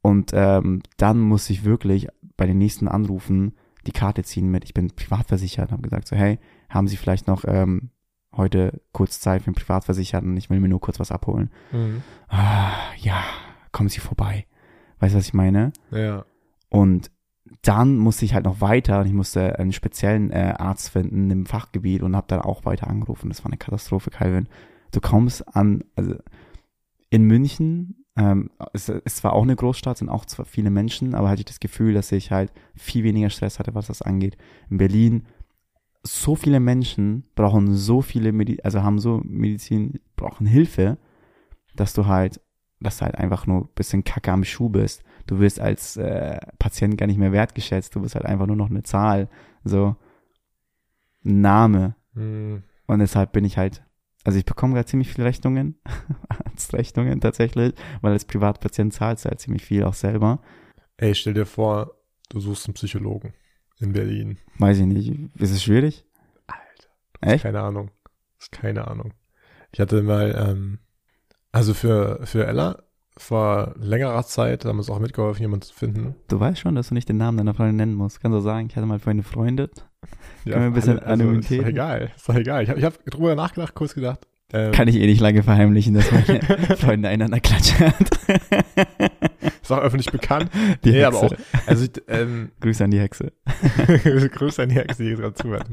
Und 0.00 0.31
ähm, 0.35 0.83
dann 0.97 1.21
musste 1.21 1.53
ich 1.53 1.65
wirklich 1.65 2.09
bei 2.37 2.47
den 2.47 2.59
nächsten 2.59 2.88
Anrufen 2.88 3.55
die 3.87 3.93
Karte 3.93 4.23
ziehen 4.25 4.50
mit, 4.50 4.65
ich 4.65 4.73
bin 4.75 4.91
privatversichert 4.91 5.69
und 5.69 5.73
habe 5.73 5.83
gesagt 5.83 6.09
so, 6.09 6.17
hey, 6.17 6.38
haben 6.71 6.88
Sie 6.88 6.97
vielleicht 6.97 7.26
noch 7.26 7.45
ähm, 7.47 7.91
heute 8.35 8.81
kurz 8.93 9.21
Zeit 9.21 9.43
für 9.43 9.49
einen 9.49 9.55
Privatversicherten 9.57 10.37
ich 10.37 10.49
will 10.50 10.61
mir 10.61 10.69
nur 10.69 10.81
kurz 10.81 10.99
was 11.00 11.12
abholen. 11.12 11.50
Mhm. 11.73 12.03
Ah, 12.29 12.73
ja, 12.99 13.23
kommen 13.73 13.88
Sie 13.91 14.00
vorbei. 14.00 14.47
Weißt 14.99 15.15
du, 15.15 15.19
was 15.19 15.26
ich 15.26 15.35
meine? 15.35 15.73
Ja. 15.91 16.25
Und 16.69 17.11
dann 17.62 17.97
musste 17.97 18.25
ich 18.25 18.35
halt 18.35 18.45
noch 18.45 18.61
weiter 18.61 19.00
und 19.00 19.07
ich 19.07 19.12
musste 19.12 19.59
einen 19.59 19.73
speziellen 19.73 20.31
äh, 20.31 20.55
Arzt 20.57 20.91
finden 20.91 21.31
im 21.31 21.47
Fachgebiet 21.47 22.03
und 22.03 22.17
habe 22.17 22.26
dann 22.29 22.41
auch 22.41 22.65
weiter 22.65 22.88
angerufen. 22.88 23.29
Das 23.29 23.45
war 23.45 23.50
eine 23.50 23.59
Katastrophe, 23.59 24.11
Calvin. 24.11 24.49
Du 24.93 25.00
kommst 25.00 25.57
an, 25.57 25.85
also 25.95 26.17
in 27.11 27.25
München, 27.25 28.04
ähm, 28.17 28.50
es 28.73 28.89
ist 28.89 29.19
zwar 29.19 29.35
auch 29.35 29.43
eine 29.43 29.56
Großstadt, 29.56 29.99
sind 29.99 30.09
auch 30.09 30.25
zwar 30.25 30.47
viele 30.47 30.71
Menschen, 30.71 31.15
aber 31.15 31.28
hatte 31.28 31.41
ich 31.41 31.47
das 31.47 31.61
Gefühl, 31.61 31.93
dass 31.95 32.11
ich 32.13 32.30
halt 32.30 32.52
viel 32.75 33.04
weniger 33.04 33.30
Stress 33.30 33.59
hatte, 33.59 33.75
was 33.75 33.87
das 33.89 34.02
angeht. 34.02 34.37
In 34.71 34.78
Berlin, 34.78 35.26
so 36.02 36.35
viele 36.35 36.61
Menschen 36.61 37.25
brauchen 37.35 37.75
so 37.75 38.00
viele, 38.00 38.32
Medi 38.32 38.61
also 38.63 38.82
haben 38.82 38.99
so 38.99 39.21
Medizin, 39.25 40.00
brauchen 40.17 40.47
Hilfe, 40.47 40.99
dass 41.75 41.93
du 41.93 42.06
halt, 42.06 42.41
dass 42.80 42.99
du 42.99 43.04
halt 43.04 43.17
einfach 43.17 43.47
nur 43.47 43.62
ein 43.62 43.69
bisschen 43.75 44.04
kacke 44.04 44.32
am 44.32 44.45
Schuh 44.45 44.69
bist. 44.69 45.02
Du 45.26 45.41
wirst 45.41 45.60
als 45.60 45.97
äh, 45.97 46.39
Patient 46.58 46.97
gar 46.97 47.06
nicht 47.06 47.19
mehr 47.19 47.32
wertgeschätzt, 47.32 47.95
du 47.95 48.02
bist 48.02 48.15
halt 48.15 48.26
einfach 48.26 48.47
nur 48.47 48.56
noch 48.56 48.71
eine 48.71 48.82
Zahl, 48.82 49.28
so 49.65 49.97
ein 51.25 51.41
Name. 51.41 51.97
Mhm. 52.15 52.62
Und 52.86 52.99
deshalb 53.00 53.32
bin 53.32 53.45
ich 53.45 53.58
halt, 53.58 53.82
also 54.25 54.39
ich 54.39 54.45
bekomme 54.45 54.75
gerade 54.75 54.86
ziemlich 54.86 55.12
viele 55.12 55.26
Rechnungen, 55.26 55.80
Arztrechnungen 56.28 57.21
tatsächlich, 57.21 57.75
weil 58.02 58.12
als 58.12 58.25
Privatpatient 58.25 58.93
zahlst 58.93 59.25
du 59.25 59.30
halt 59.30 59.41
ziemlich 59.41 59.65
viel 59.65 59.84
auch 59.84 59.95
selber. 59.95 60.41
Ey, 60.97 61.15
stell 61.15 61.34
dir 61.34 61.47
vor, 61.47 61.93
du 62.28 62.41
suchst 62.41 62.67
einen 62.67 62.75
Psychologen 62.75 63.34
in 63.80 63.93
Berlin. 63.93 64.39
Weiß 64.58 64.78
ich 64.78 64.86
nicht, 64.86 65.12
ist 65.36 65.50
es 65.50 65.62
schwierig? 65.62 66.04
Alter. 66.47 66.89
Echt? 67.21 67.43
Keine 67.43 67.60
Ahnung. 67.60 67.91
Ist 68.39 68.52
keine 68.52 68.89
Ahnung. 68.89 69.12
Ich 69.73 69.80
hatte 69.80 70.02
mal, 70.02 70.34
ähm, 70.49 70.78
also 71.56 71.73
für, 71.73 72.21
für 72.25 72.47
Ella 72.47 72.82
vor 73.16 73.75
längerer 73.80 74.26
Zeit 74.26 74.66
haben 74.66 74.76
wir 74.76 74.80
uns 74.80 74.90
auch 74.90 74.99
mitgeholfen, 74.99 75.40
jemanden 75.40 75.64
zu 75.64 75.73
finden. 75.73 76.14
Du 76.28 76.38
weißt 76.38 76.60
schon, 76.60 76.75
dass 76.75 76.88
du 76.88 76.95
nicht 76.95 77.08
den 77.08 77.16
Namen 77.16 77.38
deiner 77.38 77.54
Freundin 77.54 77.76
nennen 77.76 77.95
musst. 77.95 78.21
Kannst 78.21 78.36
du 78.36 78.40
sagen, 78.40 78.66
ich 78.69 78.76
hatte 78.76 78.84
mal 78.84 79.00
eine 79.02 79.23
Freundin. 79.23 79.71
Wir 80.45 80.58
ein 80.58 80.75
bisschen 80.75 80.99
also, 80.99 81.25
Anonymität? 81.25 81.60
Ist 81.60 81.64
doch 81.64 81.71
egal, 81.71 82.10
ist 82.14 82.28
doch 82.28 82.34
egal. 82.34 82.62
Ich 82.62 82.69
habe 82.69 82.78
ich 82.78 82.84
hab 82.84 83.02
drüber 83.06 83.34
nachgedacht, 83.34 83.75
kurz 83.75 83.95
gedacht. 83.95 84.28
Ähm, 84.52 84.71
Kann 84.73 84.86
ich 84.86 84.97
eh 84.97 85.06
nicht 85.06 85.21
lange 85.21 85.42
verheimlichen, 85.42 85.95
dass 85.95 86.12
meine 86.12 86.42
Freundin 86.76 87.06
einander 87.06 87.40
klatschen 87.40 87.86
hat. 87.86 88.10
ist 89.62 89.73
auch 89.73 89.78
öffentlich 89.78 90.12
bekannt. 90.12 90.50
Die 90.84 90.90
nee, 90.90 91.04
aber 91.04 91.23
Hexe. 91.23 91.36
auch, 91.36 91.69
also, 91.69 91.84
ich, 91.84 92.02
ähm, 92.08 92.50
Grüße 92.60 92.84
an 92.84 92.90
die 92.90 93.00
Hexe. 93.00 93.32
Grüße 94.34 94.62
an 94.62 94.69
die 94.69 94.75
Hexe, 94.75 95.02
die 95.02 95.16
gerade 95.16 95.32
zuhört. 95.32 95.66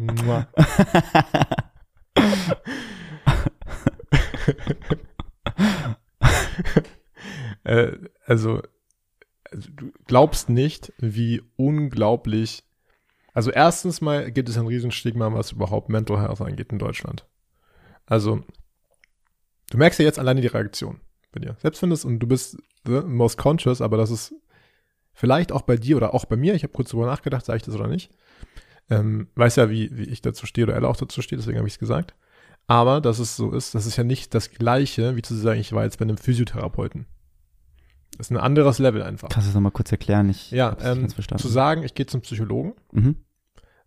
Äh, 7.64 7.94
also, 8.26 8.62
also, 9.50 9.70
du 9.74 9.94
glaubst 10.08 10.50
nicht, 10.50 10.92
wie 10.98 11.42
unglaublich. 11.56 12.64
Also, 13.34 13.52
erstens 13.52 14.02
mal 14.02 14.32
gibt 14.34 14.50
es 14.50 14.58
ein 14.58 14.68
Riesenstigma, 14.68 15.32
was 15.34 15.54
überhaupt 15.54 15.88
Mental 15.88 16.20
Health 16.20 16.42
angeht 16.42 16.74
in 16.74 16.80
Deutschland. 16.80 17.26
Also, 18.06 18.44
du 19.70 19.78
merkst 19.78 20.00
ja 20.00 20.06
jetzt 20.06 20.20
alleine 20.20 20.42
die 20.42 20.48
Reaktion 20.48 21.00
bei 21.32 21.40
dir. 21.40 21.56
Selbst 21.62 21.82
wenn 21.82 21.92
es, 21.92 22.04
und 22.04 22.20
du 22.20 22.28
bist 22.28 22.58
the 22.86 23.02
most 23.06 23.38
conscious, 23.38 23.82
aber 23.82 23.96
das 23.96 24.12
ist 24.12 24.36
vielleicht 25.14 25.52
auch 25.52 25.62
bei 25.62 25.78
dir 25.78 25.98
oder 25.98 26.14
auch 26.14 26.26
bei 26.26 26.36
mir, 26.36 26.54
ich 26.56 26.64
habe 26.64 26.74
kurz 26.74 26.90
drüber 26.90 27.06
nachgedacht, 27.06 27.46
sage 27.46 27.58
ich 27.58 27.64
das 27.64 27.76
oder 27.76 27.88
nicht. 27.88 28.12
Ähm, 28.90 29.28
weiß 29.36 29.56
ja, 29.56 29.70
wie, 29.70 29.96
wie 29.98 30.04
ich 30.04 30.22
dazu 30.22 30.46
stehe 30.46 30.68
oder 30.68 30.76
Ella 30.76 30.88
auch 30.88 30.98
dazu 30.98 31.22
steht, 31.22 31.40
deswegen 31.40 31.58
habe 31.58 31.68
ich 31.68 31.76
es 31.76 31.80
gesagt. 31.80 32.14
Aber 32.68 33.02
dass 33.02 33.20
es 33.20 33.36
so 33.36 33.52
ist, 33.52 33.76
das 33.76 33.86
ist 33.86 33.98
ja 33.98 34.04
nicht 34.04 34.34
das 34.34 34.52
Gleiche, 34.52 35.16
wie 35.16 35.22
zu 35.22 35.36
sagen, 35.36 35.60
ich 35.60 35.74
war 35.74 35.84
jetzt 35.84 36.00
bei 36.00 36.04
einem 36.04 36.18
Physiotherapeuten. 36.18 37.06
Das 38.18 38.28
ist 38.28 38.32
ein 38.32 38.38
anderes 38.38 38.80
Level 38.80 39.02
einfach. 39.02 39.30
Kannst 39.30 39.48
du 39.48 39.50
das 39.50 39.56
nochmal 39.56 39.72
kurz 39.72 39.92
erklären? 39.92 40.30
Ich 40.30 40.52
Ja, 40.52 40.78
ähm, 40.82 41.08
zu 41.10 41.48
sagen, 41.48 41.84
ich 41.84 41.94
gehe 41.96 42.06
zum 42.06 42.22
Psychologen, 42.22 42.74
Mhm. 42.92 43.16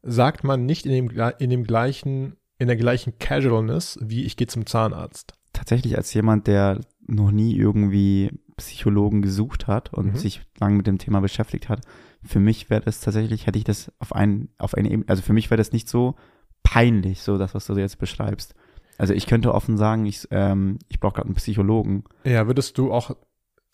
sagt 0.03 0.45
man 0.45 0.67
nicht 0.67 0.85
in 0.85 0.93
dem, 0.93 1.31
in 1.39 1.51
dem 1.51 1.65
gleichen, 1.65 2.37
in 2.59 2.67
der 2.67 2.77
gleichen 2.77 3.19
Casualness, 3.19 3.99
wie 4.03 4.25
ich 4.25 4.37
gehe 4.37 4.47
zum 4.47 4.67
Zahnarzt. 4.67 5.35
Tatsächlich 5.53 5.97
als 5.97 6.13
jemand, 6.13 6.47
der 6.49 6.81
noch 7.07 7.31
nie 7.31 7.57
irgendwie 7.57 8.33
Psychologen 8.57 9.23
gesucht 9.23 9.67
hat 9.69 9.93
und 9.95 10.15
Mhm. 10.15 10.17
sich 10.17 10.43
lange 10.61 10.77
mit 10.77 10.87
dem 10.87 10.99
Thema 10.99 11.21
beschäftigt 11.21 11.69
hat, 11.69 11.81
für 12.25 12.41
mich 12.41 12.69
wäre 12.69 12.81
das 12.83 13.01
tatsächlich, 13.01 13.47
hätte 13.47 13.59
ich 13.59 13.65
das 13.65 13.93
auf 14.01 14.15
einen, 14.15 14.49
auf 14.59 14.75
eine 14.75 14.91
Ebene, 14.91 15.05
also 15.09 15.23
für 15.23 15.33
mich 15.33 15.51
wäre 15.51 15.59
das 15.59 15.73
nicht 15.73 15.89
so 15.89 16.17
peinlich, 16.63 17.23
so 17.23 17.39
das, 17.39 17.55
was 17.55 17.67
du 17.67 17.75
jetzt 17.75 17.99
beschreibst. 17.99 18.55
Also 18.99 19.13
ich 19.15 19.27
könnte 19.27 19.53
offen 19.55 19.77
sagen, 19.77 20.07
ich, 20.07 20.27
ähm, 20.31 20.79
ich 20.89 21.01
brauche 21.01 21.15
gerade 21.15 21.27
einen 21.29 21.35
Psychologen. 21.37 22.05
Ja, 22.25 22.47
würdest 22.47 22.79
du 22.79 22.93
auch, 22.93 23.17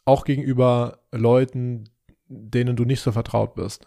auch 0.05 0.25
gegenüber 0.25 0.99
Leuten, 1.13 1.85
denen 2.29 2.77
du 2.77 2.85
nicht 2.85 3.01
so 3.01 3.13
vertraut 3.13 3.55
bist? 3.55 3.87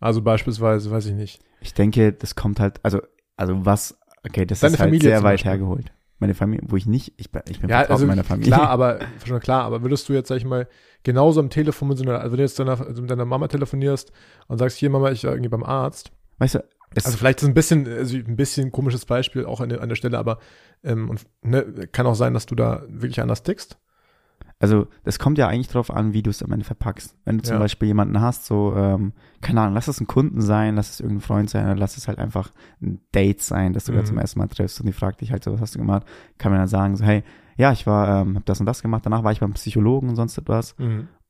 Also 0.00 0.22
beispielsweise, 0.22 0.90
weiß 0.90 1.06
ich 1.06 1.14
nicht. 1.14 1.40
Ich 1.60 1.72
denke, 1.74 2.12
das 2.12 2.34
kommt 2.34 2.60
halt, 2.60 2.80
also, 2.82 3.00
also 3.36 3.64
was, 3.64 3.98
okay, 4.26 4.44
das 4.44 4.60
Deine 4.60 4.74
ist 4.74 4.80
halt 4.80 4.88
Familie 4.88 5.08
sehr 5.10 5.22
weit 5.22 5.34
Beispiel. 5.34 5.50
hergeholt. 5.52 5.92
Meine 6.18 6.34
Familie, 6.34 6.66
wo 6.70 6.76
ich 6.76 6.86
nicht, 6.86 7.12
ich 7.18 7.30
bin, 7.30 7.42
ich 7.48 7.60
bin 7.60 7.68
Ja, 7.68 7.78
vertraut 7.78 7.94
also 7.96 8.06
meiner 8.06 8.24
Familie. 8.24 8.50
klar, 8.52 8.68
aber 8.70 9.00
schon 9.24 9.38
klar, 9.40 9.64
aber 9.64 9.82
würdest 9.82 10.08
du 10.08 10.14
jetzt, 10.14 10.28
sag 10.28 10.36
ich 10.36 10.46
mal, 10.46 10.66
genauso 11.02 11.40
am 11.40 11.50
Telefon 11.50 11.88
mit 11.88 11.98
so 11.98 12.04
einer, 12.04 12.20
also 12.20 12.32
wenn 12.32 12.38
du 12.38 12.42
jetzt 12.42 12.58
deiner, 12.58 12.80
also 12.80 13.02
mit 13.02 13.10
deiner 13.10 13.26
Mama 13.26 13.48
telefonierst 13.48 14.12
und 14.48 14.56
sagst, 14.58 14.78
hier 14.78 14.88
Mama, 14.88 15.10
ich 15.10 15.24
war 15.24 15.32
irgendwie 15.32 15.50
beim 15.50 15.62
Arzt, 15.64 16.10
Weißt 16.38 16.56
du, 16.56 16.64
Es, 16.94 17.04
Also 17.06 17.18
vielleicht 17.18 17.42
ist 17.42 17.48
ein 17.48 17.54
bisschen, 17.54 17.86
also 17.86 18.16
ein 18.16 18.36
bisschen 18.36 18.72
komisches 18.72 19.04
Beispiel 19.04 19.44
auch 19.44 19.60
an 19.60 19.68
der, 19.68 19.82
an 19.82 19.88
der 19.88 19.96
Stelle, 19.96 20.18
aber 20.18 20.38
ähm, 20.84 21.10
und, 21.10 21.26
ne, 21.42 21.64
kann 21.92 22.06
auch 22.06 22.14
sein, 22.14 22.34
dass 22.34 22.46
du 22.46 22.54
da 22.54 22.82
wirklich 22.88 23.20
anders 23.20 23.42
tickst. 23.42 23.78
Also 24.58 24.86
das 25.04 25.18
kommt 25.18 25.36
ja 25.36 25.48
eigentlich 25.48 25.68
drauf 25.68 25.90
an, 25.90 26.14
wie 26.14 26.22
du 26.22 26.30
es 26.30 26.42
am 26.42 26.50
Ende 26.50 26.64
verpackst. 26.64 27.14
Wenn 27.26 27.38
du 27.38 27.44
zum 27.44 27.54
Ja. 27.54 27.58
Beispiel 27.60 27.88
jemanden 27.88 28.20
hast, 28.22 28.46
so, 28.46 28.74
ähm, 28.74 29.12
keine 29.42 29.60
Ahnung, 29.60 29.74
lass 29.74 29.86
es 29.88 30.00
ein 30.00 30.06
Kunden 30.06 30.40
sein, 30.40 30.76
lass 30.76 30.90
es 30.92 31.00
irgendein 31.00 31.20
Freund 31.20 31.50
sein, 31.50 31.66
oder 31.66 31.76
lass 31.76 31.98
es 31.98 32.08
halt 32.08 32.18
einfach 32.18 32.50
ein 32.80 33.00
Date 33.14 33.42
sein, 33.42 33.74
dass 33.74 33.84
du 33.84 33.92
da 33.92 34.00
Mhm. 34.00 34.06
zum 34.06 34.18
ersten 34.18 34.38
Mal 34.38 34.48
triffst 34.48 34.80
und 34.80 34.86
die 34.86 34.94
fragt 34.94 35.20
dich 35.20 35.30
halt 35.32 35.44
so, 35.44 35.52
was 35.52 35.60
hast 35.60 35.74
du 35.74 35.78
gemacht? 35.78 36.06
Kann 36.38 36.52
man 36.52 36.60
dann 36.60 36.68
sagen, 36.68 36.96
so, 36.96 37.04
hey, 37.04 37.22
ja, 37.56 37.72
ich 37.72 37.86
war, 37.86 38.22
ähm, 38.22 38.36
hab 38.36 38.44
das 38.46 38.60
und 38.60 38.66
das 38.66 38.82
gemacht, 38.82 39.04
danach 39.06 39.24
war 39.24 39.32
ich 39.32 39.40
beim 39.40 39.52
Psychologen 39.54 40.08
und 40.08 40.16
sonst 40.16 40.36
etwas. 40.38 40.74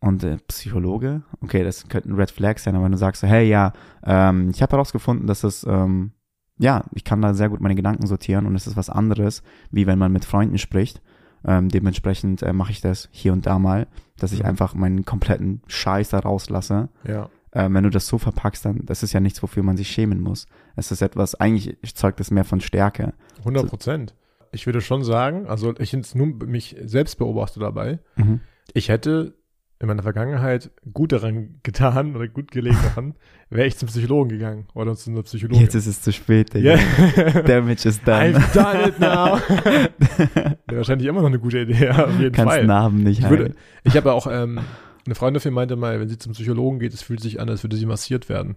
Und 0.01 0.23
äh, 0.25 0.37
Psychologe, 0.49 1.23
okay, 1.41 1.65
das 1.65 1.89
könnte 1.89 2.11
ein 2.11 2.15
Red 2.17 2.31
Flag 2.31 2.59
sein, 2.59 2.75
aber 2.75 2.85
wenn 2.85 2.93
du 2.93 2.99
sagst 2.99 3.23
so, 3.23 3.27
hey, 3.27 3.49
ja, 3.49 3.73
ähm, 4.05 4.51
ich 4.51 4.61
habe 4.63 4.73
herausgefunden, 4.73 5.27
dass 5.27 5.43
es, 5.45 5.65
ähm, 5.65 6.13
ja, 6.59 6.85
ich 6.93 7.05
kann 7.05 7.23
da 7.23 7.35
sehr 7.35 7.49
gut 7.49 7.61
meine 7.61 7.75
Gedanken 7.75 8.07
sortieren 8.07 8.47
und 8.47 8.55
es 8.57 8.67
ist 8.67 8.77
was 8.77 8.91
anderes, 8.91 9.43
wie 9.71 9.87
wenn 9.87 9.99
man 9.99 10.13
mit 10.13 10.25
Freunden 10.25 10.59
spricht. 10.59 11.01
Ähm, 11.45 11.69
dementsprechend 11.69 12.43
äh, 12.43 12.53
mache 12.53 12.73
ich 12.73 12.81
das 12.81 13.09
hier 13.13 13.33
und 13.33 13.47
da 13.47 13.59
mal, 13.59 13.87
dass 14.19 14.33
ich 14.33 14.41
Mhm. 14.41 14.47
einfach 14.47 14.75
meinen 14.75 15.05
kompletten 15.05 15.63
Scheiß 15.67 16.11
da 16.11 16.19
rauslasse. 16.19 16.89
Ja. 17.07 17.29
Ähm, 17.53 17.75
wenn 17.75 17.85
du 17.85 17.91
das 17.91 18.07
so 18.07 18.19
verpackst, 18.19 18.65
dann 18.65 18.81
das 18.85 19.03
ist 19.03 19.13
ja 19.13 19.21
nichts, 19.21 19.43
wofür 19.43 19.63
man 19.63 19.77
sich 19.77 19.89
schämen 19.89 20.21
muss. 20.21 20.47
Es 20.75 20.91
ist 20.91 21.03
etwas, 21.03 21.35
eigentlich 21.37 21.77
zeugt 21.95 22.21
es 22.21 22.31
mehr 22.31 22.45
von 22.45 22.61
Stärke. 22.61 23.15
100 23.39 23.67
Prozent. 23.69 24.15
Ich 24.57 24.67
würde 24.67 24.81
schon 24.81 25.05
sagen, 25.05 25.47
also 25.47 25.75
ich 25.79 25.93
jetzt 25.93 26.15
nur 26.17 26.27
mich 26.27 26.75
selbst 26.85 27.17
beobachte 27.19 27.61
dabei, 27.61 27.99
Mhm. 28.17 28.41
ich 28.73 28.89
hätte 28.89 29.35
in 29.79 29.89
meiner 29.89 30.03
Vergangenheit 30.03 30.71
gut 30.95 31.13
daran 31.13 31.61
getan 31.63 32.17
oder 32.17 32.27
gut 32.29 32.51
gelegen 32.51 32.79
daran, 32.83 33.15
wäre 33.51 33.67
ich 33.69 33.77
zum 33.77 33.89
Psychologen 33.89 34.31
gegangen 34.31 34.67
oder 34.75 34.95
zu 34.97 35.11
einer 35.11 35.23
Psychologin. 35.23 35.61
Jetzt 35.61 35.75
ist 35.75 35.87
es 35.87 36.01
zu 36.01 36.13
spät, 36.15 36.55
Digga. 36.55 36.77
yeah. 36.77 37.43
Damage 37.47 37.87
is 37.87 38.03
done. 38.03 38.35
I've 38.39 38.55
done 38.55 38.89
it 38.89 38.99
now. 38.99 39.39
Wäre 40.67 40.79
wahrscheinlich 40.79 41.07
immer 41.07 41.21
noch 41.21 41.29
eine 41.29 41.39
gute 41.39 41.61
Idee, 41.61 41.91
auf 41.91 42.19
jeden 42.19 42.33
Kannst 42.33 42.55
Fall. 42.55 42.67
Narben 42.67 43.03
nicht 43.03 43.21
Ich, 43.21 43.29
würde, 43.29 43.55
ich 43.85 43.95
habe 43.97 44.13
auch, 44.15 44.27
ähm, 44.31 44.61
eine 45.05 45.15
Freundin 45.15 45.41
von 45.41 45.53
mir 45.53 45.57
meinte 45.57 45.77
mal, 45.77 46.01
wenn 46.01 46.09
sie 46.09 46.19
zum 46.19 46.33
Psychologen 46.33 46.79
geht, 46.79 46.95
es 46.95 47.03
fühlt 47.03 47.21
sich 47.21 47.39
an, 47.39 47.49
als 47.51 47.63
würde 47.63 47.77
sie 47.77 47.87
massiert 47.87 48.29
werden. 48.31 48.57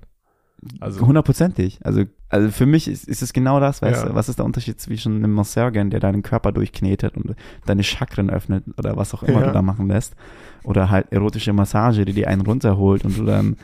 Also, 0.79 1.05
Hundertprozentig. 1.05 1.79
Also, 1.83 2.05
also 2.29 2.49
für 2.51 2.65
mich 2.65 2.87
ist, 2.87 3.07
ist 3.07 3.21
es 3.21 3.33
genau 3.33 3.59
das, 3.59 3.81
weißt 3.81 4.03
Ja. 4.03 4.09
du, 4.09 4.15
was 4.15 4.29
ist 4.29 4.37
der 4.39 4.45
Unterschied 4.45 4.79
zwischen 4.79 5.17
einem 5.17 5.33
Masseurin, 5.33 5.89
der 5.89 5.99
deinen 5.99 6.21
Körper 6.23 6.51
durchknetet 6.51 7.15
und 7.17 7.35
deine 7.65 7.83
Chakren 7.83 8.29
öffnet 8.29 8.63
oder 8.77 8.95
was 8.97 9.13
auch 9.13 9.23
immer 9.23 9.41
Ja. 9.41 9.47
du 9.47 9.51
da 9.53 9.61
machen 9.61 9.87
lässt, 9.87 10.15
oder 10.63 10.89
halt 10.89 11.11
erotische 11.11 11.53
Massage, 11.53 12.05
die 12.05 12.13
dir 12.13 12.27
einen 12.27 12.41
runterholt 12.41 13.03
und 13.05 13.17
du 13.17 13.25
dann 13.25 13.57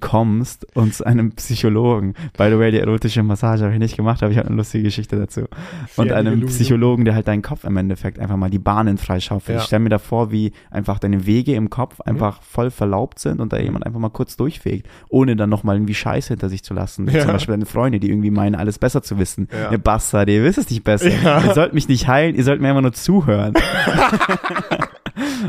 kommst 0.00 0.66
und 0.74 0.94
zu 0.94 1.04
einem 1.06 1.32
Psychologen. 1.32 2.14
By 2.38 2.48
the 2.50 2.58
way, 2.58 2.70
die 2.70 2.78
erotische 2.78 3.22
Massage 3.22 3.64
habe 3.64 3.74
ich 3.74 3.78
nicht 3.78 3.96
gemacht, 3.96 4.22
aber 4.22 4.32
ich 4.32 4.38
habe 4.38 4.48
eine 4.48 4.56
lustige 4.56 4.84
Geschichte 4.84 5.16
dazu. 5.16 5.42
Und 5.96 6.08
Fair 6.08 6.16
einem. 6.16 6.46
Psychologen, 6.46 7.04
der 7.04 7.14
halt 7.14 7.28
deinen 7.28 7.42
Kopf 7.42 7.64
im 7.64 7.76
Endeffekt 7.76 8.18
einfach 8.18 8.36
mal 8.36 8.48
die 8.50 8.58
Bahnen 8.58 8.96
freischaufelt. 8.98 9.56
Ja. 9.56 9.60
Ich 9.62 9.66
stelle 9.66 9.80
mir 9.80 9.90
da 9.90 9.98
vor, 9.98 10.30
wie 10.32 10.52
einfach 10.70 10.98
deine 10.98 11.26
Wege 11.26 11.54
im 11.54 11.68
Kopf 11.70 11.98
Mhm. 11.98 12.12
einfach 12.12 12.42
voll 12.42 12.70
verlaubt 12.70 13.18
sind 13.18 13.40
und 13.40 13.52
da 13.52 13.58
jemand 13.58 13.84
einfach 13.86 14.00
mal 14.00 14.08
kurz 14.10 14.36
durchfegt, 14.36 14.86
ohne 15.08 15.36
dann 15.36 15.50
nochmal 15.50 15.76
irgendwie 15.76 15.94
Scheiße 15.94 16.28
hinter 16.28 16.48
sich 16.48 16.62
zu 16.62 16.72
lassen. 16.74 17.08
Ja. 17.10 17.20
Zum 17.20 17.32
Beispiel 17.32 17.52
deine 17.52 17.66
Freunde, 17.66 18.00
die 18.00 18.08
irgendwie 18.10 18.30
meinen, 18.30 18.54
alles 18.54 18.78
besser 18.78 19.02
zu 19.02 19.18
wissen. 19.18 19.48
Ja. 19.52 19.70
Ihr 19.70 19.78
Bastard, 19.78 20.28
ihr 20.30 20.42
wisst 20.44 20.58
es 20.58 20.70
nicht 20.70 20.84
besser. 20.84 21.10
Ja. 21.10 21.44
Ihr 21.44 21.54
sollt 21.54 21.74
mich 21.74 21.88
nicht 21.88 22.08
heilen, 22.08 22.34
ihr 22.34 22.44
sollt 22.44 22.60
mir 22.60 22.68
einfach 22.70 22.82
nur 22.82 22.92
zuhören. 22.94 23.54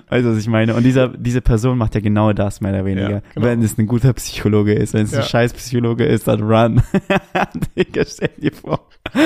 Weißt 0.10 0.25
du, 0.25 0.31
was 0.31 0.38
ich 0.38 0.47
meine? 0.47 0.75
Und 0.75 0.84
dieser, 0.84 1.10
diese 1.10 1.41
Person 1.41 1.77
macht 1.77 1.95
ja 1.95 2.01
genau 2.01 2.34
das, 2.34 2.62
mehr 2.62 2.71
oder 2.73 2.86
weniger. 2.86 3.10
Ja, 3.12 3.21
genau. 3.34 3.45
Wenn 3.47 3.62
es 3.62 3.77
ein 3.77 3.88
guter 3.88 4.13
Psychologe 4.13 4.73
ist, 4.73 4.93
wenn 4.93 5.05
es 5.05 5.12
Ja. 5.12 5.19
ein 5.19 5.25
scheiß 5.25 5.53
Psychologe 5.53 6.05
ist, 6.05 6.27
dann 6.27 6.41
run. 6.43 6.81
Digga, 7.77 8.03
stell 8.05 8.29
dir 8.38 8.51
vor. 8.53 8.88
ich 9.13 9.21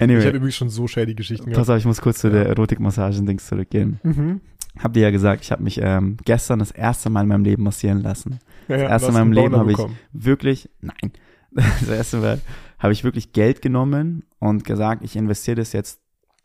anyway. 0.00 0.24
habe 0.24 0.36
übrigens 0.36 0.56
schon 0.56 0.70
so 0.70 0.86
shady 0.86 1.14
Geschichten 1.14 1.52
Pass 1.52 1.68
auf, 1.68 1.78
ich 1.78 1.84
muss 1.84 2.00
kurz 2.00 2.20
zu 2.20 2.30
der 2.30 2.46
Erotikmassagen-Dings 2.46 3.46
zurückgehen. 3.46 4.00
Mhm. 4.02 4.40
Hab 4.78 4.92
dir 4.92 5.02
ja 5.02 5.10
gesagt, 5.10 5.42
ich 5.44 5.52
habe 5.52 5.62
mich 5.62 5.80
ähm, 5.82 6.16
gestern 6.24 6.60
das 6.60 6.70
erste 6.70 7.10
Mal 7.10 7.22
in 7.22 7.28
meinem 7.28 7.44
Leben 7.44 7.64
massieren 7.64 8.00
lassen. 8.02 8.38
Ja, 8.68 8.76
ja, 8.76 8.88
erste 8.88 9.12
Mal 9.12 9.20
im 9.22 9.26
einen 9.26 9.32
Leben 9.34 9.56
habe 9.56 9.72
ich-. 9.72 9.78
Wirklich, 10.12 10.68
nein. 10.80 11.12
Das 11.52 11.88
erste 11.88 12.18
Mal 12.18 12.40
habe 12.78 12.92
ich 12.92 13.02
wirklich 13.02 13.32
Geld 13.32 13.60
genommen 13.60 14.22
und 14.38 14.64
gesagt, 14.64 15.02
ich 15.04 15.16
investiere 15.16 15.56
das 15.56 15.72
jetzt 15.72 15.99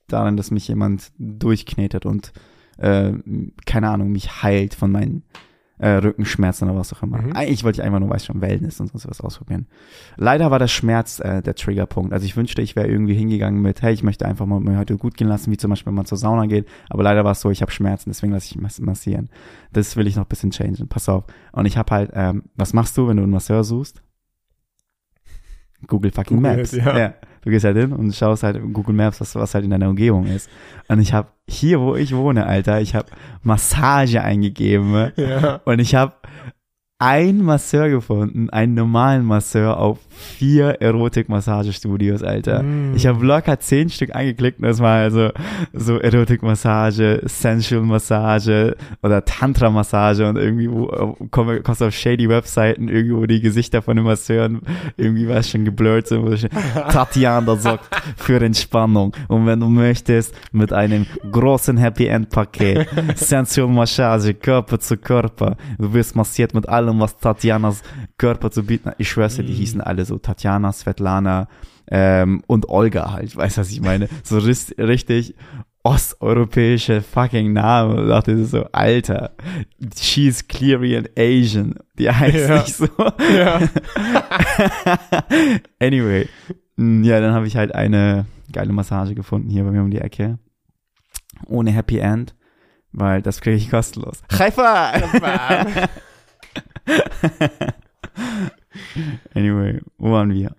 darin, 0.08 0.38
dass 0.38 0.52
mich 0.52 0.68
jemand 0.68 1.12
durchknetet 1.18 2.06
und 2.06 2.34
äh, 2.78 3.14
keine 3.66 3.90
Ahnung, 3.90 4.12
mich 4.12 4.44
heilt 4.44 4.74
von 4.74 4.92
meinen 4.92 5.24
äh, 5.78 5.90
Rückenschmerzen 5.90 6.70
oder 6.70 6.78
was 6.78 6.94
auch 6.94 7.04
immer. 7.04 7.22
Mhm. 7.22 7.34
Eigentlich 7.34 7.64
wollte 7.64 7.82
ich 7.82 7.86
einfach 7.86 8.00
nur, 8.00 8.10
weiß 8.10 8.26
schon, 8.26 8.42
Wellness 8.42 8.80
und 8.80 8.88
sonst 8.88 9.08
was 9.10 9.22
ausprobieren. 9.22 9.68
Leider 10.16 10.52
war 10.52 10.60
der 10.60 10.68
Schmerz 10.68 11.20
äh, 11.20 11.42
der 11.42 11.56
Triggerpunkt. 11.56 12.14
Also 12.14 12.26
ich 12.26 12.38
wünschte, 12.38 12.62
ich 12.62 12.76
wäre 12.76 12.88
irgendwie 12.88 13.14
hingegangen 13.14 13.62
mit, 13.62 13.82
hey, 13.82 13.94
ich 13.94 14.04
möchte 14.04 14.26
einfach 14.26 14.46
mal 14.46 14.60
mir 14.60 14.78
heute 14.78 14.98
gut 14.98 15.18
gehen 15.18 15.28
lassen, 15.28 15.52
wie 15.52 15.58
zum 15.58 15.70
Beispiel, 15.70 15.88
wenn 15.88 15.96
man 15.96 16.06
zur 16.06 16.18
Sauna 16.18 16.46
geht. 16.46 16.68
Aber 16.90 17.04
leider 17.04 17.26
war 17.26 17.34
es 17.34 17.42
so, 17.42 17.50
ich 17.50 17.62
habe 17.62 17.72
Schmerzen, 17.72 18.10
deswegen 18.10 18.32
lasse 18.32 18.46
ich 18.46 18.62
mas 18.62 18.80
massieren. 18.80 19.30
Das 19.74 19.96
will 19.98 20.08
ich 20.08 20.16
noch 20.16 20.24
ein 20.24 20.30
bisschen 20.30 20.52
changen. 20.52 20.88
Pass 20.88 21.10
auf. 21.10 21.26
Und 21.52 21.66
ich 21.66 21.78
habe 21.78 21.92
halt, 21.94 22.12
ähm, 22.14 22.44
was 22.56 22.74
machst 22.74 22.98
du, 22.98 23.08
wenn 23.08 23.18
du 23.18 23.24
einen 23.24 23.32
Masseur 23.32 23.64
suchst? 23.64 24.02
Google 25.88 26.12
fucking 26.12 26.38
Google 26.38 26.58
Maps. 26.58 26.74
it, 26.74 26.86
ja. 26.86 27.14
Du 27.46 27.52
gehst 27.52 27.64
halt 27.64 27.78
hin 27.78 27.94
und 27.94 28.14
schaust 28.14 28.44
halt 28.44 28.58
in 28.58 28.74
Google 28.74 28.96
Maps, 28.96 29.22
was, 29.22 29.36
was 29.36 29.54
halt 29.54 29.64
in 29.64 29.70
deiner 29.72 29.88
Umgebung 29.88 30.26
ist. 30.26 30.50
Und 30.88 31.00
ich 31.00 31.14
habe 31.14 31.30
hier, 31.48 31.80
wo 31.80 31.96
ich 31.96 32.14
wohne, 32.16 32.46
Alter, 32.48 32.82
ich 32.82 32.96
habe 32.96 33.08
Massage 33.44 34.20
eingegeben 34.22 35.12
Ja. 35.16 35.62
und 35.64 35.80
ich 35.80 35.94
habe 35.96 36.14
einen 36.98 37.44
Masseur 37.44 37.90
gefunden, 37.90 38.50
einen 38.52 38.74
normalen 38.74 39.26
Masseur 39.26 39.78
auf 39.78 40.00
vier 40.10 40.82
Erotik-Massagestudios, 40.82 42.24
Alter. 42.24 42.64
Mm. 42.64 42.96
Ich 42.96 43.06
habe 43.06 43.26
locker 43.26 43.60
zehn 43.60 43.90
Stück 43.90 44.16
angeklickt 44.16 44.60
und 44.60 44.66
das 44.66 44.80
war 44.80 45.00
also 45.00 45.30
so 45.74 46.00
Erotik-Massage, 46.00 47.20
Sensual-Massage 47.26 48.78
oder 49.04 49.26
Tantra-Massage 49.26 50.26
und 50.26 50.38
irgendwie 50.38 50.68
äh, 50.68 51.14
komm- 51.32 51.62
kommst 51.64 51.82
du 51.82 51.86
auf 51.86 51.94
shady 51.94 52.30
Webseiten, 52.30 52.88
irgendwo 52.88 53.26
die 53.26 53.42
Gesichter 53.42 53.82
von 53.82 53.98
den 53.98 54.06
Masseuren, 54.06 54.62
irgendwie 54.96 55.28
war 55.28 55.38
es 55.38 55.50
schon 55.50 55.66
geblurrt, 55.66 56.08
so, 56.08 56.24
wo 56.24 56.34
steht, 56.38 56.52
Tatjana 56.92 57.58
sorgt 57.58 57.90
für 58.16 58.40
Entspannung 58.42 59.14
und 59.28 59.46
wenn 59.46 59.60
du 59.60 59.68
möchtest, 59.68 60.34
mit 60.54 60.72
einem 60.72 61.06
großen 61.30 61.76
Happy 61.76 62.06
End-Paket, 62.08 62.88
Sensual-Massage, 63.16 64.34
Körper 64.34 64.80
zu 64.80 64.96
Körper, 64.96 65.58
du 65.78 65.94
wirst 65.94 66.16
massiert 66.16 66.54
mit 66.54 66.70
allem, 66.70 66.85
was 67.00 67.18
Tatjanas 67.18 67.82
Körper 68.18 68.50
zu 68.52 68.64
bieten 68.66 68.90
hat. 68.90 68.96
Ich 69.00 69.10
schwör's 69.10 69.36
dir, 69.36 69.44
die 69.44 69.54
Mm. 69.54 69.58
hießen 69.58 69.82
alle 69.82 70.06
so 70.06 70.18
Tatjana, 70.18 70.72
Svetlana, 70.72 71.48
ähm, 71.92 72.42
und 72.48 72.70
Olga 72.70 73.12
halt, 73.12 73.36
weißt 73.36 73.58
du, 73.58 73.62
was 73.62 73.72
ich 73.72 73.82
meine? 73.82 74.08
So 74.24 74.40
richtig 74.40 75.36
osteuropäische 75.84 77.02
fucking 77.04 77.54
Namen. 77.54 78.00
Und 78.00 78.08
dachte 78.08 78.44
so, 78.46 78.66
Alter, 78.72 79.32
she's 80.00 80.48
clearly 80.48 80.98
an 80.98 81.08
Asian. 81.16 81.76
Die 82.00 82.10
heißt 82.10 82.50
Ja. 82.50 82.62
nicht 82.62 82.76
so. 82.76 82.88
Ja. 83.36 83.60
anyway. 85.80 86.28
Mm, 86.78 87.04
Ja, 87.04 87.20
dann 87.22 87.34
habe 87.34 87.48
ich 87.48 87.56
halt 87.56 87.74
eine 87.76 88.26
geile 88.52 88.74
Massage 88.74 89.16
gefunden 89.16 89.50
hier 89.50 89.64
bei 89.64 89.72
mir 89.72 89.82
um 89.82 89.92
die 89.92 90.00
Ecke. 90.02 90.40
Ohne 91.48 91.72
Happy 91.72 92.00
End, 92.00 92.36
weil 92.92 93.22
das 93.22 93.42
kriege 93.42 93.58
ich 93.58 93.70
kostenlos. 93.70 94.22
Haifa! 94.38 94.94
anyway, 99.34 99.82
wo 99.98 100.12
waren 100.12 100.32
wir? 100.34 100.56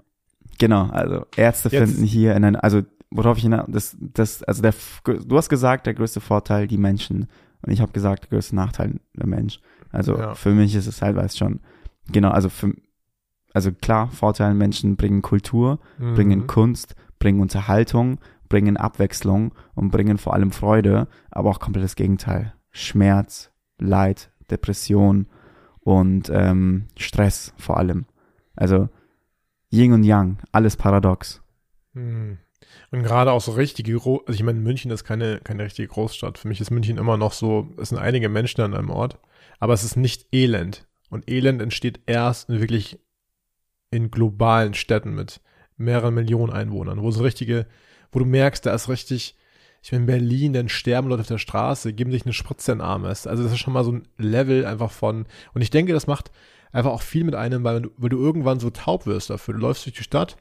Genau, 0.59 0.87
also 0.89 1.27
Ärzte 1.37 1.69
Jetzt- 1.69 1.91
finden 1.93 2.05
hier 2.05 2.35
in 2.35 2.45
ein, 2.45 2.57
also 2.57 2.83
worauf 3.11 3.37
ich 3.37 3.45
hinaus, 3.45 3.67
das, 3.69 3.97
das, 4.01 4.43
also 4.43 4.63
der, 4.63 4.75
du 5.05 5.37
hast 5.37 5.49
gesagt, 5.49 5.87
der 5.87 5.95
größte 5.95 6.21
Vorteil 6.21 6.67
die 6.67 6.79
Menschen 6.79 7.29
und 7.63 7.73
ich 7.73 7.81
habe 7.81 7.93
gesagt, 7.93 8.25
der 8.25 8.31
größte 8.31 8.57
Nachteil 8.57 9.01
der 9.15 9.27
Mensch. 9.27 9.61
Also 9.93 10.17
Ja. 10.19 10.35
für 10.35 10.51
mich 10.51 10.75
ist 10.75 10.87
es 10.87 11.01
weiß 11.03 11.37
schon, 11.37 11.61
genau, 12.11 12.31
also 12.31 12.49
für, 12.49 12.75
also 13.55 13.71
klar, 13.73 14.11
Vorteil 14.11 14.55
Menschen 14.55 14.97
bringen 14.97 15.23
Kultur, 15.23 15.79
bringen 15.99 16.41
Mhm. 16.41 16.47
Kunst, 16.47 16.95
bringen 17.19 17.41
Unterhaltung, 17.41 18.19
bringen 18.49 18.77
Abwechslung 18.77 19.53
und 19.75 19.91
bringen 19.91 20.19
vor 20.19 20.35
allem 20.35 20.53
Freude, 20.53 21.09
aber 21.31 21.51
auch 21.51 21.61
komplettes 21.61 21.97
Gegenteil. 21.97 22.55
Schmerz, 22.71 23.51
Leid, 23.79 24.31
Depression 24.51 25.27
und 25.87 26.29
ähm, 26.35 26.89
Stress 26.97 27.55
vor 27.59 27.77
allem. 27.77 28.07
Also 28.57 28.89
Yin 29.71 29.93
und 29.93 30.03
Yang, 30.03 30.39
alles 30.51 30.77
paradox. 30.77 31.41
Mhm. 31.93 32.39
Und 32.91 33.05
gerade 33.05 33.31
auch 33.31 33.41
so 33.41 33.53
richtige, 33.53 33.95
also 33.95 34.33
ich 34.33 34.43
meine, 34.43 34.59
München 34.59 34.91
ist 34.91 35.05
keine, 35.05 35.39
keine 35.39 35.63
richtige 35.63 35.87
Großstadt. 35.87 36.39
Für 36.39 36.49
mich 36.49 36.61
ist 36.61 36.73
München 36.73 36.99
immer 36.99 37.17
noch 37.17 37.33
so, 37.33 37.69
es 37.81 37.91
sind 37.91 37.99
einige 37.99 38.29
Menschen 38.29 38.63
an 38.63 38.75
einem 38.75 38.91
Ort, 38.91 39.21
aber 39.61 39.75
es 39.75 39.85
ist 39.85 39.97
nicht 39.97 40.27
Elend. 40.35 40.89
Und 41.09 41.31
Elend 41.31 41.63
entsteht 41.63 42.01
erst 42.07 42.49
wirklich 42.49 42.99
in 43.93 44.11
globalen 44.11 44.75
Städten 44.75 45.15
mit 45.15 45.41
mehreren 45.77 46.15
Millionen 46.15 46.53
Einwohnern, 46.53 47.01
wo 47.01 47.13
so 47.13 47.23
richtige, 47.23 47.67
wo 48.11 48.19
du 48.19 48.25
merkst, 48.25 48.67
da 48.67 48.75
ist 48.75 48.89
richtig, 48.89 49.37
ich 49.87 49.91
bin 49.93 50.01
in 50.01 50.07
Berlin, 50.07 50.53
dann 50.53 50.69
sterben 50.69 51.09
Leute 51.09 51.21
auf 51.21 51.29
der 51.29 51.39
Straße, 51.39 51.93
geben 51.93 52.11
sich 52.11 52.25
eine 52.25 52.33
Spritze 52.33 52.73
in 52.73 52.79
den 52.79 52.85
Arm. 52.85 53.05
Also 53.05 53.31
das 53.31 53.53
ist 53.53 53.59
schon 53.59 53.73
mal 53.73 53.85
so 53.85 53.93
ein 53.93 54.03
Level 54.19 54.67
einfach 54.67 54.91
von, 54.91 55.27
und 55.55 55.63
ich 55.63 55.71
denke, 55.71 55.93
das 55.93 56.09
macht, 56.09 56.33
einfach 56.73 56.91
auch 56.91 57.03
viel 57.03 57.23
mit 57.23 57.37
einem, 57.37 57.63
weil 57.63 57.83
du, 57.83 57.91
weil 57.97 58.09
du 58.09 58.19
irgendwann 58.19 58.59
so 58.59 58.71
taub 58.71 59.07
wirst 59.07 59.31
dafür. 59.31 59.55
Du 59.55 59.61
läufst 59.61 59.87
durch 59.87 59.95
die 59.95 60.03
Stadt 60.03 60.39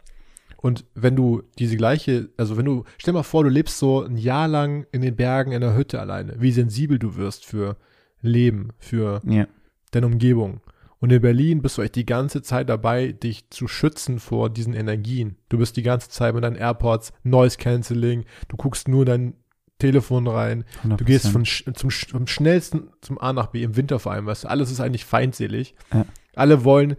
und 0.57 0.83
wenn 0.95 1.15
du 1.15 1.43
diese 1.59 1.77
gleiche, 1.77 2.29
also 2.37 2.57
wenn 2.57 2.65
du, 2.65 2.85
stell 2.97 3.13
mal 3.13 3.21
vor, 3.21 3.43
du 3.43 3.51
lebst 3.51 3.77
so 3.77 4.01
ein 4.03 4.17
Jahr 4.17 4.47
lang 4.47 4.87
in 4.91 5.03
den 5.03 5.15
Bergen 5.15 5.51
in 5.51 5.63
einer 5.63 5.77
Hütte 5.77 5.99
alleine, 5.99 6.33
wie 6.39 6.51
sensibel 6.51 6.97
du 6.97 7.15
wirst 7.15 7.45
für 7.45 7.77
Leben, 8.23 8.69
für 8.79 9.21
Ja. 9.27 9.45
deine 9.91 10.07
Umgebung. 10.07 10.59
Und 11.05 11.11
in 11.11 11.21
Berlin 11.21 11.61
bist 11.61 11.77
du 11.77 11.83
echt 11.83 11.93
die 11.93 12.05
ganze 12.07 12.41
Zeit 12.41 12.67
dabei, 12.67 13.11
dich 13.11 13.51
zu 13.51 13.67
schützen 13.67 14.17
vor 14.17 14.49
diesen 14.49 14.73
Energien. 14.73 15.35
Du 15.49 15.59
bist 15.59 15.77
die 15.77 15.83
ganze 15.83 16.09
Zeit 16.09 16.33
mit 16.33 16.43
deinen 16.43 16.55
AirPods, 16.55 17.13
Noise 17.21 17.59
Cancelling, 17.59 18.25
du 18.47 18.57
guckst 18.57 18.87
nur 18.87 19.05
dein 19.05 19.35
Telefon 19.77 20.25
rein, 20.25 20.65
100%. 20.83 20.95
du 20.97 21.05
gehst 21.05 21.27
von, 21.27 21.45
zum, 21.45 21.91
vom 21.91 22.25
schnellsten 22.25 22.89
zum 23.01 23.21
A 23.21 23.33
nach 23.33 23.51
B, 23.51 23.61
im 23.61 23.75
Winter 23.75 23.99
vor 23.99 24.13
allem, 24.13 24.25
weißt 24.25 24.45
du, 24.45 24.47
alles 24.47 24.71
ist 24.71 24.79
eigentlich 24.79 25.05
feindselig. 25.05 25.75
Ja. 25.93 26.07
Alle 26.33 26.63
wollen, 26.63 26.95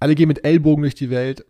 alle 0.00 0.16
gehen 0.16 0.28
mit 0.28 0.44
Ellbogen 0.44 0.82
durch 0.82 0.94
die 0.94 1.08
Welt. 1.08 1.46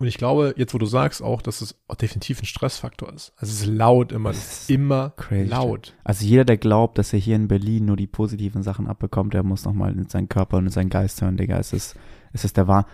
Und 0.00 0.06
ich 0.06 0.16
glaube, 0.16 0.54
jetzt 0.56 0.72
wo 0.74 0.78
du 0.78 0.86
sagst 0.86 1.22
auch, 1.22 1.42
dass 1.42 1.60
es 1.60 1.78
auch 1.86 1.94
definitiv 1.94 2.40
ein 2.42 2.46
Stressfaktor 2.46 3.12
ist. 3.12 3.32
Also 3.36 3.52
es 3.52 3.60
ist 3.60 3.66
laut 3.66 4.10
immer, 4.12 4.30
es 4.30 4.36
Das 4.38 4.46
ist 4.52 4.60
ist 4.62 4.70
immer 4.76 5.10
crazy. 5.16 5.48
laut. 5.50 5.94
Also 6.02 6.24
jeder, 6.24 6.44
der 6.44 6.56
glaubt, 6.56 6.98
dass 6.98 7.12
er 7.12 7.18
hier 7.18 7.36
in 7.36 7.46
Berlin 7.48 7.84
nur 7.84 7.96
die 7.96 8.06
positiven 8.08 8.62
Sachen 8.62 8.88
abbekommt, 8.88 9.34
der 9.34 9.42
muss 9.42 9.64
nochmal 9.64 9.92
in 9.92 10.08
seinen 10.08 10.28
Körper 10.28 10.56
und 10.56 10.64
in 10.66 10.72
seinen 10.72 10.88
Geist 10.90 11.20
hören, 11.22 11.36
Digga. 11.36 11.58
Es 11.58 11.72
ist, 11.72 11.96
es 12.32 12.44
ist 12.44 12.56
der 12.56 12.66
wahr. 12.66 12.86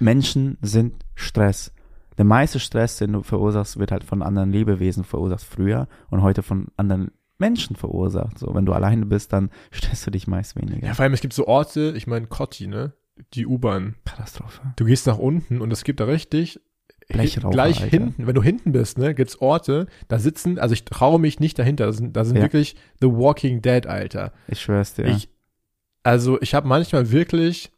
Menschen 0.00 0.58
sind 0.62 0.94
Stress. 1.14 1.72
Der 2.18 2.24
meiste 2.24 2.58
Stress, 2.58 2.96
den 2.96 3.12
du 3.12 3.22
verursachst, 3.22 3.78
wird 3.78 3.92
halt 3.92 4.02
von 4.02 4.22
anderen 4.22 4.50
Lebewesen 4.50 5.04
verursacht 5.04 5.44
früher 5.44 5.86
und 6.10 6.22
heute 6.22 6.42
von 6.42 6.68
anderen 6.78 7.10
Menschen 7.38 7.76
verursacht. 7.76 8.38
So, 8.38 8.54
wenn 8.54 8.64
du 8.64 8.72
alleine 8.72 9.04
bist, 9.04 9.34
dann 9.34 9.50
stresst 9.70 10.06
du 10.06 10.10
dich 10.10 10.26
meist 10.26 10.56
weniger. 10.56 10.86
Ja, 10.86 10.94
vor 10.94 11.02
allem, 11.02 11.12
es 11.12 11.20
gibt 11.20 11.34
so 11.34 11.46
Orte, 11.46 11.92
ich 11.94 12.06
meine, 12.06 12.26
Kotti, 12.26 12.66
ne? 12.66 12.94
Die 13.34 13.46
U-Bahn. 13.46 13.96
Katastrophe. 14.04 14.60
Du 14.76 14.84
gehst 14.84 15.06
nach 15.06 15.18
unten 15.18 15.60
und 15.60 15.72
es 15.72 15.84
gibt 15.84 16.00
da 16.00 16.04
richtig 16.04 16.60
Blechraucher, 17.08 17.50
gleich 17.50 17.80
Alter. 17.82 17.90
hinten, 17.90 18.26
wenn 18.26 18.34
du 18.34 18.42
hinten 18.42 18.72
bist, 18.72 18.98
ne, 18.98 19.14
gibt's 19.14 19.40
Orte, 19.40 19.86
da 20.08 20.18
sitzen, 20.18 20.58
also 20.58 20.72
ich 20.72 20.84
traue 20.84 21.18
mich 21.20 21.38
nicht 21.40 21.58
dahinter, 21.58 21.86
da 21.86 21.92
sind, 21.92 22.16
da 22.16 22.24
sind 22.24 22.36
Ja. 22.36 22.42
wirklich 22.42 22.74
The 23.00 23.06
Walking 23.06 23.62
Dead, 23.62 23.86
Alter. 23.86 24.32
Ich 24.48 24.60
schwör's 24.60 24.94
dir. 24.94 25.04
Ich, 25.06 25.28
also 26.02 26.40
ich 26.42 26.54
habe 26.54 26.66
manchmal 26.68 27.10
wirklich, 27.12 27.70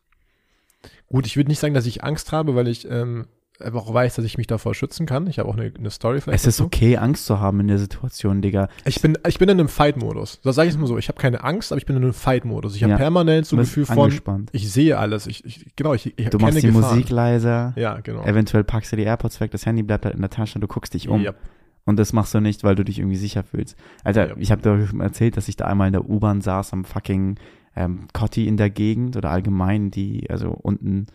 gut, 1.08 1.26
ich 1.26 1.36
würde 1.36 1.48
nicht 1.50 1.58
sagen, 1.60 1.74
dass 1.74 1.86
ich 1.86 2.02
Angst 2.04 2.32
habe, 2.32 2.54
weil 2.54 2.68
ich 2.68 2.90
ähm, 2.90 3.26
einfach 3.60 3.80
auch 3.86 3.92
weiß, 3.94 4.16
dass 4.16 4.24
ich 4.24 4.38
mich 4.38 4.46
davor 4.46 4.74
schützen 4.74 5.06
kann. 5.06 5.26
Ich 5.26 5.38
habe 5.38 5.48
auch 5.48 5.56
eine, 5.56 5.72
eine 5.76 5.90
Story 5.90 6.20
vielleicht. 6.20 6.40
es 6.42 6.46
ist 6.46 6.58
dazu. 6.60 6.66
okay, 6.66 6.96
Angst 6.96 7.26
zu 7.26 7.40
haben 7.40 7.60
in 7.60 7.68
der 7.68 7.78
Situation, 7.78 8.40
Digga. 8.42 8.68
Ich 8.84 9.00
bin, 9.00 9.18
ich 9.26 9.38
bin 9.38 9.48
in 9.48 9.58
einem 9.58 9.68
Fight-Modus. 9.68 10.40
Das 10.42 10.56
sage 10.56 10.68
ich 10.68 10.76
mal 10.78 10.86
so. 10.86 10.98
Ich 10.98 11.08
habe 11.08 11.18
keine 11.20 11.42
Angst, 11.44 11.72
aber 11.72 11.78
ich 11.78 11.86
bin 11.86 11.96
in 11.96 12.02
einem 12.02 12.12
Fight-Modus. 12.12 12.76
Ich 12.76 12.82
habe 12.82 12.92
Ja. 12.92 12.96
permanent 12.96 13.46
so 13.46 13.56
ein 13.56 13.60
Gefühl 13.60 13.86
von, 13.86 13.98
angespannt. 13.98 14.50
ich 14.52 14.70
sehe 14.72 14.96
alles. 14.98 15.26
Ich, 15.26 15.44
ich 15.44 15.74
genau, 15.76 15.94
ich, 15.94 16.12
ich 16.18 16.30
Du 16.30 16.38
machst 16.38 16.58
die 16.58 16.62
Gefahren. 16.62 16.96
Musik 16.96 17.10
leiser. 17.10 17.72
Ja, 17.76 18.00
genau. 18.00 18.22
Eventuell 18.24 18.64
packst 18.64 18.92
du 18.92 18.96
die 18.96 19.02
AirPods 19.04 19.40
weg, 19.40 19.50
das 19.50 19.66
Handy 19.66 19.82
bleibt 19.82 20.04
halt 20.04 20.14
in 20.14 20.20
der 20.20 20.30
Tasche, 20.30 20.58
du 20.58 20.66
guckst 20.68 20.94
dich 20.94 21.08
um. 21.08 21.20
Ja. 21.22 21.32
Und 21.84 21.98
das 21.98 22.12
machst 22.12 22.34
du 22.34 22.40
nicht, 22.40 22.64
weil 22.64 22.74
du 22.74 22.84
dich 22.84 22.98
irgendwie 22.98 23.16
sicher 23.16 23.42
fühlst. 23.44 23.76
Alter, 24.04 24.28
Ja. 24.28 24.34
ich 24.38 24.52
habe 24.52 24.60
dir 24.62 24.88
erzählt, 25.02 25.36
dass 25.36 25.48
ich 25.48 25.56
da 25.56 25.64
einmal 25.66 25.86
in 25.86 25.94
der 25.94 26.08
U-Bahn 26.08 26.42
saß 26.42 26.74
am 26.74 26.84
fucking 26.84 27.36
ähm, 27.74 28.08
Cotti 28.12 28.46
in 28.46 28.56
der 28.58 28.68
Gegend 28.70 29.16
oder 29.16 29.30
allgemein 29.30 29.90
die, 29.90 30.28
also 30.28 30.50
unten 30.50 31.06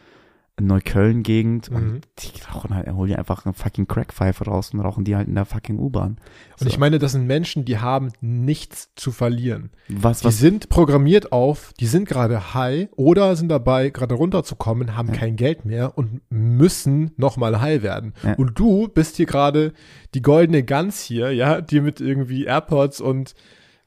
Neukölln-Gegend 0.62 1.72
Mhm. 1.72 1.76
und 1.76 2.02
die 2.20 2.42
rauchen 2.44 2.76
halt, 2.76 2.88
holen 2.92 3.08
die 3.08 3.16
einfach 3.16 3.46
eine 3.46 3.54
fucking 3.54 3.88
Crackpfeife 3.88 4.46
raus 4.46 4.72
und 4.74 4.80
rauchen 4.82 5.04
die 5.04 5.16
halt 5.16 5.28
in 5.28 5.36
der 5.36 5.46
fucking 5.46 5.80
U-Bahn. 5.80 6.18
Und 6.60 6.68
ich 6.68 6.78
meine, 6.78 7.00
das 7.00 7.14
sind 7.14 7.26
Menschen, 7.26 7.66
die 7.66 7.80
haben 7.80 8.10
nichts 8.22 8.90
zu 8.96 9.12
verlieren. 9.12 9.72
was, 9.90 10.20
Die 10.20 10.26
was, 10.26 10.38
sind 10.38 10.70
programmiert 10.70 11.32
auf, 11.32 11.74
die 11.80 11.88
sind 11.88 12.08
gerade 12.08 12.54
high 12.54 12.88
oder 12.96 13.36
sind 13.36 13.50
dabei, 13.50 13.90
gerade 13.90 14.16
runterzukommen, 14.16 14.96
haben 14.96 15.10
Ja. 15.10 15.16
kein 15.16 15.36
Geld 15.36 15.66
mehr 15.66 15.98
und 15.98 16.22
müssen 16.30 17.12
nochmal 17.18 17.60
high 17.60 17.82
werden. 17.84 18.14
Ja. 18.24 18.34
Und 18.36 18.58
du 18.60 18.88
bist 18.88 19.18
hier 19.18 19.26
gerade 19.26 19.74
die 20.14 20.22
goldene 20.22 20.64
Gans 20.64 21.02
hier, 21.02 21.32
ja, 21.32 21.62
die 21.62 21.82
mit 21.82 22.00
irgendwie 22.00 22.46
AirPods 22.46 23.02
und 23.02 23.34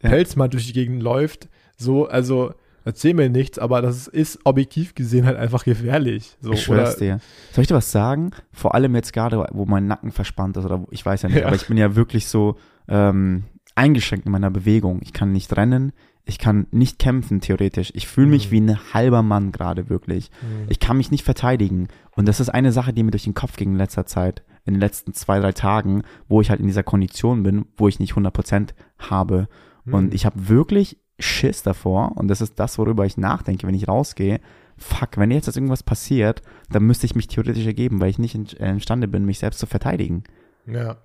Ja. 0.02 0.10
Pelzmann 0.10 0.50
durch 0.50 0.66
die 0.66 0.72
Gegend 0.72 1.02
läuft. 1.02 1.48
So, 1.78 2.06
also 2.06 2.52
erzähl 2.86 3.12
mir 3.12 3.28
nichts, 3.28 3.58
aber 3.58 3.82
das 3.82 4.06
ist 4.06 4.38
objektiv 4.44 4.94
gesehen 4.94 5.26
halt 5.26 5.36
einfach 5.36 5.64
gefährlich. 5.64 6.36
So, 6.40 6.52
ich 6.52 6.62
schwör's 6.62 6.96
dir. 6.96 7.20
Soll 7.52 7.62
ich 7.62 7.68
dir 7.68 7.74
was 7.74 7.92
sagen? 7.92 8.30
Vor 8.52 8.74
allem 8.74 8.94
jetzt 8.94 9.12
gerade, 9.12 9.46
wo 9.52 9.66
mein 9.66 9.86
Nacken 9.86 10.12
verspannt 10.12 10.56
ist 10.56 10.64
oder 10.64 10.80
wo, 10.80 10.88
ich 10.90 11.04
weiß 11.04 11.22
ja 11.22 11.28
nicht, 11.28 11.38
Ja. 11.40 11.46
aber 11.48 11.56
ich 11.56 11.66
bin 11.66 11.76
ja 11.76 11.94
wirklich 11.96 12.26
so 12.28 12.56
ähm, 12.88 13.44
eingeschränkt 13.74 14.24
in 14.26 14.32
meiner 14.32 14.50
Bewegung. 14.50 15.00
Ich 15.02 15.12
kann 15.12 15.32
nicht 15.32 15.54
rennen, 15.56 15.92
ich 16.24 16.38
kann 16.38 16.66
nicht 16.70 16.98
kämpfen 16.98 17.40
theoretisch. 17.40 17.92
Ich 17.94 18.06
fühle 18.08 18.28
mich 18.28 18.48
Mhm. 18.48 18.52
wie 18.52 18.60
ein 18.62 18.94
halber 18.94 19.22
Mann 19.22 19.52
gerade 19.52 19.88
wirklich. 19.90 20.30
Hm. 20.40 20.66
Ich 20.68 20.80
kann 20.80 20.96
mich 20.96 21.10
nicht 21.12 21.24
verteidigen. 21.24 21.88
Und 22.16 22.26
das 22.26 22.40
ist 22.40 22.48
eine 22.48 22.72
Sache, 22.72 22.92
die 22.92 23.02
mir 23.04 23.10
durch 23.12 23.24
den 23.24 23.34
Kopf 23.34 23.56
ging 23.56 23.72
in 23.72 23.76
letzter 23.78 24.06
Zeit, 24.06 24.42
in 24.64 24.74
den 24.74 24.80
letzten 24.80 25.12
zwei, 25.12 25.38
drei 25.38 25.52
Tagen, 25.52 26.02
wo 26.28 26.40
ich 26.40 26.50
halt 26.50 26.58
in 26.60 26.66
dieser 26.66 26.82
Kondition 26.82 27.42
bin, 27.44 27.66
wo 27.76 27.86
ich 27.86 28.00
nicht 28.00 28.14
100% 28.14 28.70
habe. 28.98 29.46
Hm. 29.84 29.94
Und 29.94 30.14
ich 30.14 30.26
habe 30.26 30.48
wirklich 30.48 30.98
Schiss 31.18 31.62
davor. 31.62 32.12
Und 32.16 32.28
das 32.28 32.40
ist 32.40 32.58
das, 32.60 32.78
worüber 32.78 33.04
ich 33.06 33.16
nachdenke, 33.16 33.66
wenn 33.66 33.74
ich 33.74 33.88
rausgehe. 33.88 34.40
Fuck, 34.78 35.16
wenn 35.16 35.30
jetzt 35.30 35.48
irgendwas 35.48 35.82
passiert, 35.82 36.42
dann 36.70 36.82
müsste 36.82 37.06
ich 37.06 37.14
mich 37.14 37.28
theoretisch 37.28 37.64
ergeben, 37.66 38.00
weil 38.00 38.10
ich 38.10 38.18
nicht 38.18 38.34
in, 38.34 38.46
äh, 38.58 38.70
imstande 38.70 39.08
bin, 39.08 39.24
mich 39.24 39.38
selbst 39.38 39.58
zu 39.58 39.66
verteidigen. 39.66 40.24
ja. 40.66 40.96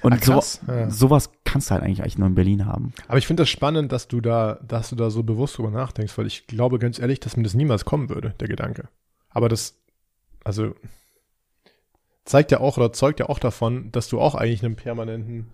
Und 0.00 0.12
Ah, 0.28 0.40
so, 0.40 0.72
Ja. 0.72 0.88
sowas 0.90 1.32
kannst 1.44 1.70
du 1.70 1.74
halt 1.74 1.82
eigentlich, 1.82 2.02
eigentlich 2.02 2.18
nur 2.18 2.28
in 2.28 2.36
Berlin 2.36 2.66
haben. 2.66 2.92
Aber 3.08 3.18
ich 3.18 3.26
finde 3.26 3.40
das 3.42 3.48
spannend, 3.50 3.90
dass 3.90 4.06
du 4.06 4.20
da, 4.20 4.60
dass 4.62 4.90
du 4.90 4.94
da 4.94 5.10
so 5.10 5.24
bewusst 5.24 5.58
drüber 5.58 5.72
nachdenkst, 5.72 6.16
weil 6.16 6.28
ich 6.28 6.46
glaube 6.46 6.78
ganz 6.78 7.00
ehrlich, 7.00 7.18
dass 7.18 7.36
mir 7.36 7.42
das 7.42 7.54
niemals 7.54 7.84
kommen 7.84 8.08
würde, 8.08 8.32
der 8.38 8.46
Gedanke. 8.46 8.88
Aber 9.28 9.48
das, 9.48 9.76
also, 10.44 10.72
zeigt 12.24 12.52
ja 12.52 12.60
auch 12.60 12.76
oder 12.76 12.92
zeugt 12.92 13.20
ja 13.20 13.28
auch 13.28 13.38
davon, 13.40 13.90
dass 13.90 14.08
du 14.08 14.20
auch 14.20 14.34
eigentlich 14.34 14.60
in 14.62 14.66
einem 14.66 14.76
permanenten 14.76 15.46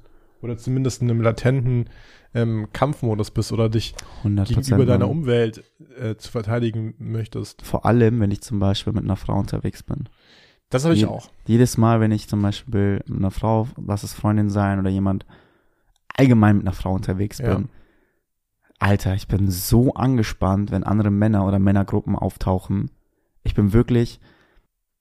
oder 0.42 0.59
zumindest 0.59 1.00
in 1.00 1.11
einem 1.11 1.22
latenten 1.22 1.88
ähm, 2.34 2.68
Kampfmodus 2.72 3.30
bist 3.30 3.52
oder 3.52 3.68
dich 3.68 3.94
100 4.18 4.48
gegenüber 4.48 4.84
deiner. 4.86 5.08
Umwelt 5.08 5.62
äh, 5.98 6.16
zu 6.16 6.30
verteidigen 6.30 6.94
möchtest. 6.98 7.62
Vor 7.62 7.86
allem, 7.86 8.20
wenn 8.20 8.30
ich 8.30 8.40
zum 8.42 8.58
Beispiel 8.58 8.92
mit 8.92 9.04
einer 9.04 9.16
Frau 9.16 9.38
unterwegs 9.38 9.82
bin. 9.82 10.08
Das 10.70 10.84
habe 10.84 10.94
ich 10.94 11.02
Je- 11.02 11.06
auch. 11.06 11.30
Jedes 11.46 11.76
Mal, 11.78 12.00
wenn 12.00 12.10
ich 12.10 12.28
zum 12.28 12.42
Beispiel 12.42 13.00
mit 13.06 13.18
einer 13.18 13.30
Frau, 13.30 13.68
lass 13.86 14.02
es 14.02 14.12
Freundin 14.14 14.50
sein 14.50 14.78
oder 14.80 14.90
jemand 14.90 15.24
allgemein 16.16 16.56
mit 16.56 16.66
einer 16.66 16.74
Frau 16.74 16.92
unterwegs 16.92 17.38
Ja. 17.38 17.54
bin, 17.54 17.68
Alter, 18.80 19.14
ich 19.14 19.28
bin 19.28 19.50
so 19.50 19.94
angespannt, 19.94 20.70
wenn 20.70 20.82
andere 20.84 21.10
Männer 21.10 21.46
oder 21.46 21.58
Männergruppen 21.58 22.16
auftauchen. 22.16 22.90
Ich 23.44 23.54
bin 23.54 23.72
wirklich, 23.72 24.20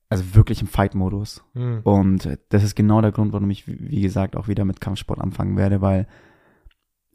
also 0.09 0.35
wirklich 0.35 0.61
im 0.61 0.67
Fight-Modus. 0.67 1.43
Hm. 1.53 1.81
Und 1.83 2.37
das 2.49 2.63
ist 2.63 2.75
genau 2.75 3.01
der 3.01 3.11
Grund, 3.11 3.33
warum 3.33 3.49
ich, 3.49 3.67
wie 3.67 4.01
gesagt, 4.01 4.35
auch 4.35 4.47
wieder 4.47 4.63
mit 4.63 4.79
Kampfsport 4.79 5.19
anfangen 5.19 5.57
werde, 5.57 5.81
weil 5.81 6.07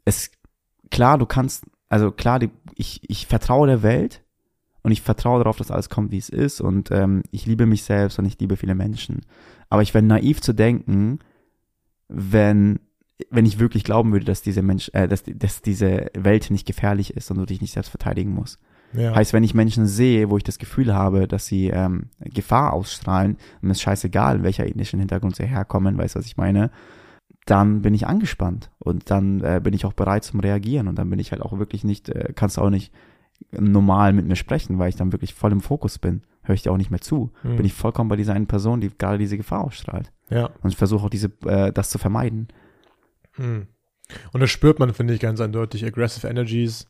es, 0.09 0.31
klar, 0.91 1.17
du 1.17 1.25
kannst, 1.25 1.65
also 1.87 2.11
klar, 2.11 2.39
die, 2.39 2.49
ich, 2.75 3.01
ich 3.09 3.27
vertraue 3.27 3.67
der 3.67 3.83
Welt 3.83 4.23
und 4.83 4.91
ich 4.91 5.01
vertraue 5.01 5.39
darauf, 5.39 5.57
dass 5.57 5.71
alles 5.71 5.89
kommt, 5.89 6.11
wie 6.11 6.17
es 6.17 6.29
ist 6.29 6.61
und 6.61 6.91
ähm, 6.91 7.23
ich 7.31 7.45
liebe 7.45 7.65
mich 7.65 7.83
selbst 7.83 8.19
und 8.19 8.25
ich 8.25 8.39
liebe 8.39 8.57
viele 8.57 8.75
Menschen. 8.75 9.21
Aber 9.69 9.81
ich 9.81 9.93
wäre 9.93 10.03
naiv 10.03 10.41
zu 10.41 10.53
denken, 10.53 11.19
wenn, 12.07 12.79
wenn 13.29 13.45
ich 13.45 13.59
wirklich 13.59 13.83
glauben 13.83 14.11
würde, 14.11 14.25
dass 14.25 14.41
diese 14.41 14.61
Mensch, 14.61 14.89
äh, 14.93 15.07
dass, 15.07 15.23
dass 15.25 15.61
diese 15.61 16.07
Welt 16.15 16.49
nicht 16.51 16.65
gefährlich 16.65 17.15
ist 17.15 17.29
und 17.31 17.37
du 17.37 17.45
dich 17.45 17.61
nicht 17.61 17.73
selbst 17.73 17.89
verteidigen 17.89 18.31
musst. 18.31 18.59
Ja. 18.93 19.13
Heißt, 19.13 19.33
wenn 19.33 19.43
ich 19.43 19.53
Menschen 19.53 19.85
sehe, 19.85 20.29
wo 20.29 20.37
ich 20.37 20.43
das 20.43 20.57
Gefühl 20.57 20.95
habe, 20.95 21.27
dass 21.27 21.45
sie 21.45 21.67
ähm, 21.67 22.09
Gefahr 22.19 22.73
ausstrahlen, 22.73 23.37
und 23.61 23.69
ist 23.69 23.81
scheißegal, 23.81 24.41
welcher 24.41 24.65
ethnischen 24.65 24.99
Hintergrund 24.99 25.35
sie 25.35 25.45
herkommen, 25.45 25.97
weißt 25.97 26.15
du, 26.15 26.19
was 26.19 26.25
ich 26.25 26.37
meine, 26.37 26.71
dann 27.49 27.81
bin 27.81 27.93
ich 27.93 28.07
angespannt 28.07 28.69
und 28.79 29.09
dann 29.09 29.41
äh, 29.41 29.59
bin 29.63 29.73
ich 29.73 29.85
auch 29.85 29.93
bereit 29.93 30.23
zum 30.23 30.39
Reagieren 30.39 30.87
und 30.87 30.95
dann 30.95 31.09
bin 31.09 31.19
ich 31.19 31.31
halt 31.31 31.41
auch 31.41 31.57
wirklich 31.57 31.83
nicht, 31.83 32.09
äh, 32.09 32.33
kannst 32.35 32.57
du 32.57 32.61
auch 32.61 32.69
nicht 32.69 32.93
normal 33.51 34.13
mit 34.13 34.27
mir 34.27 34.35
sprechen, 34.35 34.79
weil 34.79 34.89
ich 34.89 34.95
dann 34.95 35.11
wirklich 35.11 35.33
voll 35.33 35.51
im 35.51 35.61
Fokus 35.61 35.97
bin. 35.97 36.23
Höre 36.43 36.55
ich 36.55 36.63
dir 36.63 36.71
auch 36.71 36.77
nicht 36.77 36.91
mehr 36.91 37.01
zu. 37.01 37.31
Hm. 37.41 37.57
Bin 37.57 37.65
ich 37.65 37.73
vollkommen 37.73 38.09
bei 38.09 38.15
dieser 38.15 38.33
einen 38.33 38.47
Person, 38.47 38.81
die 38.81 38.89
gerade 38.95 39.17
diese 39.17 39.37
Gefahr 39.37 39.61
ausstrahlt. 39.61 40.11
ja. 40.29 40.49
Und 40.61 40.69
ich 40.69 40.77
versuche 40.77 41.05
auch 41.05 41.09
diese, 41.09 41.31
äh, 41.45 41.71
das 41.71 41.89
zu 41.89 41.97
vermeiden. 41.97 42.49
Hm. 43.33 43.67
Und 44.33 44.39
das 44.39 44.49
spürt 44.49 44.79
man, 44.79 44.93
finde 44.93 45.13
ich, 45.13 45.19
ganz 45.19 45.39
eindeutig. 45.39 45.85
Aggressive 45.85 46.27
Energies. 46.27 46.87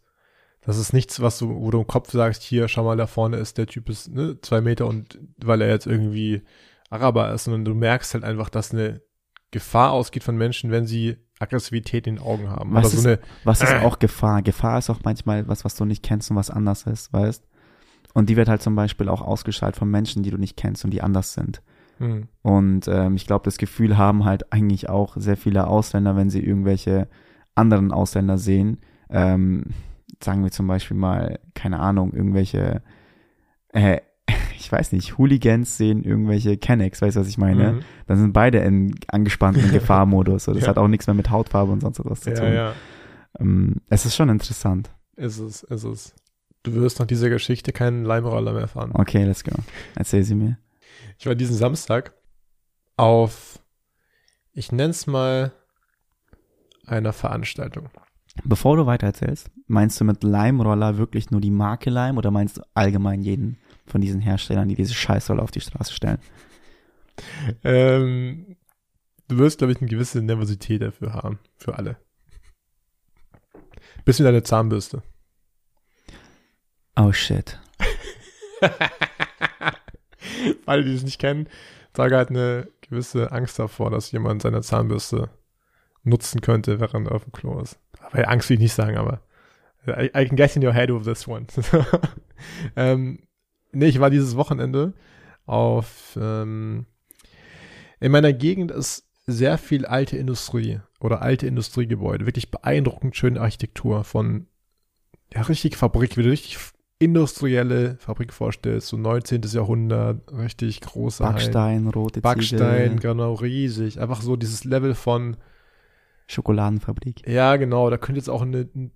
Das 0.61 0.77
ist 0.77 0.93
nichts, 0.93 1.21
was 1.21 1.39
du, 1.39 1.49
wo 1.49 1.71
du 1.71 1.79
im 1.79 1.87
Kopf 1.87 2.11
sagst, 2.11 2.43
hier, 2.43 2.67
schau 2.67 2.83
mal, 2.83 2.97
da 2.97 3.07
vorne 3.07 3.37
ist 3.37 3.57
der 3.57 3.67
Typ 3.67 3.89
ist 3.89 4.13
ne, 4.13 4.39
zwei 4.41 4.61
Meter 4.61 4.87
und 4.87 5.19
weil 5.37 5.61
er 5.61 5.69
jetzt 5.69 5.87
irgendwie 5.87 6.41
Araber 6.89 7.33
ist, 7.33 7.45
sondern 7.45 7.65
du 7.65 7.75
merkst 7.75 8.13
halt 8.13 8.23
einfach, 8.23 8.49
dass 8.49 8.73
eine 8.73 9.01
Gefahr 9.51 9.91
ausgeht 9.91 10.23
von 10.23 10.37
Menschen, 10.37 10.71
wenn 10.71 10.85
sie 10.85 11.17
Aggressivität 11.39 12.05
in 12.07 12.15
den 12.17 12.23
Augen 12.23 12.49
haben. 12.49 12.73
Was 12.73 12.93
ist- 12.93 13.01
so 13.03 13.09
eine, 13.09 13.19
Was 13.43 13.61
ist 13.61 13.71
Äh. 13.71 13.79
auch 13.85 13.97
Gefahr? 13.99 14.41
Gefahr 14.41 14.77
ist 14.77 14.89
auch 14.89 14.99
manchmal 15.03 15.47
was, 15.47 15.63
was 15.65 15.75
du 15.75 15.85
nicht 15.85 16.03
kennst 16.03 16.29
und 16.31 16.37
was 16.37 16.49
anders 16.51 16.83
ist, 16.83 17.11
weißt? 17.13 17.47
Und 18.13 18.29
die 18.29 18.35
wird 18.35 18.49
halt 18.49 18.61
zum 18.61 18.75
Beispiel 18.75 19.07
auch 19.07 19.21
ausgestrahlt 19.21 19.75
von 19.75 19.89
Menschen, 19.89 20.23
die 20.23 20.31
du 20.31 20.37
nicht 20.37 20.57
kennst 20.57 20.83
und 20.83 20.91
die 20.91 21.01
anders 21.01 21.33
sind. 21.33 21.61
hm, 21.99 22.27
Und 22.41 22.87
ähm, 22.87 23.15
ich 23.15 23.25
glaube, 23.27 23.45
das 23.45 23.57
Gefühl 23.57 23.97
haben 23.97 24.25
halt 24.25 24.51
eigentlich 24.51 24.89
auch 24.89 25.15
sehr 25.17 25.37
viele 25.37 25.67
Ausländer, 25.67 26.15
wenn 26.15 26.29
sie 26.29 26.43
irgendwelche 26.43 27.07
anderen 27.55 27.91
Ausländer 27.91 28.37
sehen. 28.37 28.79
Ähm, 29.09 29.65
sagen 30.23 30.43
wir 30.43 30.51
zum 30.51 30.67
Beispiel 30.67 30.97
mal, 30.97 31.39
keine 31.53 31.79
Ahnung, 31.79 32.13
irgendwelche 32.13 32.81
äh, 33.73 33.97
ich 34.59 34.71
weiß 34.71 34.91
nicht, 34.91 35.17
Hooligans 35.17 35.77
sehen 35.77 36.03
irgendwelche 36.03 36.57
Kennex, 36.57 37.01
weißt 37.01 37.15
du, 37.15 37.21
was 37.21 37.27
ich 37.27 37.37
meine? 37.37 37.73
Mhm. 37.73 37.79
Dann 38.07 38.17
sind 38.17 38.33
beide 38.33 38.59
in 38.59 38.93
angespannten 39.07 39.71
Gefahrmodus. 39.71 40.43
So, 40.45 40.53
das 40.53 40.63
Ja. 40.63 40.69
hat 40.69 40.77
auch 40.77 40.87
nichts 40.87 41.07
mehr 41.07 41.13
mit 41.13 41.29
Hautfarbe 41.29 41.71
und 41.71 41.81
sonst 41.81 42.01
was 42.03 42.21
zu 42.21 42.33
tun. 42.33 42.53
ja. 42.53 42.73
Ähm, 43.39 43.75
es 43.89 44.05
ist 44.05 44.15
schon 44.15 44.29
interessant. 44.29 44.89
Ist 45.15 45.39
es, 45.39 45.63
ist 45.63 45.83
es. 45.83 46.15
Du 46.63 46.73
wirst 46.73 46.99
nach 46.99 47.05
dieser 47.07 47.29
Geschichte 47.29 47.71
keinen 47.71 48.03
Leimroller 48.03 48.53
mehr 48.53 48.67
fahren. 48.67 48.91
Okay, 48.93 49.23
let's 49.23 49.43
go. 49.43 49.51
Erzähl 49.95 50.23
sie 50.23 50.35
mir. 50.35 50.57
Ich 51.17 51.25
war 51.25 51.35
diesen 51.35 51.55
Samstag 51.55 52.13
auf, 52.97 53.59
ich 54.53 54.71
nenn's 54.71 55.07
mal, 55.07 55.51
einer 56.85 57.13
Veranstaltung. 57.13 57.89
Bevor 58.43 58.77
du 58.77 58.85
weiter 58.85 59.07
erzählst, 59.07 59.49
meinst 59.67 59.99
du 60.01 60.05
mit 60.05 60.23
Leimroller 60.23 60.97
wirklich 60.97 61.29
nur 61.31 61.39
die 61.41 61.51
Marke 61.51 61.89
Leim 61.89 62.17
oder 62.17 62.31
meinst 62.31 62.57
du 62.57 62.61
allgemein 62.73 63.21
jeden 63.21 63.57
von 63.89 64.01
diesen 64.01 64.21
Herstellern, 64.21 64.67
die 64.67 64.75
diese 64.75 64.93
Scheißroller 64.93 65.43
auf 65.43 65.51
die 65.51 65.61
Straße 65.61 65.93
stellen? 65.93 66.19
Ähm, 67.63 68.57
du 69.27 69.37
wirst, 69.37 69.57
glaube 69.59 69.73
ich, 69.73 69.79
eine 69.79 69.89
gewisse 69.89 70.21
Nervosität 70.21 70.81
dafür 70.81 71.13
haben. 71.13 71.39
Für 71.57 71.77
alle. 71.77 71.97
Bisschen 74.05 74.25
deine 74.25 74.43
Zahnbürste. 74.43 75.03
Oh 76.95 77.11
shit. 77.11 77.59
Alle, 80.65 80.83
die 80.83 80.93
es 80.93 81.03
nicht 81.03 81.19
kennen, 81.19 81.47
Saga 81.95 82.17
hat 82.17 82.29
eine 82.29 82.67
gewisse 82.81 83.31
Angst 83.31 83.57
davor, 83.59 83.89
dass 83.91 84.11
jemand 84.11 84.41
seine 84.41 84.61
Zahnbürste 84.61 85.29
nutzen 86.03 86.41
könnte, 86.41 86.79
während 86.79 87.07
er 87.07 87.15
auf 87.15 87.23
dem 87.23 87.31
Klo 87.31 87.59
ist. 87.59 87.79
Aber 88.01 88.27
Angst 88.29 88.49
will 88.49 88.55
ich 88.55 88.61
nicht 88.61 88.73
sagen, 88.73 88.97
aber 88.97 89.21
I, 89.87 90.09
I 90.15 90.25
can 90.25 90.35
get 90.35 90.55
in 90.55 90.63
your 90.63 90.73
head 90.73 90.89
with 90.89 91.03
this 91.03 91.27
one. 91.27 91.47
ähm, 92.75 93.19
nee, 93.71 93.87
ich 93.87 93.99
war 93.99 94.09
dieses 94.09 94.35
Wochenende 94.35 94.93
auf, 95.45 96.17
ähm, 96.19 96.85
in 97.99 98.11
meiner 98.11 98.33
Gegend 98.33 98.71
ist 98.71 99.07
sehr 99.25 99.57
viel 99.57 99.85
alte 99.85 100.17
Industrie 100.17 100.79
oder 100.99 101.21
alte 101.21 101.47
Industriegebäude. 101.47 102.25
Wirklich 102.25 102.51
beeindruckend 102.51 103.15
schöne 103.15 103.41
Architektur 103.41 104.03
von, 104.03 104.47
ja, 105.33 105.41
richtig 105.41 105.77
Fabrik, 105.77 106.17
wie 106.17 106.23
du 106.23 106.29
richtig 106.29 106.57
industrielle 106.99 107.95
Fabrik 107.99 108.33
vorstellst, 108.33 108.89
so 108.89 108.97
19. 108.97 109.41
Jahrhundert, 109.53 110.21
richtig 110.33 110.81
große 110.81 111.23
Hallen. 111.23 111.35
Backstein, 111.35 111.87
rote 111.87 112.21
Backstein, 112.21 112.97
Ziegel, 112.97 112.99
genau, 112.99 113.33
riesig. 113.35 114.01
Einfach 114.01 114.21
so 114.21 114.35
dieses 114.35 114.65
Level 114.65 114.95
von, 114.95 115.37
Schokoladenfabrik, 116.27 117.27
ja, 117.27 117.55
genau, 117.55 117.89
da 117.89 117.97
könnte 117.97 118.19
jetzt 118.19 118.29
auch 118.29 118.41
eine, 118.41 118.65
die 118.65 118.91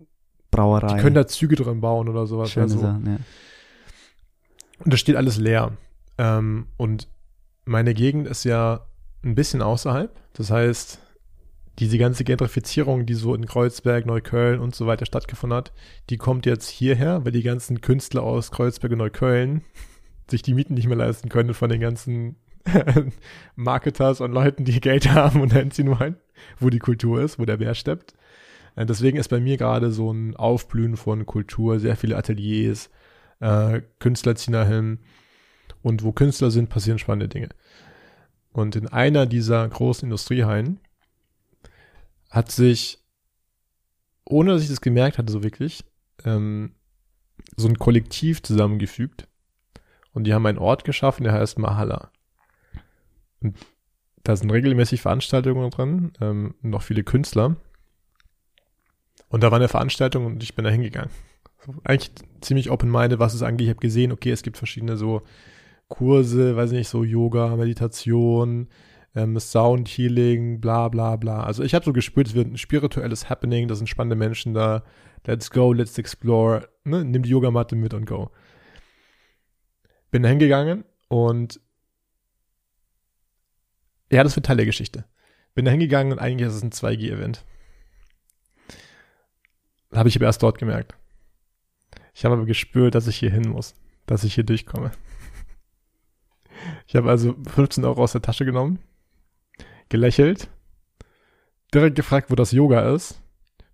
Brauerei. 0.51 0.99
können 1.01 1.15
da 1.15 1.25
Züge 1.25 1.55
drin 1.55 1.81
bauen 1.81 2.09
oder 2.09 2.27
sowas. 2.27 2.51
Schöne 2.51 2.65
also. 2.65 2.79
Sachen, 2.79 3.05
ja. 3.07 3.17
Und 4.83 4.91
das 4.91 4.99
steht 4.99 5.15
alles 5.15 5.37
leer. 5.37 5.77
Ähm, 6.17 6.67
und 6.77 7.07
meine 7.65 7.93
Gegend 7.93 8.27
ist 8.27 8.43
ja 8.43 8.85
ein 9.23 9.35
bisschen 9.35 9.61
außerhalb. 9.61 10.11
Das 10.33 10.51
heißt, 10.51 10.99
diese 11.79 11.97
ganze 11.97 12.23
Gentrifizierung, 12.23 13.05
die 13.05 13.13
so 13.13 13.33
in 13.33 13.45
Kreuzberg, 13.45 14.05
Neukölln 14.05 14.59
und 14.59 14.75
so 14.75 14.85
weiter 14.85 15.05
stattgefunden 15.05 15.57
hat, 15.57 15.71
die 16.09 16.17
kommt 16.17 16.45
jetzt 16.45 16.67
hierher, 16.67 17.25
weil 17.25 17.31
die 17.31 17.43
ganzen 17.43 17.81
Künstler 17.81 18.23
aus 18.23 18.51
Kreuzberg 18.51 18.91
und 18.91 18.99
Neukölln 18.99 19.61
sich 20.29 20.41
die 20.41 20.53
Mieten 20.53 20.75
nicht 20.75 20.87
mehr 20.87 20.97
leisten 20.97 21.29
können 21.29 21.53
von 21.53 21.69
den 21.69 21.81
ganzen 21.81 22.35
Marketers 23.55 24.21
und 24.21 24.31
Leuten, 24.31 24.65
die 24.65 24.79
Geld 24.79 25.09
haben 25.09 25.41
und 25.41 25.53
hinziehen 25.53 25.97
wollen, 25.97 26.17
wo 26.59 26.69
die 26.69 26.79
Kultur 26.79 27.21
ist, 27.21 27.39
wo 27.39 27.45
der 27.45 27.57
Bär 27.57 27.75
steppt. 27.75 28.13
Äh, 28.75 28.85
Deswegen 28.85 29.17
ist 29.17 29.29
bei 29.29 29.39
mir 29.39 29.57
gerade 29.57 29.91
so 29.91 30.11
ein 30.11 30.35
Aufblühen 30.35 30.97
von 30.97 31.25
Kultur, 31.25 31.79
sehr 31.79 31.95
viele 31.95 32.17
Ateliers, 32.17 32.89
äh, 33.43 33.81
Künstler 33.99 34.35
ziehen 34.35 34.53
dahin. 34.53 34.99
Und 35.81 36.03
wo 36.03 36.13
Künstler 36.13 36.49
sind, 36.49 36.69
passieren 36.69 36.97
spannende 36.97 37.27
Dinge. 37.27 37.49
Und 38.53 38.75
in 38.75 38.87
einer 38.87 39.25
dieser 39.25 39.67
großen 39.67 40.05
Industriehallen 40.05 40.79
hat 42.29 42.51
sich, 42.51 42.99
ohne 44.25 44.53
dass 44.53 44.63
ich 44.63 44.69
das 44.69 44.81
gemerkt 44.81 45.17
hatte, 45.17 45.31
so 45.31 45.43
wirklich, 45.43 45.83
ähm, 46.23 46.75
so 47.57 47.67
ein 47.67 47.77
Kollektiv 47.77 48.41
zusammengefügt. 48.41 49.27
Und 50.13 50.25
die 50.25 50.33
haben 50.33 50.45
einen 50.45 50.59
Ort 50.59 50.85
geschaffen, 50.85 51.23
der 51.23 51.33
heißt 51.33 51.59
Mahala. 51.59 52.11
Und 53.41 53.57
da 54.23 54.35
sind 54.35 54.51
regelmäßig 54.51 55.01
Veranstaltungen 55.01 55.69
dran, 55.69 56.13
ähm, 56.21 56.55
noch 56.61 56.83
viele 56.83 57.03
Künstler. 57.03 57.57
Und 59.27 59.43
da 59.43 59.51
war 59.51 59.57
eine 59.57 59.67
Veranstaltung 59.67 60.25
und 60.25 60.43
ich 60.43 60.55
bin 60.55 60.63
da 60.63 60.71
hingegangen. 60.71 61.11
Eigentlich 61.83 62.11
ziemlich 62.41 62.69
open-minded, 62.69 63.19
was 63.19 63.33
es 63.33 63.43
angeht. 63.43 63.65
Ich 63.65 63.69
habe 63.69 63.79
gesehen, 63.79 64.11
okay, 64.11 64.31
es 64.31 64.43
gibt 64.43 64.57
verschiedene 64.57 64.97
so 64.97 65.21
Kurse, 65.87 66.55
weiß 66.55 66.71
nicht, 66.71 66.87
so 66.87 67.03
Yoga, 67.03 67.55
Meditation, 67.55 68.67
ähm, 69.15 69.39
Sound 69.39 69.87
Healing, 69.87 70.59
bla 70.59 70.89
bla 70.89 71.15
bla. 71.15 71.43
Also 71.43 71.63
ich 71.63 71.73
habe 71.75 71.85
so 71.85 71.93
gespürt, 71.93 72.27
es 72.27 72.33
wird 72.33 72.47
ein 72.47 72.57
spirituelles 72.57 73.29
Happening, 73.29 73.67
da 73.67 73.75
sind 73.75 73.87
spannende 73.87 74.15
Menschen 74.15 74.53
da. 74.53 74.83
Let's 75.25 75.51
go, 75.51 75.71
let's 75.71 75.97
explore. 75.97 76.67
Ne? 76.83 77.05
Nimm 77.05 77.23
die 77.23 77.29
Yogamatte 77.29 77.75
mit 77.75 77.93
und 77.93 78.05
go. 78.05 78.31
Bin 80.11 80.23
da 80.23 80.29
hingegangen 80.29 80.83
und 81.07 81.59
ja, 84.11 84.23
das 84.23 84.35
wird 84.35 84.45
Teil 84.45 84.57
der 84.57 84.65
Geschichte. 84.65 85.05
Bin 85.55 85.65
da 85.65 85.71
hingegangen 85.71 86.13
und 86.13 86.19
eigentlich 86.19 86.47
ist 86.47 86.55
es 86.55 86.63
ein 86.63 86.71
2G-Event. 86.71 87.45
Habe 89.93 90.09
ich 90.09 90.15
aber 90.15 90.25
erst 90.25 90.41
dort 90.43 90.57
gemerkt. 90.57 90.95
Ich 92.13 92.25
habe 92.25 92.35
aber 92.35 92.45
gespürt, 92.45 92.95
dass 92.95 93.07
ich 93.07 93.17
hier 93.17 93.31
hin 93.31 93.49
muss, 93.49 93.75
dass 94.05 94.23
ich 94.23 94.35
hier 94.35 94.43
durchkomme. 94.43 94.91
Ich 96.87 96.95
habe 96.95 97.09
also 97.09 97.35
15 97.47 97.83
Euro 97.83 98.03
aus 98.03 98.13
der 98.13 98.21
Tasche 98.21 98.45
genommen, 98.45 98.79
gelächelt, 99.89 100.49
direkt 101.73 101.95
gefragt, 101.95 102.31
wo 102.31 102.35
das 102.35 102.51
Yoga 102.51 102.93
ist, 102.93 103.21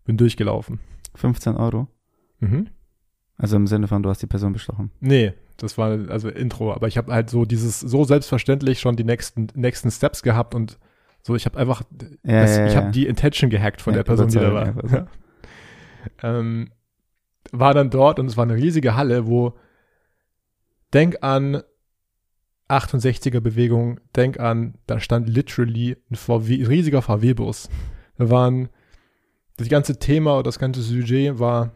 bin 0.05 0.17
durchgelaufen. 0.17 0.79
15 1.15 1.55
Euro. 1.55 1.87
Mhm. 2.39 2.69
Also 3.37 3.55
im 3.57 3.67
Sinne 3.67 3.87
von, 3.87 4.01
du 4.01 4.09
hast 4.09 4.21
die 4.21 4.27
Person 4.27 4.53
bestochen. 4.53 4.91
Nee, 4.99 5.33
das 5.57 5.77
war 5.77 5.91
also 6.09 6.29
Intro, 6.29 6.73
aber 6.73 6.87
ich 6.87 6.97
habe 6.97 7.13
halt 7.13 7.29
so 7.29 7.45
dieses 7.45 7.79
so 7.79 8.03
selbstverständlich 8.05 8.79
schon 8.79 8.95
die 8.95 9.03
nächsten 9.03 9.47
nächsten 9.53 9.91
Steps 9.91 10.23
gehabt 10.23 10.55
und 10.55 10.79
so 11.21 11.35
ich 11.35 11.45
habe 11.45 11.59
einfach 11.59 11.83
Ja, 12.23 12.41
das, 12.41 12.57
ja, 12.57 12.67
ich 12.67 12.73
ja. 12.73 12.81
habe 12.81 12.91
die 12.91 13.05
Intention 13.07 13.49
gehackt 13.49 13.81
von 13.81 13.93
der 13.93 14.03
Person, 14.03 14.29
die 14.29 14.39
da 14.39 14.53
war. 14.53 15.07
Ähm, 16.23 16.71
war 17.51 17.73
dann 17.73 17.89
dort 17.89 18.19
und 18.19 18.27
es 18.27 18.37
war 18.37 18.43
eine 18.43 18.55
riesige 18.55 18.95
Halle, 18.95 19.27
wo 19.27 19.53
denk 20.93 21.17
an 21.21 21.61
68er 22.69 23.39
Bewegung, 23.39 23.99
denk 24.15 24.39
an, 24.39 24.75
da 24.85 24.99
stand 24.99 25.27
literally 25.27 25.97
ein 26.11 26.15
VW, 26.15 26.65
riesiger 26.65 27.01
VW-Bus. 27.01 27.69
Da 28.17 28.29
waren 28.29 28.69
das 29.57 29.69
ganze 29.69 29.97
Thema 29.97 30.35
oder 30.35 30.43
das 30.43 30.59
ganze 30.59 30.81
Sujet 30.81 31.39
war 31.39 31.71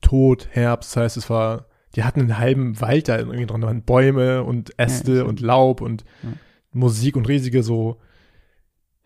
Tod, 0.00 0.48
Herbst, 0.50 0.96
das 0.96 1.02
heißt, 1.02 1.16
es 1.18 1.30
war, 1.30 1.66
die 1.94 2.04
hatten 2.04 2.20
einen 2.20 2.38
halben 2.38 2.80
Wald 2.80 3.08
da 3.08 3.18
irgendwie 3.18 3.46
dran, 3.46 3.60
da 3.60 3.68
waren 3.68 3.82
Bäume 3.82 4.42
und 4.42 4.78
Äste 4.78 5.18
Ja, 5.18 5.24
und 5.24 5.40
Laub 5.40 5.80
und 5.80 6.04
Ja. 6.22 6.30
Musik 6.72 7.16
und 7.16 7.28
riesige 7.28 7.62
so, 7.62 7.98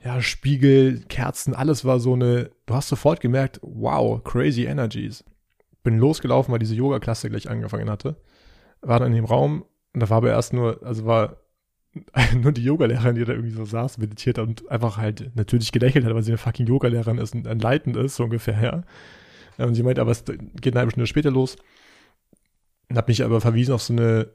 ja, 0.04 0.20
Spiegel, 0.20 1.02
Kerzen, 1.08 1.54
alles 1.54 1.84
war 1.84 1.98
so 1.98 2.12
eine, 2.12 2.50
du 2.66 2.74
hast 2.74 2.88
sofort 2.88 3.20
gemerkt, 3.20 3.58
wow, 3.62 4.22
crazy 4.22 4.64
energies. 4.64 5.24
Bin 5.84 5.98
losgelaufen, 5.98 6.50
weil 6.50 6.58
diese 6.58 6.74
Yoga-Klasse 6.74 7.30
gleich 7.30 7.48
angefangen 7.48 7.88
hatte. 7.88 8.16
War 8.80 8.98
dann 8.98 9.08
in 9.08 9.14
dem 9.14 9.24
Raum 9.24 9.64
und 9.92 10.00
da 10.00 10.10
war 10.10 10.16
aber 10.16 10.30
erst 10.30 10.52
nur, 10.52 10.82
also 10.82 11.06
war 11.06 11.36
nur 12.34 12.50
die 12.50 12.64
Yogalehrerin, 12.64 13.14
die 13.14 13.24
da 13.24 13.32
irgendwie 13.32 13.54
so 13.54 13.64
saß, 13.64 13.98
meditiert 13.98 14.38
hat 14.38 14.48
und 14.48 14.68
einfach 14.68 14.96
halt 14.96 15.30
natürlich 15.36 15.70
gelächelt 15.70 16.04
hat, 16.04 16.14
weil 16.14 16.22
sie 16.22 16.32
eine 16.32 16.38
fucking 16.38 16.66
Yogalehrerin 16.66 17.18
ist 17.18 17.34
und 17.34 17.46
enlightened 17.46 17.96
ist, 17.96 18.16
so 18.16 18.24
ungefähr, 18.24 18.60
ja. 18.60 18.82
Und 19.64 19.76
sie 19.76 19.84
meinte, 19.84 20.00
aber 20.00 20.10
es 20.10 20.24
geht 20.24 20.74
eine 20.74 20.80
halbe 20.80 20.90
Stunde 20.90 21.06
später 21.06 21.30
los. 21.30 21.56
Und 22.90 22.98
hat 22.98 23.06
mich 23.06 23.22
aber 23.22 23.40
verwiesen 23.40 23.72
auf 23.72 23.82
so 23.82 23.92
eine 23.92 24.28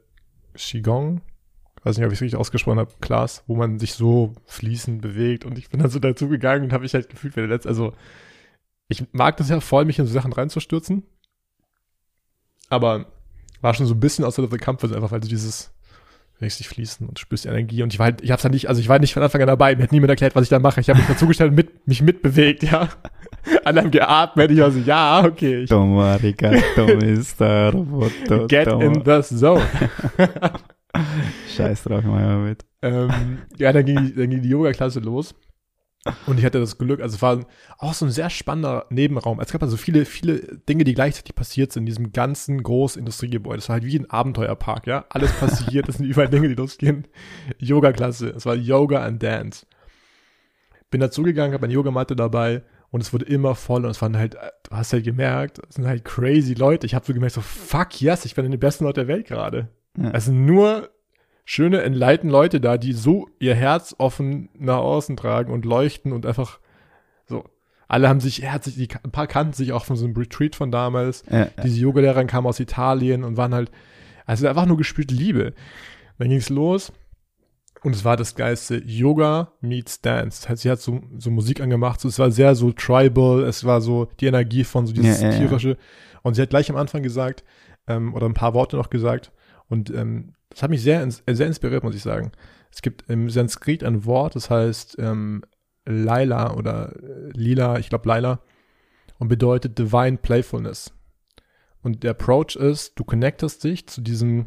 Qigong, 0.54 1.20
weiß 1.84 1.96
nicht, 1.96 2.06
ob 2.06 2.12
ich 2.12 2.18
es 2.18 2.22
richtig 2.22 2.38
ausgesprochen 2.38 2.78
habe, 2.78 2.92
Class, 3.00 3.44
wo 3.46 3.54
man 3.54 3.78
sich 3.78 3.94
so 3.94 4.32
fließend 4.46 5.02
bewegt 5.02 5.44
und 5.44 5.58
ich 5.58 5.68
bin 5.68 5.80
dann 5.80 5.90
so 5.90 5.98
dazu 5.98 6.28
gegangen 6.28 6.64
und 6.64 6.72
habe 6.72 6.82
mich 6.82 6.94
halt 6.94 7.08
gefühlt 7.10 7.36
wie 7.36 7.40
der 7.40 7.48
Letzte. 7.48 7.68
Also 7.68 7.92
ich 8.88 9.04
mag 9.12 9.36
das 9.36 9.50
ja 9.50 9.60
voll, 9.60 9.84
mich 9.84 9.98
in 9.98 10.06
so 10.06 10.12
Sachen 10.12 10.32
reinzustürzen, 10.32 11.04
aber 12.70 13.06
war 13.60 13.74
schon 13.74 13.86
so 13.86 13.94
ein 13.94 14.00
bisschen 14.00 14.24
außer 14.24 14.46
der 14.46 14.58
Comfort, 14.58 14.94
einfach 14.94 15.12
weil 15.12 15.20
du 15.20 15.28
dieses 15.28 15.70
richtig 16.40 16.68
fließen 16.68 17.06
und 17.06 17.18
spürst 17.18 17.44
die 17.44 17.48
Energie 17.48 17.82
und 17.82 17.92
ich 17.92 17.98
war 17.98 18.06
halt, 18.06 18.22
ich 18.22 18.30
hab's 18.30 18.44
halt 18.44 18.54
nicht, 18.54 18.68
also 18.68 18.80
ich 18.80 18.88
war 18.88 18.98
nicht 18.98 19.12
von 19.12 19.22
Anfang 19.22 19.42
an 19.42 19.46
dabei, 19.46 19.76
mir 19.76 19.82
hat 19.82 19.92
niemand 19.92 20.10
erklärt, 20.10 20.34
was 20.34 20.44
ich 20.44 20.48
da 20.48 20.58
mache. 20.58 20.80
Ich 20.80 20.88
habe 20.88 20.98
mich 20.98 21.08
dazugestellt 21.08 21.50
und 21.50 21.56
mit, 21.56 21.86
mich 21.86 22.02
mitbewegt, 22.02 22.62
ja. 22.62 22.88
Haben 23.64 23.90
geatmet, 23.90 24.50
ich 24.50 24.58
war 24.58 24.70
so, 24.70 24.78
ja, 24.80 25.24
okay, 25.24 25.62
ich 25.62 25.70
Toma, 25.70 26.16
Ricardo, 26.16 26.86
Mr. 26.86 27.72
Roboto. 27.72 28.46
get 28.46 28.68
toma. 28.68 28.84
in 28.84 29.02
the 29.04 29.22
zone. 29.22 29.62
Scheiß 31.56 31.84
drauf, 31.84 32.04
mal 32.04 32.38
mit. 32.38 32.64
ähm, 32.82 33.38
ja, 33.56 33.72
dann 33.72 33.84
ging, 33.84 34.14
dann 34.16 34.30
ging 34.30 34.42
die 34.42 34.48
Yoga-Klasse 34.48 35.00
los. 35.00 35.34
Und 36.26 36.38
ich 36.38 36.46
hatte 36.46 36.58
das 36.58 36.78
Glück, 36.78 37.00
also 37.00 37.16
es 37.16 37.22
war 37.22 37.44
auch 37.76 37.92
so 37.92 38.06
ein 38.06 38.10
sehr 38.10 38.30
spannender 38.30 38.86
Nebenraum. 38.88 39.38
Es 39.38 39.52
gab 39.52 39.62
also 39.62 39.76
viele, 39.76 40.06
viele 40.06 40.58
Dinge, 40.68 40.84
die 40.84 40.94
gleichzeitig 40.94 41.34
passiert 41.34 41.72
sind 41.72 41.82
in 41.82 41.86
diesem 41.86 42.12
ganzen 42.12 42.62
großen 42.62 42.98
Industriegebäude. 42.98 43.58
Es 43.58 43.68
war 43.68 43.74
halt 43.74 43.84
wie 43.84 43.98
ein 43.98 44.08
Abenteuerpark, 44.08 44.86
ja. 44.86 45.04
Alles 45.10 45.32
passiert, 45.32 45.88
es 45.90 45.96
sind 45.96 46.06
überall 46.06 46.28
Dinge, 46.28 46.48
die 46.48 46.54
losgehen. 46.54 47.06
Yoga-Klasse, 47.58 48.30
es 48.30 48.46
war 48.46 48.54
Yoga 48.54 49.04
and 49.04 49.22
Dance. 49.22 49.66
Bin 50.90 51.02
dazugegangen, 51.02 51.52
habe 51.52 51.64
eine 51.64 51.74
Yogamatte 51.74 52.16
dabei 52.16 52.62
und 52.90 53.02
es 53.02 53.12
wurde 53.12 53.26
immer 53.26 53.54
voll 53.54 53.84
und 53.84 53.90
es 53.90 54.00
waren 54.00 54.16
halt, 54.16 54.34
du 54.34 54.70
hast 54.70 54.94
halt 54.94 55.04
gemerkt, 55.04 55.60
es 55.68 55.74
sind 55.74 55.86
halt 55.86 56.06
crazy 56.06 56.54
Leute. 56.54 56.86
Ich 56.86 56.94
habe 56.94 57.04
so 57.04 57.12
gemerkt, 57.12 57.34
so 57.34 57.42
fuck 57.42 58.00
yes, 58.00 58.24
ich 58.24 58.34
bin 58.34 58.46
in 58.46 58.52
den 58.52 58.60
besten 58.60 58.84
Leute 58.84 59.04
der 59.04 59.08
Welt 59.08 59.26
gerade. 59.26 59.68
Ja. 59.98 60.18
Sind 60.18 60.46
nur 60.46 60.88
schöne, 61.50 61.82
enlighten 61.82 62.30
Leute 62.30 62.60
da, 62.60 62.78
die 62.78 62.92
so 62.92 63.28
ihr 63.40 63.56
Herz 63.56 63.96
offen 63.98 64.50
nach 64.56 64.76
außen 64.76 65.16
tragen 65.16 65.52
und 65.52 65.64
leuchten 65.64 66.12
und 66.12 66.24
einfach 66.24 66.60
so. 67.26 67.44
Alle 67.88 68.08
haben 68.08 68.20
sich 68.20 68.42
herzlich, 68.42 68.76
die, 68.76 68.88
ein 69.02 69.10
paar 69.10 69.26
kannten 69.26 69.52
sich 69.52 69.72
auch 69.72 69.84
von 69.84 69.96
so 69.96 70.04
einem 70.04 70.14
Retreat 70.14 70.54
von 70.54 70.70
damals. 70.70 71.24
Ja, 71.28 71.48
Diese 71.64 71.80
Yogalehrerin 71.80 72.28
kamen 72.28 72.46
aus 72.46 72.60
Italien 72.60 73.24
und 73.24 73.36
waren 73.36 73.52
halt, 73.52 73.72
also 74.26 74.46
einfach 74.46 74.64
nur 74.64 74.76
gespürte 74.76 75.12
Liebe. 75.12 75.52
Dann 76.20 76.28
ging's 76.28 76.50
los 76.50 76.92
und 77.82 77.96
es 77.96 78.04
war 78.04 78.16
das 78.16 78.36
geilste 78.36 78.76
Yoga 78.76 79.50
meets 79.60 80.00
Dance. 80.02 80.42
Das 80.42 80.50
heißt, 80.50 80.62
sie 80.62 80.70
hat 80.70 80.80
so, 80.80 81.00
so 81.18 81.32
Musik 81.32 81.60
angemacht, 81.60 82.00
so, 82.00 82.06
es 82.06 82.20
war 82.20 82.30
sehr 82.30 82.54
so 82.54 82.70
tribal, 82.70 83.42
es 83.42 83.64
war 83.64 83.80
so 83.80 84.06
die 84.20 84.26
Energie 84.26 84.62
von 84.62 84.86
so 84.86 84.92
dieses 84.92 85.20
Ja, 85.20 85.30
ja, 85.30 85.34
ja. 85.34 85.40
tierische. 85.40 85.78
Und 86.22 86.34
sie 86.34 86.42
hat 86.42 86.50
gleich 86.50 86.70
am 86.70 86.76
Anfang 86.76 87.02
gesagt, 87.02 87.42
ähm, 87.88 88.14
oder 88.14 88.26
ein 88.26 88.34
paar 88.34 88.54
Worte 88.54 88.76
noch 88.76 88.88
gesagt, 88.88 89.32
und 89.70 89.88
ähm, 89.90 90.34
das 90.50 90.62
hat 90.62 90.70
mich 90.70 90.82
sehr, 90.82 91.02
äh, 91.02 91.34
sehr 91.34 91.46
inspiriert, 91.46 91.82
muss 91.82 91.94
ich 91.94 92.02
sagen. 92.02 92.32
Es 92.70 92.82
gibt 92.82 93.08
im 93.08 93.30
Sanskrit 93.30 93.82
ein 93.82 94.04
Wort, 94.04 94.36
das 94.36 94.50
heißt 94.50 94.96
ähm, 94.98 95.42
Laila 95.86 96.54
oder 96.54 96.94
äh, 96.96 97.30
Lila, 97.32 97.78
ich 97.78 97.88
glaube 97.88 98.08
Laila, 98.08 98.40
und 99.18 99.28
bedeutet 99.28 99.78
Divine 99.78 100.18
Playfulness. 100.18 100.92
Und 101.82 102.02
der 102.02 102.10
Approach 102.10 102.56
ist, 102.56 102.98
du 102.98 103.04
connectest 103.04 103.64
dich 103.64 103.86
zu 103.86 104.02
diesem 104.02 104.46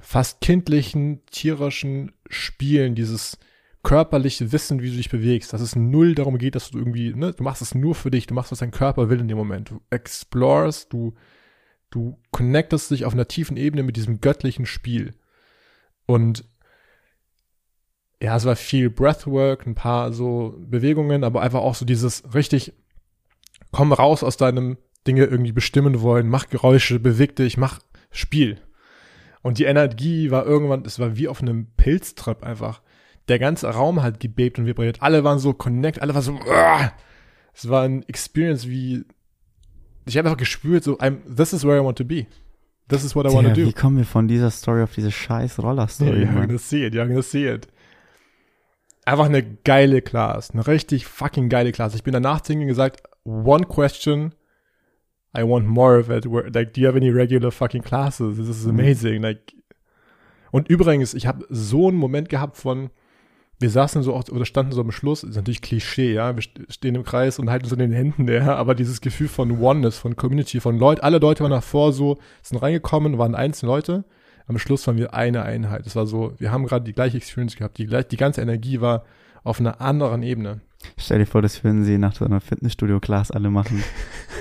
fast 0.00 0.40
kindlichen, 0.40 1.24
tierischen 1.26 2.12
Spielen, 2.28 2.94
dieses 2.94 3.38
körperliche 3.82 4.52
Wissen, 4.52 4.82
wie 4.82 4.90
du 4.90 4.96
dich 4.96 5.10
bewegst, 5.10 5.52
dass 5.52 5.60
es 5.60 5.76
null 5.76 6.14
darum 6.14 6.38
geht, 6.38 6.54
dass 6.54 6.70
du 6.70 6.78
irgendwie, 6.78 7.14
ne, 7.14 7.32
du 7.32 7.42
machst 7.42 7.62
es 7.62 7.74
nur 7.74 7.94
für 7.94 8.10
dich, 8.10 8.26
du 8.26 8.34
machst, 8.34 8.52
was 8.52 8.58
dein 8.58 8.70
Körper 8.70 9.08
will 9.08 9.20
in 9.20 9.28
dem 9.28 9.38
Moment. 9.38 9.70
Du 9.70 9.80
explorest, 9.90 10.92
du, 10.92 11.14
du 11.90 12.18
connectest 12.30 12.90
dich 12.90 13.04
auf 13.04 13.12
einer 13.12 13.28
tiefen 13.28 13.56
Ebene 13.56 13.82
mit 13.82 13.96
diesem 13.96 14.20
göttlichen 14.20 14.66
Spiel. 14.66 15.14
Und 16.06 16.44
ja, 18.22 18.36
es 18.36 18.44
war 18.44 18.56
viel 18.56 18.90
Breathwork, 18.90 19.66
ein 19.66 19.74
paar 19.74 20.12
so 20.12 20.54
Bewegungen, 20.58 21.24
aber 21.24 21.42
einfach 21.42 21.60
auch 21.60 21.74
so 21.74 21.84
dieses 21.84 22.34
richtig, 22.34 22.72
komm 23.72 23.92
raus 23.92 24.22
aus 24.22 24.36
deinem 24.36 24.76
Dinge 25.06 25.24
irgendwie 25.24 25.52
bestimmen 25.52 26.02
wollen, 26.02 26.28
mach 26.28 26.48
Geräusche, 26.48 27.00
beweg 27.00 27.36
dich, 27.36 27.56
mach 27.56 27.80
Spiel. 28.10 28.60
Und 29.42 29.58
die 29.58 29.64
Energie 29.64 30.30
war 30.30 30.44
irgendwann, 30.44 30.84
es 30.84 30.98
war 30.98 31.16
wie 31.16 31.28
auf 31.28 31.40
einem 31.40 31.68
Pilztrip 31.76 32.42
einfach. 32.42 32.82
Der 33.28 33.38
ganze 33.38 33.68
Raum 33.68 34.02
hat 34.02 34.20
gebebt 34.20 34.58
und 34.58 34.66
vibriert. 34.66 35.02
Alle 35.02 35.24
waren 35.24 35.38
so 35.38 35.54
connect, 35.54 36.02
alle 36.02 36.14
waren 36.14 36.22
so, 36.22 36.32
"Uah!" 36.32 36.92
es 37.54 37.68
war 37.68 37.82
ein 37.84 38.06
Experience 38.08 38.68
wie, 38.68 39.04
ich 40.10 40.18
habe 40.18 40.28
einfach 40.28 40.38
gespürt, 40.38 40.84
so, 40.84 40.98
I'm, 40.98 41.18
this 41.34 41.52
is 41.52 41.64
where 41.64 41.80
I 41.80 41.84
want 41.84 41.98
to 41.98 42.04
be. 42.04 42.26
This 42.88 43.04
is 43.04 43.14
what 43.14 43.24
I 43.24 43.32
want 43.32 43.46
to 43.48 43.54
do. 43.54 43.66
wie 43.66 43.72
kommen 43.72 43.96
wir 43.98 44.04
von 44.04 44.26
dieser 44.28 44.50
Story 44.50 44.82
auf 44.82 44.92
diese 44.94 45.10
scheiß 45.12 45.60
Roller-Story? 45.62 46.22
Yeah, 46.22 46.32
you're 46.32 46.46
gonna 46.46 46.58
see 46.58 46.84
it, 46.84 46.94
you're 46.94 47.06
gonna 47.06 47.22
see 47.22 47.46
it. 47.46 47.68
Einfach 49.04 49.26
eine 49.26 49.42
geile 49.42 50.02
Class, 50.02 50.50
eine 50.50 50.66
richtig 50.66 51.06
fucking 51.06 51.48
geile 51.48 51.72
Class. 51.72 51.94
Ich 51.94 52.02
bin 52.02 52.12
danach 52.12 52.40
zu 52.42 52.52
ihnen 52.52 52.66
gesagt, 52.66 53.02
one 53.24 53.64
question, 53.64 54.34
I 55.36 55.42
want 55.42 55.66
more 55.66 55.98
of 55.98 56.10
it. 56.10 56.24
Like, 56.54 56.74
do 56.74 56.80
you 56.80 56.86
have 56.88 56.96
any 56.96 57.10
regular 57.10 57.50
fucking 57.52 57.82
classes? 57.82 58.36
This 58.36 58.48
is 58.48 58.64
Mhm. 58.66 58.70
amazing. 58.70 59.22
Like, 59.22 59.54
und 60.50 60.68
übrigens, 60.68 61.14
ich 61.14 61.26
habe 61.26 61.46
so 61.48 61.88
einen 61.88 61.96
Moment 61.96 62.28
gehabt 62.28 62.56
von, 62.56 62.90
wir 63.60 63.70
saßen 63.70 64.02
so 64.02 64.14
auch, 64.14 64.24
oder 64.30 64.44
standen 64.44 64.72
so 64.72 64.80
am 64.80 64.90
Schluss, 64.90 65.22
ist 65.22 65.36
natürlich 65.36 65.60
Klischee, 65.62 66.14
ja, 66.14 66.34
wir 66.34 66.42
st- 66.42 66.72
stehen 66.72 66.94
im 66.94 67.04
Kreis 67.04 67.38
und 67.38 67.50
halten 67.50 67.66
so 67.66 67.74
in 67.74 67.80
den 67.80 67.92
Händen, 67.92 68.26
ja, 68.26 68.56
aber 68.56 68.74
dieses 68.74 69.00
Gefühl 69.00 69.28
von 69.28 69.60
Oneness, 69.60 69.98
von 69.98 70.16
Community, 70.16 70.60
von 70.60 70.78
Leuten, 70.78 71.02
alle 71.02 71.18
Leute 71.18 71.44
waren 71.44 71.50
davor 71.52 71.92
so, 71.92 72.18
sind 72.42 72.58
reingekommen, 72.58 73.18
waren 73.18 73.34
einzelne 73.34 73.70
Leute, 73.70 74.04
am 74.46 74.58
Schluss 74.58 74.86
waren 74.86 74.96
wir 74.96 75.14
eine 75.14 75.42
Einheit. 75.44 75.86
Es 75.86 75.94
war 75.94 76.06
so, 76.06 76.32
wir 76.38 76.50
haben 76.50 76.66
gerade 76.66 76.84
die 76.84 76.92
gleiche 76.92 77.18
Experience 77.18 77.54
gehabt, 77.54 77.78
die, 77.78 77.86
die 77.86 78.16
ganze 78.16 78.40
Energie 78.40 78.80
war 78.80 79.04
auf 79.44 79.60
einer 79.60 79.80
anderen 79.80 80.22
Ebene. 80.22 80.60
Stell 80.96 81.18
dir 81.18 81.26
vor, 81.26 81.42
das 81.42 81.62
würden 81.62 81.84
sie 81.84 81.98
nach 81.98 82.14
so 82.14 82.24
einer 82.24 82.40
Fitnessstudio-Class 82.40 83.30
alle 83.30 83.50
machen. 83.50 83.84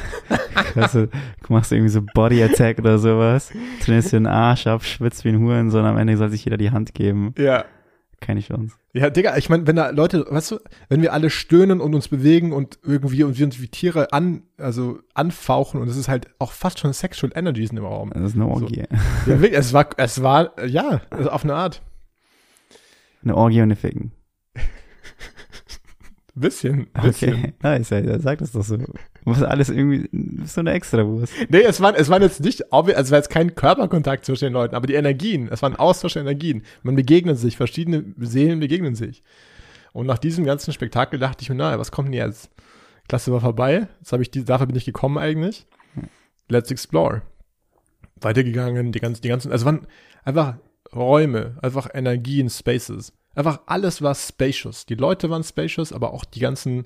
weißt 0.76 0.96
du, 0.96 1.10
machst 1.50 1.72
irgendwie 1.72 1.90
so 1.92 2.02
Body 2.14 2.42
Attack 2.44 2.80
oder 2.80 2.98
sowas, 2.98 3.52
trainierst 3.84 4.14
dir 4.14 4.20
den 4.20 4.28
Arsch 4.28 4.68
ab, 4.68 4.84
schwitzt 4.84 5.26
wie 5.26 5.30
ein 5.30 5.40
Hurensohn, 5.40 5.86
am 5.86 5.98
Ende 5.98 6.16
soll 6.18 6.30
sich 6.30 6.46
jeder 6.46 6.58
die 6.58 6.72
Hand 6.72 6.94
geben. 6.94 7.34
Ja. 7.38 7.66
Keine 8.22 8.42
Chance. 8.42 8.76
Ja, 8.94 9.10
Digga, 9.10 9.38
ich 9.38 9.50
meine, 9.50 9.66
wenn 9.68 9.76
da 9.76 9.92
Leute, 9.92 10.26
weißt 10.30 10.52
du, 10.52 10.60
wenn 10.90 11.02
wir 11.02 11.14
alle 11.14 11.30
stöhnen 11.30 11.80
und 11.80 11.94
uns 11.94 12.08
bewegen 12.08 12.52
und 12.52 12.80
irgendwie 12.84 13.24
und 13.24 13.38
wir 13.38 13.46
uns 13.46 13.62
wie 13.62 13.68
Tiere 13.68 14.12
an, 14.14 14.44
also 14.58 15.00
anfauchen 15.14 15.82
und 15.82 15.88
es 15.88 15.98
ist 15.98 16.10
halt 16.10 16.28
auch 16.40 16.52
fast 16.52 16.80
schon 16.80 16.92
Sexual 16.92 17.32
Energies 17.36 17.70
in 17.70 17.78
dem 17.78 17.86
Raum. 17.86 18.12
Das 18.14 18.32
ist 18.32 18.36
eine 18.36 18.48
Orgie. 18.48 18.84
Ja, 19.26 19.40
wirklich, 19.40 19.54
es 19.54 19.74
war, 19.74 19.90
es 19.98 20.22
war, 20.22 20.66
ja, 20.66 21.02
also 21.10 21.30
auf 21.30 21.44
eine 21.44 21.56
Art. 21.56 21.82
Eine 23.24 23.36
Orgie 23.36 23.60
und 23.60 23.64
eine 23.64 23.76
Ficken. 23.76 24.12
Bisschen, 26.40 26.88
bisschen. 27.04 27.34
Okay, 27.34 27.54
nice, 27.62 27.92
ey, 27.92 28.20
sag 28.22 28.40
das 28.40 28.54
doch 28.54 28.64
so. 28.64 28.78
Muss 29.26 29.44
alles 29.44 29.70
irgendwie, 29.70 30.10
so 30.46 30.62
eine 30.62 30.72
Extrawurst. 30.72 31.34
Nee, 31.50 31.64
es 31.64 31.82
waren, 31.82 31.96
es 31.96 32.08
waren 32.08 32.22
jetzt 32.22 32.40
nicht, 32.40 32.72
also 32.72 32.92
es 32.92 33.12
war 33.12 33.18
jetzt 33.18 33.30
kein 33.30 33.56
Körperkontakt 33.56 34.24
zwischen 34.24 34.46
den 34.46 34.54
Leuten, 34.54 34.74
aber 34.74 34.88
die 34.88 34.94
Energien, 34.94 35.50
es 35.52 35.62
waren 35.62 35.76
Austausch 35.76 36.14
der 36.14 36.22
Energien. 36.22 36.64
Man 36.82 36.96
begegnet 36.96 37.38
sich, 37.38 37.58
verschiedene 37.58 38.06
Seelen 38.20 38.62
begegnen 38.62 38.96
sich. 38.96 39.22
Und 39.92 40.08
nach 40.08 40.18
diesem 40.18 40.46
ganzen 40.46 40.72
Spektakel 40.72 41.20
dachte 41.20 41.42
ich 41.42 41.50
mir, 41.50 41.56
na, 41.56 41.78
was 41.78 41.92
kommt 41.92 42.08
denn 42.08 42.14
jetzt? 42.14 42.50
Klasse 43.10 43.34
war 43.34 43.42
vorbei, 43.42 43.88
jetzt 44.00 44.14
habe 44.14 44.24
ich 44.24 44.32
die, 44.32 44.46
dafür 44.46 44.68
bin 44.68 44.78
ich 44.78 44.86
gekommen 44.86 45.18
eigentlich. 45.18 45.68
Let's 46.48 46.72
explore. 46.72 47.24
Weitergegangen, 48.22 48.94
die 48.94 49.00
ganzen, 49.00 49.22
die 49.22 49.30
ganzen, 49.30 49.52
also 49.52 49.66
waren 49.66 49.88
einfach 50.24 50.56
Räume, 50.96 51.58
einfach 51.62 51.90
Energien, 51.94 52.50
Spaces. 52.50 53.12
Einfach 53.40 53.62
alles 53.68 54.02
war 54.02 54.16
spacious. 54.16 54.86
Die 54.86 54.96
Leute 54.96 55.30
waren 55.30 55.44
spacious, 55.44 55.94
aber 55.94 56.14
auch 56.14 56.26
die 56.26 56.40
ganzen, 56.40 56.86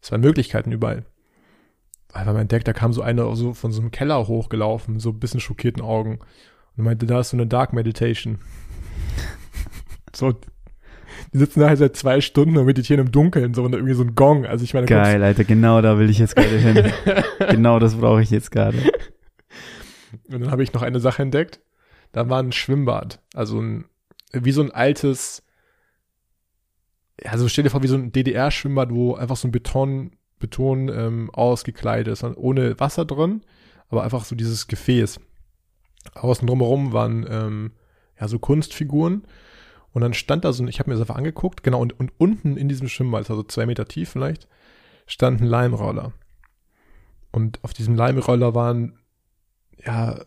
es 0.00 0.10
waren 0.10 0.20
Möglichkeiten 0.20 0.72
überall 0.72 1.04
einfach 2.12 2.32
mal 2.32 2.40
entdeckt, 2.40 2.68
da 2.68 2.72
kam 2.72 2.92
so 2.92 3.02
einer 3.02 3.34
so 3.36 3.54
von 3.54 3.72
so 3.72 3.80
einem 3.80 3.90
Keller 3.90 4.26
hochgelaufen, 4.26 4.98
so 4.98 5.10
ein 5.10 5.18
bisschen 5.18 5.40
schockierten 5.40 5.82
Augen 5.82 6.20
und 6.76 6.84
meinte, 6.84 7.06
da 7.06 7.20
ist 7.20 7.30
so 7.30 7.36
eine 7.36 7.46
Dark 7.46 7.72
Meditation. 7.72 8.38
so, 10.14 10.32
die 11.32 11.38
sitzen 11.38 11.60
da 11.60 11.68
halt 11.68 11.78
seit 11.78 11.96
zwei 11.96 12.20
Stunden 12.20 12.56
und 12.56 12.66
meditieren 12.66 13.06
im 13.06 13.12
Dunkeln, 13.12 13.54
so 13.54 13.64
und 13.64 13.74
irgendwie 13.74 13.94
so 13.94 14.02
ein 14.02 14.14
Gong. 14.14 14.46
Also 14.46 14.64
ich 14.64 14.74
meine, 14.74 14.86
Geil, 14.86 15.22
Alter, 15.22 15.44
genau 15.44 15.82
da 15.82 15.98
will 15.98 16.08
ich 16.08 16.18
jetzt 16.18 16.36
gerade 16.36 16.58
hin. 16.58 16.92
genau 17.50 17.78
das 17.78 17.96
brauche 17.96 18.22
ich 18.22 18.30
jetzt 18.30 18.50
gerade. 18.50 18.78
Und 20.28 20.40
dann 20.40 20.50
habe 20.50 20.62
ich 20.62 20.72
noch 20.72 20.82
eine 20.82 21.00
Sache 21.00 21.22
entdeckt. 21.22 21.60
Da 22.12 22.28
war 22.30 22.42
ein 22.42 22.52
Schwimmbad. 22.52 23.20
Also 23.34 23.60
ein, 23.60 23.84
wie 24.32 24.52
so 24.52 24.62
ein 24.62 24.70
altes, 24.70 25.42
also 27.24 27.48
stell 27.48 27.64
dir 27.64 27.70
vor, 27.70 27.82
wie 27.82 27.88
so 27.88 27.96
ein 27.96 28.12
DDR-Schwimmbad, 28.12 28.92
wo 28.92 29.14
einfach 29.14 29.36
so 29.36 29.48
ein 29.48 29.52
Beton, 29.52 30.12
Beton 30.38 30.88
ähm, 30.88 31.30
ausgekleidet 31.32 32.12
ist, 32.12 32.22
ohne 32.22 32.78
Wasser 32.78 33.04
drin, 33.04 33.42
aber 33.88 34.04
einfach 34.04 34.24
so 34.24 34.36
dieses 34.36 34.68
Gefäß. 34.68 35.20
Außen 36.14 36.46
drumherum 36.46 36.92
waren 36.92 37.26
ähm, 37.28 37.72
ja 38.20 38.28
so 38.28 38.38
Kunstfiguren. 38.38 39.24
Und 39.92 40.02
dann 40.02 40.14
stand 40.14 40.44
da 40.44 40.52
so 40.52 40.62
ein, 40.62 40.68
ich 40.68 40.78
habe 40.78 40.90
mir 40.90 40.94
das 40.94 41.00
einfach 41.00 41.16
angeguckt, 41.16 41.62
genau, 41.62 41.80
und, 41.80 41.98
und 41.98 42.12
unten 42.18 42.56
in 42.56 42.68
diesem 42.68 42.88
Schwimmbad, 42.88 43.28
also 43.30 43.42
zwei 43.42 43.66
Meter 43.66 43.86
tief 43.86 44.10
vielleicht, 44.10 44.46
stand 45.06 45.40
ein 45.40 45.46
Leimroller. 45.46 46.12
Und 47.32 47.58
auf 47.64 47.72
diesem 47.72 47.94
Leimroller 47.94 48.54
waren 48.54 48.98
ja, 49.84 50.20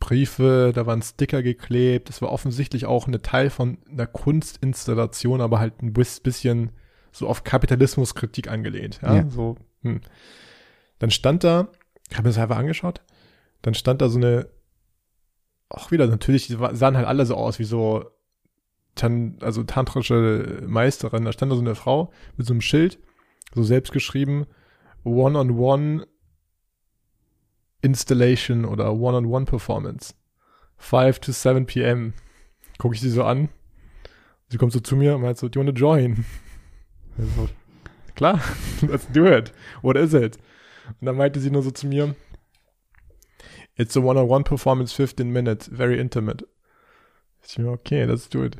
Briefe, 0.00 0.72
da 0.74 0.86
waren 0.86 1.02
Sticker 1.02 1.42
geklebt. 1.42 2.08
Das 2.08 2.20
war 2.22 2.30
offensichtlich 2.32 2.86
auch 2.86 3.06
eine 3.06 3.22
Teil 3.22 3.50
von 3.50 3.78
einer 3.90 4.06
Kunstinstallation, 4.06 5.40
aber 5.40 5.58
halt 5.60 5.82
ein 5.82 5.92
bis- 5.92 6.20
bisschen 6.20 6.70
so 7.12 7.26
auf 7.28 7.44
Kapitalismuskritik 7.44 8.48
angelehnt. 8.50 9.00
Ja, 9.02 9.16
Ja. 9.16 9.30
so. 9.30 9.56
Hm. 9.82 10.00
Dann 10.98 11.10
stand 11.10 11.44
da, 11.44 11.68
ich 12.10 12.16
habe 12.16 12.28
mir 12.28 12.34
das 12.34 12.38
einfach 12.42 12.58
angeschaut, 12.58 13.00
dann 13.62 13.74
stand 13.74 14.02
da 14.02 14.08
so 14.08 14.18
eine, 14.18 14.48
auch 15.68 15.90
wieder 15.90 16.06
natürlich, 16.06 16.46
die 16.46 16.56
sahen 16.72 16.96
halt 16.96 17.06
alle 17.06 17.26
so 17.26 17.34
aus 17.36 17.58
wie 17.58 17.64
so, 17.64 18.04
tan, 18.94 19.36
also 19.40 19.62
tantrische 19.62 20.62
Meisterin. 20.66 21.24
Da 21.24 21.32
stand 21.32 21.52
da 21.52 21.56
so 21.56 21.62
eine 21.62 21.74
Frau 21.76 22.10
mit 22.36 22.46
so 22.46 22.52
einem 22.52 22.60
Schild, 22.60 22.98
so 23.54 23.62
selbst 23.62 23.92
geschrieben, 23.92 24.46
One-on-One 25.04 26.06
Installation 27.82 28.64
oder 28.64 28.94
One-on-One 28.94 29.44
Performance. 29.46 30.14
5 30.78 31.20
to 31.20 31.32
7 31.32 31.66
p.m. 31.66 32.14
Gucke 32.78 32.94
ich 32.94 33.00
sie 33.00 33.10
so 33.10 33.24
an. 33.24 33.48
Sie 34.48 34.56
kommt 34.56 34.72
so 34.72 34.80
zu 34.80 34.96
mir 34.96 35.16
und 35.16 35.22
meint 35.22 35.38
so, 35.38 35.48
do 35.48 35.60
you 35.60 35.66
wanna 35.66 35.76
join? 35.76 36.24
Also, 37.18 37.48
klar, 38.14 38.40
let's 38.82 39.10
do 39.10 39.26
it. 39.26 39.52
What 39.82 39.96
is 39.96 40.14
it? 40.14 40.36
Und 41.00 41.06
dann 41.06 41.16
meinte 41.16 41.40
sie 41.40 41.50
nur 41.50 41.64
so 41.64 41.72
zu 41.72 41.88
mir, 41.88 42.14
It's 43.78 43.96
a 43.96 44.00
one-on-one 44.00 44.42
performance, 44.42 44.92
15 44.92 45.32
minutes, 45.32 45.68
very 45.68 46.00
intimate. 46.00 46.44
Ich 47.46 47.58
mir, 47.58 47.70
okay, 47.70 48.04
let's 48.04 48.28
do 48.28 48.44
it. 48.44 48.56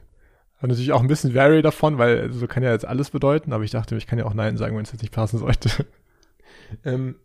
Habe 0.59 0.69
natürlich 0.69 0.93
auch 0.93 1.01
ein 1.01 1.09
bisschen 1.09 1.35
vary 1.35 1.61
davon, 1.61 1.99
weil 1.99 2.33
so 2.33 2.47
kann 2.47 2.63
ja 2.63 2.71
jetzt 2.71 2.87
alles 2.87 3.11
bedeuten, 3.11 3.53
aber 3.53 3.65
ich 3.65 3.73
dachte, 3.73 3.97
ich 3.97 4.07
kann 4.07 4.21
ja 4.21 4.27
auch 4.27 4.35
Nein 4.35 4.57
sagen, 4.57 4.77
wenn 4.77 4.85
es 4.85 4.93
jetzt 4.93 5.03
nicht 5.03 5.13
passen 5.13 5.39
sollte. 5.39 5.87
ähm, 6.85 7.17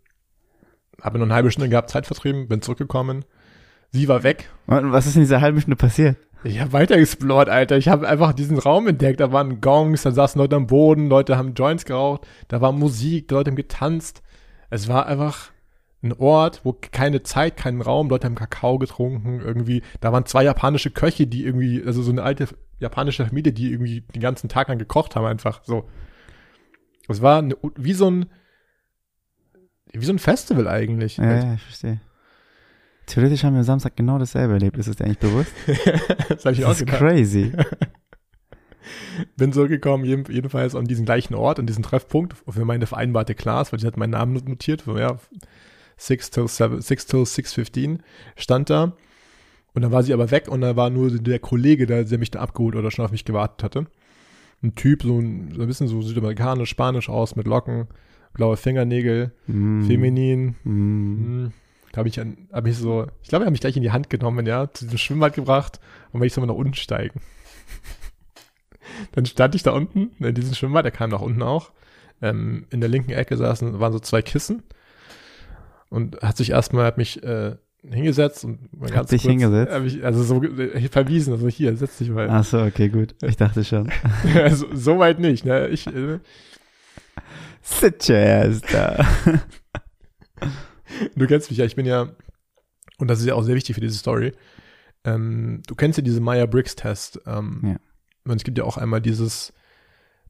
habe 1.04 1.20
noch 1.20 1.26
eine 1.26 1.36
halbe 1.36 1.52
Stunde 1.52 1.70
gehabt, 1.70 1.90
Zeit 1.90 2.08
vertrieben, 2.08 2.48
bin 2.48 2.62
zurückgekommen. 2.62 3.26
Sie 3.92 4.08
war 4.08 4.24
weg. 4.24 4.50
Und 4.66 4.92
was 4.92 5.06
ist 5.06 5.16
in 5.16 5.22
dieser 5.22 5.42
halben 5.42 5.62
Stunde 5.62 5.76
passiert? 5.76 6.18
Ich 6.44 6.60
habe 6.60 6.74
weiter 6.74 6.96
explored, 6.96 7.48
Alter. 7.48 7.78
Ich 7.78 7.88
habe 7.88 8.08
einfach 8.08 8.34
diesen 8.34 8.58
Raum 8.58 8.88
entdeckt. 8.88 9.20
Da 9.20 9.32
waren 9.32 9.62
Gongs, 9.62 10.04
da 10.04 10.12
saßen 10.12 10.40
Leute 10.40 10.56
am 10.56 10.68
Boden, 10.68 11.08
Leute 11.10 11.38
haben 11.38 11.54
Joints 11.54 11.86
geraucht, 11.86 12.28
da 12.48 12.60
war 12.60 12.72
Musik, 12.72 13.30
Leute 13.32 13.52
haben 13.52 13.56
getanzt. 13.56 14.24
Es 14.70 14.88
war 14.88 15.06
einfach 15.06 15.52
ein 16.04 16.14
Ort, 16.14 16.62
wo 16.64 16.74
keine 16.74 17.24
Zeit, 17.24 17.56
keinen 17.56 17.82
Raum, 17.82 18.10
Leute 18.10 18.26
haben 18.26 18.36
Kakao 18.36 18.78
getrunken, 18.78 19.40
irgendwie, 19.40 19.84
da 20.02 20.12
waren 20.12 20.26
zwei 20.26 20.44
japanische 20.44 20.92
Köche, 20.92 21.28
die 21.28 21.46
irgendwie, 21.46 21.82
also 21.86 22.02
so 22.02 22.12
eine 22.12 22.24
alte 22.24 22.50
japanische 22.80 23.26
Familie, 23.26 23.54
die 23.54 23.72
irgendwie 23.72 24.02
den 24.02 24.22
ganzen 24.22 24.50
Tag 24.50 24.68
lang 24.68 24.78
gekocht 24.78 25.16
haben, 25.16 25.26
einfach 25.26 25.62
so. 25.64 25.88
Es 27.08 27.22
war 27.22 27.40
eine, 27.40 27.56
wie 27.78 27.94
so 27.94 28.10
ein, 28.10 28.26
wie 29.94 30.06
so 30.06 30.14
ein 30.14 30.20
Festival 30.20 30.68
eigentlich. 30.68 31.18
Ja, 31.18 31.34
ja, 31.34 31.54
ich 31.54 31.62
verstehe. 31.62 32.02
Theoretisch 33.06 33.44
haben 33.44 33.56
wir 33.56 33.64
Samstag 33.64 33.96
genau 33.96 34.18
dasselbe 34.18 34.54
erlebt. 34.54 34.78
Ist 34.78 34.88
es 34.88 34.96
dir 34.96 35.06
eigentlich 35.06 35.20
bewusst? 35.20 35.52
das 36.30 36.46
habe 36.46 36.56
ich 36.56 36.64
auch 36.64 36.70
Das 36.70 36.80
ist 36.80 36.86
gedacht. 36.86 37.00
crazy. 37.00 37.52
Bin 39.38 39.54
zurückgekommen, 39.54 40.04
jeden, 40.06 40.26
jedenfalls 40.32 40.76
an 40.76 40.86
diesen 40.86 41.06
gleichen 41.06 41.36
Ort, 41.36 41.60
an 41.60 41.68
diesen 41.68 41.84
Treffpunkt 41.84 42.36
für 42.48 42.66
meine 42.66 42.86
vereinbarte 42.86 43.36
Class, 43.36 43.72
weil 43.72 43.80
ich 43.80 43.86
hatte 43.86 44.00
meinen 44.00 44.12
Namen 44.12 44.34
notiert, 44.34 44.84
für, 44.84 45.00
ja, 45.00 45.18
6 45.98 46.32
till 46.32 46.48
7, 46.48 46.82
6 46.82 47.06
till 47.06 47.20
6.15 47.22 48.00
stand 48.36 48.70
da. 48.70 48.94
Und 49.74 49.82
dann 49.82 49.92
war 49.92 50.04
sie 50.04 50.14
aber 50.14 50.32
weg 50.32 50.48
und 50.48 50.62
da 50.62 50.76
war 50.76 50.90
nur 50.90 51.12
der 51.12 51.40
Kollege, 51.40 51.86
der, 51.86 52.04
der 52.04 52.18
mich 52.18 52.32
da 52.32 52.40
abgeholt 52.40 52.76
oder 52.76 52.92
schon 52.92 53.06
auf 53.06 53.12
mich 53.12 53.26
gewartet 53.26 53.64
hatte. 53.64 53.88
Ein 54.62 54.76
Typ, 54.76 55.04
so 55.04 55.20
ein, 55.20 55.52
so 55.54 55.62
ein 55.62 55.68
bisschen 55.68 55.88
so 55.88 56.02
südamerikanisch, 56.02 56.70
spanisch 56.70 57.10
aus, 57.10 57.36
mit 57.36 57.48
Locken, 57.48 57.88
blaue 58.34 58.58
Fingernägel, 58.58 59.32
Mm. 59.48 59.84
feminin. 59.86 60.56
Mm. 60.64 60.70
Hm, 60.70 61.52
Da 61.92 62.00
habe 62.00 62.10
ich, 62.10 62.20
an- 62.20 62.48
hab 62.52 62.66
ich 62.66 62.76
so, 62.78 63.06
ich 63.22 63.30
glaube, 63.30 63.44
er 63.44 63.48
hat 63.48 63.52
mich 63.52 63.62
gleich 63.62 63.78
in 63.78 63.84
die 63.84 63.92
Hand 63.92 64.10
genommen, 64.10 64.46
ja, 64.48 64.68
zu 64.74 64.86
diesem 64.86 64.98
Schwimmbad 64.98 65.36
gebracht 65.36 65.80
und 66.12 66.20
wenn 66.20 66.26
ich 66.28 66.34
so 66.34 66.42
mal 66.42 66.48
nach 66.48 66.56
unten 66.56 66.74
steigen. 66.74 67.22
Dann 69.14 69.26
stand 69.26 69.56
ich 69.56 69.64
da 69.64 69.72
unten 69.72 70.12
in 70.24 70.34
diesem 70.36 70.54
Schwimmbad, 70.56 70.86
der 70.86 70.92
kam 70.92 71.10
nach 71.12 71.22
unten 71.22 71.42
auch. 71.42 71.72
Ähm, 72.22 72.66
in 72.70 72.80
der 72.80 72.90
linken 72.90 73.12
Ecke 73.12 73.38
saßen, 73.38 73.80
waren 73.80 73.92
so 73.94 74.00
zwei 74.00 74.22
Kissen 74.22 74.64
und 75.90 76.22
hat 76.22 76.38
sich 76.38 76.52
erstmal, 76.52 76.86
hat 76.86 76.98
mich 76.98 77.22
äh, 77.24 77.56
hingesetzt 77.88 78.46
und 78.46 78.60
Hat 78.94 79.12
dich 79.12 79.24
hingesetzt? 79.24 79.72
Hab 79.74 79.84
ich, 79.84 80.04
also 80.06 80.24
so 80.24 80.42
äh, 80.44 80.88
verwiesen, 80.90 81.34
also 81.34 81.48
hier, 81.50 81.76
setz 81.76 81.98
dich 81.98 82.10
mal. 82.10 82.30
Ach 82.30 82.44
so, 82.46 82.62
okay, 82.62 82.90
gut. 82.90 83.14
Ich 83.22 83.36
dachte 83.38 83.64
schon. 83.64 83.90
also, 84.36 84.68
so 84.74 85.00
weit 85.00 85.20
nicht, 85.20 85.44
ne? 85.46 85.68
Ich, 85.68 85.86
äh, 85.88 86.20
Sit 87.64 88.10
your 88.10 88.18
ass 88.18 88.62
da. 88.62 89.08
Du 91.16 91.26
kennst 91.26 91.50
mich 91.50 91.58
ja, 91.58 91.66
ich 91.66 91.76
bin 91.76 91.88
ja, 91.88 92.12
und 93.00 93.08
das 93.08 93.20
ist 93.20 93.26
ja 93.26 93.34
auch 93.34 93.42
sehr 93.42 93.56
wichtig 93.56 93.74
für 93.74 93.82
diese 93.82 93.98
Story, 93.98 94.34
ähm, 95.06 95.62
du 95.68 95.76
kennst 95.76 95.98
ja 95.98 96.04
diese 96.04 96.22
Meyer-Briggs-Test. 96.22 97.22
Ähm, 97.26 97.62
Ja. 97.64 97.76
Und 98.26 98.38
es 98.38 98.44
gibt 98.44 98.58
ja 98.58 98.64
auch 98.64 98.78
einmal 98.78 99.02
dieses 99.02 99.54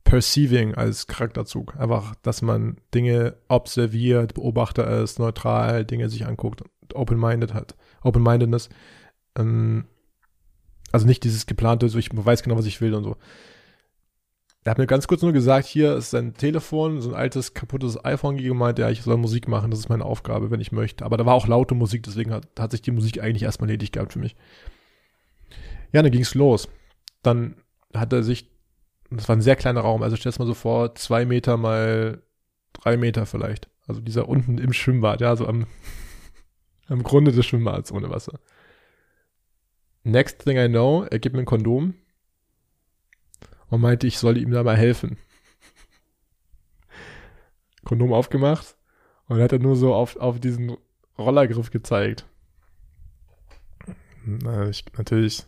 Perceiving 0.04 0.74
als 0.76 1.08
Charakterzug. 1.08 1.76
Einfach, 1.78 2.16
dass 2.24 2.42
man 2.42 2.78
Dinge 2.94 3.38
observiert, 3.50 4.34
Beobachter 4.34 5.02
ist, 5.02 5.20
neutral, 5.20 5.86
Dinge 5.86 6.10
sich 6.10 6.26
anguckt, 6.26 6.64
open-minded 6.94 7.54
hat. 7.54 7.76
Open-mindedness. 8.02 8.70
Ähm, 9.38 9.86
also 10.92 11.06
nicht 11.06 11.24
dieses 11.24 11.46
geplante, 11.46 11.90
so 11.90 11.98
ich 12.00 12.10
weiß 12.12 12.44
genau, 12.44 12.58
was 12.58 12.66
ich 12.66 12.82
will 12.82 12.94
und 12.94 13.04
so. 13.04 13.18
Er 14.64 14.72
hat 14.72 14.78
mir 14.78 14.88
ganz 14.88 15.07
kurz 15.07 15.22
nur 15.22 15.34
gesagt, 15.34 15.66
hier 15.68 15.97
ist 15.97 16.11
sein 16.11 16.36
Telefon, 16.36 17.01
so 17.01 17.09
ein 17.09 17.16
altes, 17.16 17.53
kaputtes 17.53 18.03
iPhone 18.05 18.38
gegeben, 18.38 18.57
meinte, 18.57 18.84
ja, 18.84 18.89
ich 18.89 19.01
soll 19.01 19.18
Musik 19.18 19.49
machen, 19.49 19.72
das 19.72 19.80
ist 19.80 19.89
meine 19.89 20.05
Aufgabe, 20.05 20.51
wenn 20.51 20.61
ich 20.61 20.72
möchte. 20.72 21.03
Aber 21.03 21.18
da 21.18 21.26
war 21.26 21.34
auch 21.34 21.47
laute 21.47 21.76
Musik, 21.76 22.03
deswegen 22.03 22.32
hat, 22.32 22.47
hat 22.57 22.72
sich 22.72 22.82
die 22.82 22.91
Musik 22.91 23.22
eigentlich 23.22 23.43
erstmal 23.43 23.70
erledigt 23.70 23.93
gehabt 23.93 24.14
für 24.14 24.20
mich. 24.20 24.38
Ja, 25.91 26.01
dann 26.01 26.11
ging's 26.11 26.34
los. 26.34 26.70
Dann 27.24 27.55
hat 27.93 28.14
er 28.14 28.24
sich, 28.24 28.49
das 29.09 29.28
war 29.28 29.36
ein 29.36 29.41
sehr 29.41 29.57
kleiner 29.57 29.82
Raum, 29.82 30.01
also 30.01 30.16
stell's 30.16 30.39
mal 30.39 30.45
so 30.45 30.53
vor, 30.53 30.95
zwei 30.95 31.26
Meter 31.26 31.57
mal 31.57 32.24
drei 32.72 32.95
Meter 32.95 33.26
vielleicht. 33.26 33.70
Also 33.86 33.99
dieser 33.99 34.30
unten 34.30 34.57
im 34.59 34.72
Schwimmbad, 34.72 35.20
ja, 35.20 35.36
so 35.36 35.45
am, 35.45 35.68
am 36.88 37.03
Grunde 37.03 37.34
des 37.34 37.45
Schwimmbads 37.45 37.91
ohne 37.91 38.09
Wasser. 38.09 38.39
Next 40.03 40.43
thing 40.45 40.57
I 40.57 40.70
know, 40.70 41.03
er 41.03 41.20
gibt 41.20 41.36
mir 41.36 41.41
ein 41.41 41.45
Kondom 41.45 41.95
und 43.74 43.82
meinte, 43.82 44.06
ich 44.06 44.20
solle 44.20 44.40
ihm 44.40 44.52
da 44.52 44.62
mal 44.62 44.78
helfen. 44.78 45.18
Kondom 47.84 48.14
aufgemacht 48.14 48.78
und 49.28 49.42
hat 49.42 49.52
er 49.52 49.58
nur 49.58 49.76
so 49.76 49.96
auf, 49.96 50.16
auf 50.16 50.40
diesen 50.40 50.78
Rollergriff 51.18 51.72
gezeigt. 51.72 52.28
Na, 54.26 54.70
ich 54.70 54.86
natürlich 54.96 55.48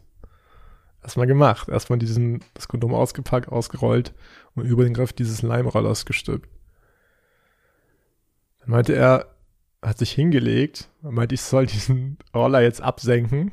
erstmal 1.04 1.28
gemacht. 1.28 1.70
Erstmal 1.70 2.00
diesen, 2.00 2.44
das 2.56 2.68
Kondom 2.68 2.96
ausgepackt, 2.96 3.50
ausgerollt 3.50 4.16
und 4.56 4.66
über 4.66 4.86
den 4.86 4.96
Griff 4.96 5.14
dieses 5.14 5.44
Leimrollers 5.44 6.08
gestülpt. 6.08 6.50
Dann 8.62 8.72
meinte 8.72 8.96
er, 8.96 9.36
hat 9.84 10.00
sich 10.00 10.12
hingelegt 10.12 10.90
und 11.04 11.14
meinte, 11.14 11.36
ich 11.36 11.42
soll 11.42 11.68
diesen 11.68 12.18
Roller 12.34 12.62
jetzt 12.62 12.82
absenken 12.82 13.52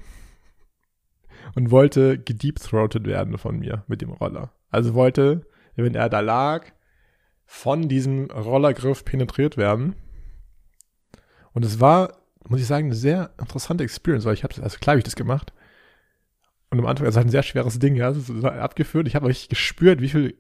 und 1.57 1.71
wollte 1.71 2.19
gedeepthroated 2.19 3.05
werden 3.05 3.37
von 3.37 3.59
mir 3.59 3.85
mit 3.87 4.01
dem 4.01 4.13
Roller. 4.13 4.51
Also 4.73 4.95
wollte, 4.95 5.47
wenn 5.77 5.95
er 5.95 6.09
da 6.09 6.21
lag, 6.21 6.67
von 7.45 7.89
diesem 7.89 8.31
Rollergriff 8.31 9.05
penetriert 9.05 9.57
werden. 9.57 9.95
Und 11.53 11.65
es 11.65 11.81
war, 11.81 12.17
muss 12.49 12.61
ich 12.61 12.67
sagen, 12.67 12.87
eine 12.87 12.95
sehr 12.95 13.31
interessante 13.39 13.85
Experience, 13.85 14.25
weil 14.25 14.35
ich 14.35 14.43
habe, 14.43 14.55
also 14.63 14.79
klar 14.79 14.93
habe 14.93 14.99
ich 14.99 15.05
das 15.05 15.17
gemacht. 15.17 15.53
Und 16.71 16.79
am 16.79 16.87
Anfang, 16.87 17.07
es 17.07 17.15
war 17.15 17.23
ein 17.23 17.29
sehr 17.29 17.43
schweres 17.43 17.79
Ding, 17.79 17.95
ja, 17.95 18.09
es 18.09 18.43
war 18.43 18.55
abgeführt. 18.55 19.07
Ich 19.07 19.15
habe 19.15 19.29
richtig 19.29 19.51
gespürt, 19.51 20.01
wie 20.01 20.09
viel, 20.09 20.39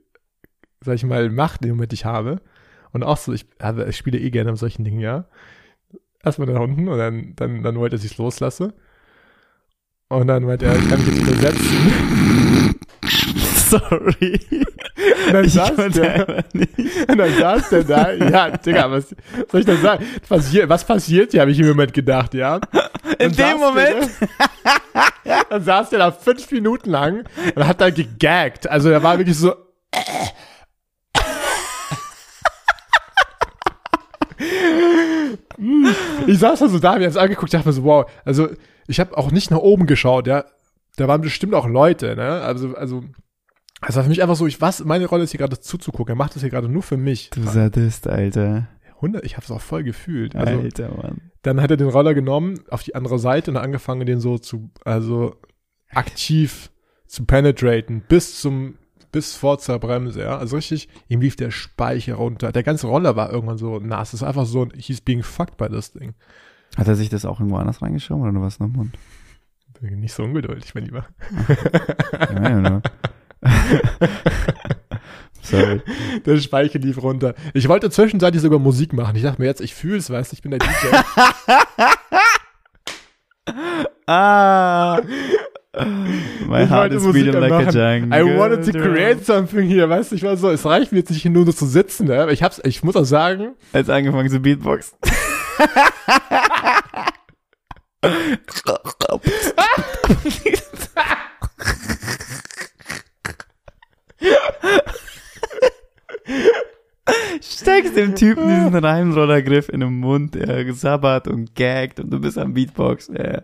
sag 0.80 0.94
ich 0.94 1.04
mal, 1.04 1.28
Macht 1.28 1.62
im 1.64 1.72
Moment 1.72 1.92
ich 1.92 2.06
habe. 2.06 2.40
Und 2.92 3.02
auch 3.02 3.18
so, 3.18 3.34
ich, 3.34 3.46
also 3.58 3.84
ich 3.84 3.98
spiele 3.98 4.18
eh 4.18 4.30
gerne 4.30 4.50
mit 4.50 4.58
solchen 4.58 4.84
Dingen, 4.84 5.00
ja. 5.00 5.26
Erstmal 6.24 6.46
da 6.46 6.58
unten 6.60 6.88
und 6.88 6.96
dann, 6.96 7.34
dann, 7.36 7.62
dann 7.62 7.76
wollte 7.76 7.96
er 7.96 7.98
sich 7.98 8.16
loslasse. 8.16 8.72
Und 10.08 10.26
dann 10.28 10.44
meinte 10.44 10.64
er, 10.64 10.76
ich 10.76 10.88
kann 10.88 11.04
mich 11.04 11.08
jetzt 11.08 11.20
übersetzen. 11.20 12.78
Sorry. 13.78 14.40
Und 15.26 15.32
dann 15.32 15.44
Ich 15.44 15.52
saß 15.54 15.76
der, 15.94 16.44
nicht. 16.52 16.78
und 17.08 17.16
dann 17.18 17.34
saß 17.38 17.68
der 17.70 17.84
da, 17.84 18.12
ja, 18.12 18.50
Digga, 18.50 18.90
was 18.90 19.14
soll 19.50 19.60
ich 19.60 19.66
denn 19.66 19.80
sagen? 19.80 20.04
Was 20.28 20.28
passiert, 20.44 20.68
was 20.68 20.84
passiert 20.84 21.30
hier, 21.32 21.40
habe 21.40 21.50
ich 21.50 21.58
im 21.58 21.68
Moment 21.68 21.92
gedacht, 21.94 22.34
ja. 22.34 22.60
In 23.18 23.32
dem 23.32 23.58
Moment. 23.58 24.10
Der, 24.20 24.28
da- 25.24 25.40
dann 25.50 25.64
saß 25.64 25.90
der 25.90 25.98
da 26.00 26.12
fünf 26.12 26.50
Minuten 26.50 26.90
lang 26.90 27.24
und 27.54 27.66
hat 27.66 27.80
da 27.80 27.90
gegaggt. 27.90 28.68
Also 28.68 28.90
er 28.90 29.02
war 29.02 29.18
wirklich 29.18 29.36
so. 29.38 29.54
Ich 36.26 36.38
saß 36.38 36.58
da 36.60 36.68
so 36.68 36.78
da, 36.78 36.94
mir 36.98 37.06
das 37.06 37.16
angeguckt, 37.16 37.52
dachte 37.52 37.68
mir 37.68 37.72
so, 37.72 37.84
wow. 37.84 38.10
Also 38.24 38.48
ich 38.86 39.00
habe 39.00 39.16
auch 39.16 39.30
nicht 39.30 39.50
nach 39.50 39.58
oben 39.58 39.86
geschaut, 39.86 40.26
ja. 40.26 40.44
Da 40.96 41.08
waren 41.08 41.20
bestimmt 41.20 41.54
auch 41.54 41.66
Leute, 41.66 42.16
ne? 42.16 42.42
Also, 42.42 42.74
also, 42.76 43.02
war 43.88 44.02
für 44.04 44.08
mich 44.08 44.22
einfach 44.22 44.36
so, 44.36 44.46
ich 44.46 44.60
was, 44.60 44.84
meine 44.84 45.06
Rolle 45.06 45.24
ist 45.24 45.32
hier 45.32 45.38
gerade 45.38 45.58
zuzugucken. 45.58 46.14
Er 46.14 46.16
macht 46.16 46.34
das 46.34 46.42
hier 46.42 46.50
gerade 46.50 46.68
nur 46.68 46.82
für 46.82 46.96
mich. 46.96 47.30
Du 47.30 47.42
Sadist, 47.42 48.06
Alter. 48.06 48.68
100, 48.96 49.24
ich 49.24 49.36
habe 49.36 49.44
es 49.44 49.50
auch 49.50 49.60
voll 49.60 49.82
gefühlt. 49.82 50.36
Also, 50.36 50.60
Alter, 50.60 50.90
Mann. 50.96 51.20
dann 51.42 51.60
hat 51.60 51.70
er 51.72 51.76
den 51.76 51.88
Roller 51.88 52.14
genommen, 52.14 52.60
auf 52.70 52.84
die 52.84 52.94
andere 52.94 53.18
Seite 53.18 53.50
und 53.50 53.56
angefangen, 53.56 54.06
den 54.06 54.20
so 54.20 54.38
zu, 54.38 54.70
also 54.84 55.34
aktiv 55.90 56.70
zu 57.06 57.24
penetraten, 57.24 58.02
bis 58.08 58.40
zum, 58.40 58.78
bis 59.10 59.34
vor 59.34 59.58
zur 59.58 59.80
Bremse, 59.80 60.20
ja. 60.20 60.38
Also 60.38 60.56
richtig, 60.56 60.88
ihm 61.08 61.20
lief 61.20 61.34
der 61.34 61.50
Speicher 61.50 62.14
runter. 62.14 62.52
Der 62.52 62.62
ganze 62.62 62.86
Roller 62.86 63.16
war 63.16 63.32
irgendwann 63.32 63.58
so 63.58 63.80
nass. 63.80 64.08
Es 64.08 64.22
ist 64.22 64.22
einfach 64.22 64.46
so, 64.46 64.68
he's 64.76 65.00
being 65.00 65.24
fucked 65.24 65.56
by 65.56 65.68
this 65.68 65.92
thing. 65.92 66.14
Hat 66.76 66.86
er 66.86 66.94
sich 66.94 67.08
das 67.08 67.24
auch 67.24 67.40
irgendwo 67.40 67.58
anders 67.58 67.82
reingeschoben 67.82 68.22
oder 68.22 68.32
nur 68.32 68.44
was 68.44 68.60
noch 68.60 68.68
im 68.68 68.72
Mund? 68.74 68.98
Nicht 69.80 70.14
so 70.14 70.22
ungeduldig, 70.22 70.74
mein 70.76 70.84
Lieber. 70.84 71.06
Ja, 72.32 72.42
ja, 72.42 72.60
ne? 72.60 72.82
Sorry. 75.42 75.82
Der 76.24 76.38
Speicher 76.38 76.78
lief 76.78 77.02
runter. 77.02 77.34
Ich 77.52 77.68
wollte 77.68 77.90
zwischenzeitlich 77.90 78.42
sogar 78.42 78.58
Musik 78.58 78.92
machen. 78.92 79.16
Ich 79.16 79.22
dachte 79.22 79.40
mir 79.42 79.48
jetzt, 79.48 79.60
ich 79.60 79.74
fühl's, 79.74 80.08
weißt 80.10 80.32
du, 80.32 80.36
ich 80.36 80.42
bin 80.42 80.52
der 80.52 80.60
DJ. 80.60 80.86
Ah! 84.06 85.00
My 86.46 86.64
Ich 86.64 86.70
heart 86.70 86.92
is 86.92 87.02
beating 87.04 87.32
like 87.32 87.50
a 87.50 87.62
machen. 87.62 87.72
jungle. 87.72 88.12
I 88.12 88.22
wanted 88.38 88.62
to 88.64 88.72
create 88.78 89.24
something 89.24 89.66
here, 89.66 89.88
weißt 89.88 90.12
du, 90.12 90.16
ich 90.16 90.22
war 90.22 90.36
so, 90.36 90.50
es 90.50 90.64
reicht 90.66 90.92
mir 90.92 90.98
jetzt 90.98 91.10
nicht 91.10 91.24
nur 91.24 91.46
so 91.46 91.52
zu 91.52 91.64
sitzen, 91.66 92.06
ne? 92.08 92.30
ich 92.30 92.42
hab's, 92.42 92.60
ich 92.64 92.82
muss 92.82 92.94
auch 92.94 93.04
sagen, 93.04 93.54
Als 93.72 93.88
angefangen 93.88 94.28
zu 94.28 94.38
Beatbox. 94.40 94.94
Steckst 107.42 107.96
dem 107.96 108.14
Typen 108.14 108.46
diesen 108.48 108.74
Reimrollergriff 108.76 109.68
in 109.68 109.80
den 109.80 109.98
Mund, 109.98 110.36
er 110.36 110.72
sabbert 110.74 111.26
und 111.26 111.54
gaggt 111.56 111.98
und 111.98 112.10
du 112.10 112.20
bist 112.20 112.38
am 112.38 112.54
Beatbox. 112.54 113.08
Ja. 113.08 113.42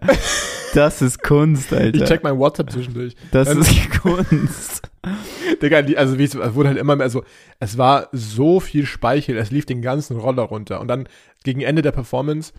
Das 0.75 1.03
ist 1.03 1.23
Kunst, 1.23 1.73
Alter. 1.73 1.99
ich 2.03 2.05
check 2.05 2.23
mein 2.23 2.39
WhatsApp 2.39 2.71
zwischendurch. 2.71 3.17
das 3.33 3.49
Dann- 3.49 3.61
ist 3.61 3.91
Kunst. 4.01 4.83
Digga, 5.63 5.79
also 5.97 6.19
wie 6.19 6.25
es 6.25 6.35
es 6.35 6.55
wurde 6.55 6.69
halt 6.69 6.79
immer 6.79 6.95
mehr, 6.95 7.05
also 7.05 7.25
es 7.59 7.77
war 7.79 8.09
so 8.13 8.61
viel 8.61 8.87
Speichel, 8.87 9.37
es 9.37 9.51
lief 9.51 9.67
den 9.67 9.83
ganzen 9.83 10.19
Roller 10.19 10.43
runter 10.43 10.81
und 10.81 10.89
dann 10.89 11.09
gegen 11.45 11.63
Ende 11.63 11.83
der 11.83 11.93
Performance 11.93 12.53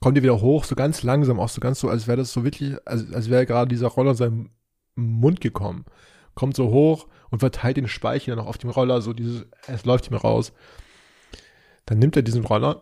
kommt 0.00 0.16
die 0.16 0.22
wieder 0.22 0.40
hoch, 0.40 0.64
so 0.64 0.74
ganz 0.74 1.02
langsam, 1.02 1.40
auch 1.40 1.48
so 1.48 1.60
ganz 1.60 1.80
so, 1.80 1.88
als 1.88 2.06
wäre 2.06 2.18
das 2.18 2.32
so 2.32 2.44
wirklich, 2.44 2.74
als, 2.84 3.12
als 3.12 3.30
wäre 3.30 3.46
gerade 3.46 3.68
dieser 3.68 3.88
Roller 3.88 4.10
in 4.10 4.16
seinem 4.16 4.50
Mund 4.94 5.40
gekommen. 5.40 5.86
Kommt 6.34 6.54
so 6.56 6.68
hoch 6.68 7.06
und 7.30 7.38
verteilt 7.38 7.78
den 7.78 7.88
Speichel 7.88 8.34
dann 8.36 8.44
auch 8.44 8.48
auf 8.48 8.58
dem 8.58 8.70
Roller, 8.70 9.00
so 9.00 9.12
dieses, 9.12 9.46
es 9.66 9.84
läuft 9.84 10.10
ihm 10.10 10.16
raus. 10.16 10.52
Dann 11.86 11.98
nimmt 11.98 12.16
er 12.16 12.22
diesen 12.22 12.44
Roller, 12.44 12.80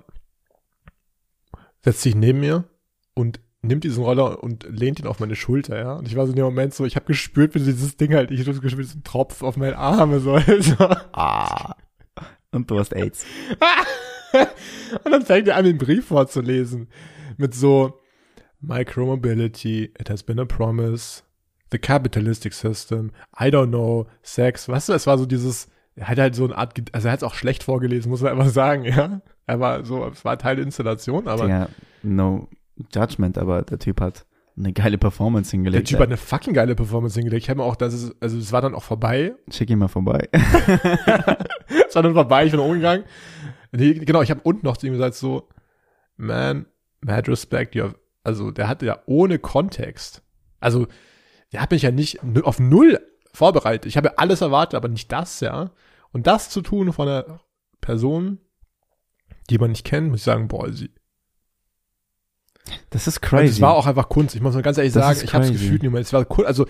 setzt 1.84 2.02
sich 2.02 2.14
neben 2.14 2.40
mir 2.40 2.64
und 3.14 3.40
nimmt 3.62 3.84
diesen 3.84 4.04
Roller 4.04 4.42
und 4.42 4.66
lehnt 4.68 5.00
ihn 5.00 5.06
auf 5.06 5.20
meine 5.20 5.36
Schulter, 5.36 5.78
ja. 5.78 5.94
Und 5.94 6.08
ich 6.08 6.16
war 6.16 6.26
so 6.26 6.32
in 6.32 6.36
dem 6.36 6.44
Moment 6.44 6.74
so, 6.74 6.84
ich 6.84 6.96
habe 6.96 7.06
gespürt, 7.06 7.54
wie 7.54 7.60
dieses 7.60 7.96
Ding 7.96 8.14
halt, 8.14 8.30
ich 8.30 8.46
habe 8.46 8.58
gespürt, 8.58 8.94
ein 8.94 9.04
Tropf 9.04 9.42
auf 9.42 9.56
meine 9.56 9.78
Arme, 9.78 10.20
so. 10.20 10.38
so. 10.60 10.76
Ah. 11.12 11.76
Und 12.50 12.70
du 12.70 12.78
hast 12.78 12.94
AIDS. 12.94 13.24
und 15.04 15.12
dann 15.12 15.24
fängt 15.24 15.48
er 15.48 15.56
an, 15.56 15.64
den 15.64 15.78
Brief 15.78 16.06
vorzulesen. 16.06 16.88
Mit 17.36 17.54
so, 17.54 18.00
Micromobility, 18.60 19.92
it 19.98 20.08
has 20.08 20.22
been 20.22 20.38
a 20.38 20.44
promise, 20.44 21.22
the 21.70 21.78
capitalistic 21.78 22.52
system, 22.52 23.10
I 23.38 23.50
don't 23.50 23.70
know, 23.70 24.06
Sex, 24.22 24.68
weißt 24.68 24.90
du, 24.90 24.92
es 24.92 25.06
war 25.06 25.18
so 25.18 25.26
dieses, 25.26 25.68
er 25.94 26.08
hat 26.08 26.18
halt 26.18 26.34
so 26.34 26.44
eine 26.44 26.56
Art, 26.56 26.80
also 26.92 27.08
er 27.08 27.12
hat 27.12 27.20
es 27.20 27.24
auch 27.24 27.34
schlecht 27.34 27.62
vorgelesen, 27.62 28.10
muss 28.10 28.22
man 28.22 28.32
einfach 28.32 28.48
sagen, 28.52 28.84
ja. 28.84 29.20
Er 29.46 29.60
war 29.60 29.84
so, 29.84 30.06
es 30.06 30.24
war 30.24 30.38
Teil 30.38 30.56
der 30.56 30.64
Installation, 30.64 31.26
aber 31.26 31.44
Digga, 31.44 31.68
no 32.02 32.48
judgment, 32.94 33.38
aber 33.38 33.62
der 33.62 33.78
Typ 33.78 34.00
hat 34.00 34.24
eine 34.56 34.72
geile 34.72 34.98
Performance 34.98 35.50
der 35.50 35.58
hingelegt. 35.58 35.88
Typ 35.88 35.98
hat 35.98 36.08
eine 36.08 36.16
fucking 36.16 36.54
geile 36.54 36.74
Performance 36.74 37.14
hingelegt. 37.18 37.44
Ich 37.44 37.50
habe 37.50 37.58
mir 37.58 37.64
auch, 37.64 37.76
das 37.76 37.94
ist, 37.94 38.14
also 38.20 38.38
es 38.38 38.52
war 38.52 38.60
dann 38.60 38.74
auch 38.74 38.82
vorbei. 38.82 39.34
Schick 39.50 39.70
ihn 39.70 39.78
mal 39.78 39.88
vorbei. 39.88 40.28
es 40.32 41.94
war 41.94 42.02
dann 42.02 42.14
vorbei, 42.14 42.44
ich 42.44 42.52
bin 42.52 42.60
umgegangen. 42.60 43.04
Nee, 43.72 43.94
genau, 43.94 44.22
ich 44.22 44.30
habe 44.30 44.40
unten 44.44 44.66
noch 44.66 44.76
zu 44.76 44.86
ihm 44.86 44.92
gesagt 44.92 45.14
so, 45.14 45.48
man, 46.16 46.66
mad 47.00 47.30
respect, 47.30 47.74
you 47.74 47.84
have, 47.84 47.96
also 48.22 48.50
der 48.50 48.68
hatte 48.68 48.86
ja 48.86 49.00
ohne 49.06 49.38
Kontext, 49.38 50.22
also 50.60 50.86
der 51.52 51.62
hat 51.62 51.70
mich 51.70 51.82
ja 51.82 51.90
nicht 51.90 52.20
auf 52.44 52.60
null 52.60 52.98
vorbereitet. 53.32 53.86
Ich 53.86 53.96
habe 53.96 54.08
ja 54.08 54.14
alles 54.16 54.40
erwartet, 54.40 54.74
aber 54.76 54.88
nicht 54.88 55.10
das, 55.10 55.40
ja. 55.40 55.70
Und 56.12 56.26
das 56.26 56.50
zu 56.50 56.60
tun 56.60 56.92
von 56.92 57.08
einer 57.08 57.40
Person, 57.80 58.38
die 59.50 59.58
man 59.58 59.70
nicht 59.70 59.84
kennt, 59.84 60.10
muss 60.10 60.20
ich 60.20 60.24
sagen, 60.24 60.48
boah, 60.48 60.70
sie, 60.72 60.90
Das 62.90 63.06
ist 63.06 63.18
Und 63.18 63.22
crazy. 63.28 63.54
es 63.54 63.60
war 63.60 63.74
auch 63.74 63.86
einfach 63.86 64.08
Kunst. 64.08 64.34
Ich 64.34 64.40
muss 64.40 64.54
mal 64.54 64.62
ganz 64.62 64.78
ehrlich 64.78 64.92
Das 64.92 65.04
sagen, 65.04 65.20
ich 65.24 65.34
habe 65.34 65.44
es 65.44 65.52
gefühlt 65.52 65.82
nicht 65.82 65.90
mehr. 65.90 66.00
Es 66.00 66.12
war 66.12 66.26
cool. 66.38 66.46
Also 66.46 66.66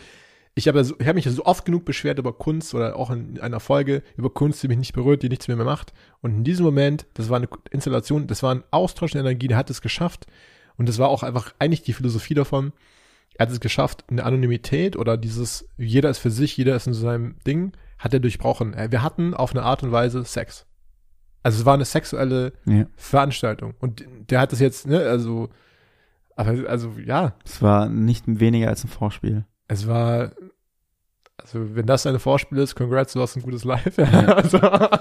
ich 0.54 0.68
habe 0.68 0.78
ja 0.78 0.84
so, 0.84 0.94
ich 0.98 1.06
habe 1.06 1.14
mich 1.16 1.24
ja 1.24 1.32
so 1.32 1.44
oft 1.44 1.64
genug 1.64 1.84
beschwert 1.84 2.18
über 2.18 2.32
Kunst 2.32 2.74
oder 2.74 2.96
auch 2.96 3.10
in 3.10 3.40
einer 3.40 3.60
Folge 3.60 4.02
über 4.16 4.30
Kunst, 4.30 4.62
die 4.62 4.68
mich 4.68 4.78
nicht 4.78 4.92
berührt, 4.92 5.22
die 5.22 5.28
nichts 5.28 5.48
mit 5.48 5.56
mir 5.56 5.64
macht. 5.64 5.92
Und 6.20 6.32
in 6.32 6.44
diesem 6.44 6.64
Moment, 6.64 7.06
das 7.14 7.28
war 7.28 7.38
eine 7.38 7.48
Installation, 7.70 8.26
das 8.26 8.42
war 8.42 8.54
ein 8.54 8.64
Austausch 8.70 9.12
der 9.12 9.22
Energie, 9.22 9.48
der 9.48 9.56
hat 9.56 9.70
es 9.70 9.80
geschafft. 9.82 10.26
Und 10.76 10.88
das 10.88 10.98
war 10.98 11.08
auch 11.08 11.22
einfach 11.22 11.54
eigentlich 11.58 11.82
die 11.82 11.92
Philosophie 11.92 12.34
davon. 12.34 12.72
Er 13.38 13.46
hat 13.46 13.52
es 13.52 13.60
geschafft, 13.60 14.04
eine 14.10 14.24
Anonymität 14.24 14.96
oder 14.96 15.16
dieses, 15.16 15.68
jeder 15.78 16.10
ist 16.10 16.18
für 16.18 16.30
sich, 16.30 16.56
jeder 16.56 16.76
ist 16.76 16.86
in 16.86 16.94
seinem 16.94 17.36
Ding, 17.46 17.72
hat 17.98 18.12
er 18.14 18.20
durchbrochen. 18.20 18.74
Äh, 18.74 18.90
Wir 18.90 19.02
hatten 19.02 19.34
auf 19.34 19.52
eine 19.52 19.62
Art 19.62 19.82
und 19.82 19.92
Weise 19.92 20.24
Sex. 20.24 20.66
Also 21.42 21.60
es 21.60 21.64
war 21.64 21.74
eine 21.74 21.84
sexuelle 21.84 22.52
ja. 22.66 22.86
Veranstaltung. 22.96 23.74
Und 23.80 24.04
der 24.30 24.40
hat 24.40 24.52
das 24.52 24.60
jetzt, 24.60 24.86
ne, 24.86 24.98
also, 25.00 25.48
aber, 26.36 26.68
also, 26.68 26.92
ja, 27.04 27.34
Es 27.44 27.60
war 27.62 27.88
nicht 27.88 28.24
weniger 28.26 28.68
als 28.68 28.84
ein 28.84 28.88
Vorspiel. 28.88 29.44
es 29.68 29.86
war, 29.88 30.32
also, 31.38 31.74
wenn 31.74 31.86
das 31.86 32.06
ein 32.06 32.18
Vorspiel 32.20 32.58
ist, 32.58 32.76
congrats, 32.76 33.14
du 33.14 33.20
hast 33.20 33.34
ein 33.36 33.42
gutes 33.42 33.64
Live. 33.64 33.96
Ja. 33.96 34.04
also, 34.36 34.58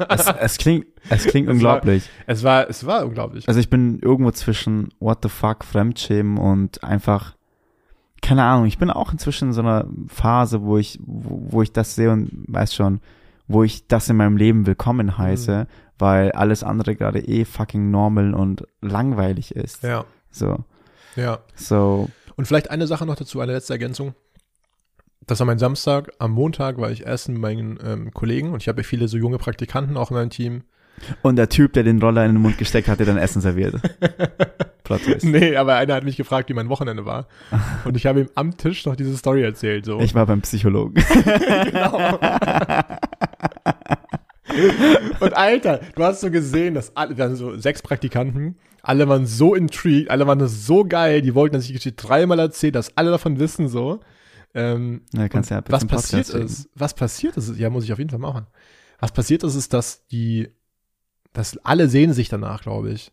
Es, 0.10 0.26
es 0.28 0.58
klingt, 0.58 0.88
es 1.10 1.26
klingt 1.26 1.48
Es 1.50 1.54
unglaublich. 1.54 2.10
es 2.26 2.44
war, 2.44 2.68
es 2.70 2.86
war 2.86 3.06
unglaublich. 3.06 3.48
Also 3.48 3.60
ich 3.60 3.70
bin 3.70 4.00
irgendwo 4.00 4.32
zwischen 4.32 4.90
What 5.00 5.20
the 5.24 5.30
fuck, 5.30 5.64
Fremdschämen 5.64 6.38
und 6.40 6.84
einfach, 6.84 7.36
keine 8.32 8.46
Ahnung, 8.46 8.66
ich 8.66 8.78
bin 8.78 8.90
auch 8.90 9.12
inzwischen 9.12 9.50
in 9.50 9.54
so 9.54 9.60
einer 9.60 9.86
Phase, 10.08 10.62
wo 10.62 10.78
ich, 10.78 10.98
wo, 11.06 11.52
wo 11.52 11.62
ich 11.64 11.74
das 11.74 11.96
sehe 11.96 12.10
und 12.10 12.32
weiß 12.48 12.74
schon, 12.74 13.02
wo 13.50 13.62
ich 13.62 13.88
das 13.88 14.08
in 14.08 14.16
meinem 14.16 14.38
Leben 14.38 14.66
willkommen 14.66 15.18
heiße, 15.18 15.68
weil 16.00 16.32
alles 16.32 16.64
andere 16.64 16.96
gerade 16.96 17.20
eh 17.20 17.44
fucking 17.44 17.92
normal 17.92 18.34
und 18.34 18.66
langweilig 18.80 19.54
ist. 19.54 19.84
Ja, 19.84 20.06
So, 20.32 20.64
ja. 21.18 21.40
so, 21.56 22.08
Und 22.38 22.46
vielleicht 22.48 22.72
eine 22.72 22.88
Sache 22.88 23.06
noch 23.06 23.16
dazu, 23.16 23.42
eine 23.42 23.52
letzte 23.52 23.74
Ergänzung. 23.74 24.16
Das 25.28 25.42
war 25.42 25.46
mein 25.46 25.60
Samstag. 25.60 26.14
Am 26.20 26.32
Montag 26.32 26.78
war 26.78 26.90
ich 26.90 27.06
essen 27.06 27.34
mit 27.34 27.42
meinen 27.42 27.80
ähm, 27.84 28.14
Kollegen 28.14 28.54
und 28.54 28.62
ich 28.62 28.70
habe 28.70 28.80
ja 28.80 28.88
viele 28.88 29.10
so 29.10 29.18
junge 29.18 29.40
Praktikanten 29.40 29.98
auch 29.98 30.10
in 30.10 30.16
meinem 30.16 30.30
Team. 30.30 30.64
und 31.22 31.36
der 31.36 31.50
Typ, 31.50 31.74
der 31.74 31.84
den 31.84 32.02
Roller 32.02 32.26
in 32.26 32.36
den 32.36 32.42
Mund 32.42 32.58
gesteckt 32.58 32.88
hat, 32.88 33.00
der 33.00 33.08
dann 33.08 33.18
Essen 33.18 33.42
serviert. 33.42 33.76
Plot 34.98 35.04
Twist. 35.04 35.26
nee, 35.26 35.56
aber 35.56 35.76
einer 35.76 35.96
hat 35.96 36.04
mich 36.04 36.18
gefragt, 36.18 36.50
wie 36.50 36.54
mein 36.54 36.70
Wochenende 36.70 37.06
war. 37.06 37.28
Und 37.86 37.98
ich 37.98 38.06
habe 38.06 38.22
ihm 38.22 38.30
am 38.36 38.58
Tisch 38.58 38.86
noch 38.86 38.96
diese 38.96 39.16
Story 39.18 39.44
erzählt. 39.44 39.86
So. 39.86 40.00
Ich 40.00 40.16
war 40.16 40.26
beim 40.26 40.42
Psychologen. 40.42 40.96
genau. 41.66 42.20
Und 45.20 45.38
Alter, 45.38 45.82
du 45.96 46.04
hast 46.04 46.22
so 46.22 46.30
gesehen, 46.30 46.74
dass 46.74 46.96
alle, 46.96 47.16
wir 47.16 47.24
hatten 47.24 47.36
so 47.36 47.58
sechs 47.58 47.82
Praktikanten, 47.82 48.58
alle 48.84 49.08
waren 49.08 49.26
so 49.26 49.56
intrigued, 49.56 50.10
alle 50.10 50.28
waren 50.28 50.40
das 50.40 50.66
so 50.66 50.84
geil, 50.84 51.22
die 51.22 51.36
wollten, 51.36 51.54
dass 51.54 51.64
ich 51.64 51.70
die 51.70 51.74
Geschichte 51.76 52.06
dreimal 52.08 52.40
erzähle, 52.40 52.74
dass 52.74 52.98
alle 52.98 53.12
davon 53.12 53.40
wissen, 53.40 53.68
so. 53.68 54.00
Ähm, 54.54 55.04
Ja, 55.14 55.26
ja 55.26 55.64
was 55.68 55.86
passiert 55.86 56.34
reden. 56.34 56.46
ist, 56.46 56.70
was 56.76 56.94
passiert 56.94 57.38
ist, 57.38 57.58
ja, 57.58 57.70
muss 57.70 57.86
ich 57.86 57.94
auf 57.94 58.00
jeden 58.00 58.10
Fall 58.10 58.20
machen. 58.20 58.48
Was 59.00 59.12
passiert 59.12 59.44
ist, 59.44 59.56
ist, 59.56 59.74
dass 59.74 60.06
die, 60.08 60.50
dass 61.34 61.58
alle 61.60 61.88
sehen 61.88 62.14
sich 62.14 62.28
danach, 62.30 62.62
glaube 62.62 62.92
ich. 62.92 63.12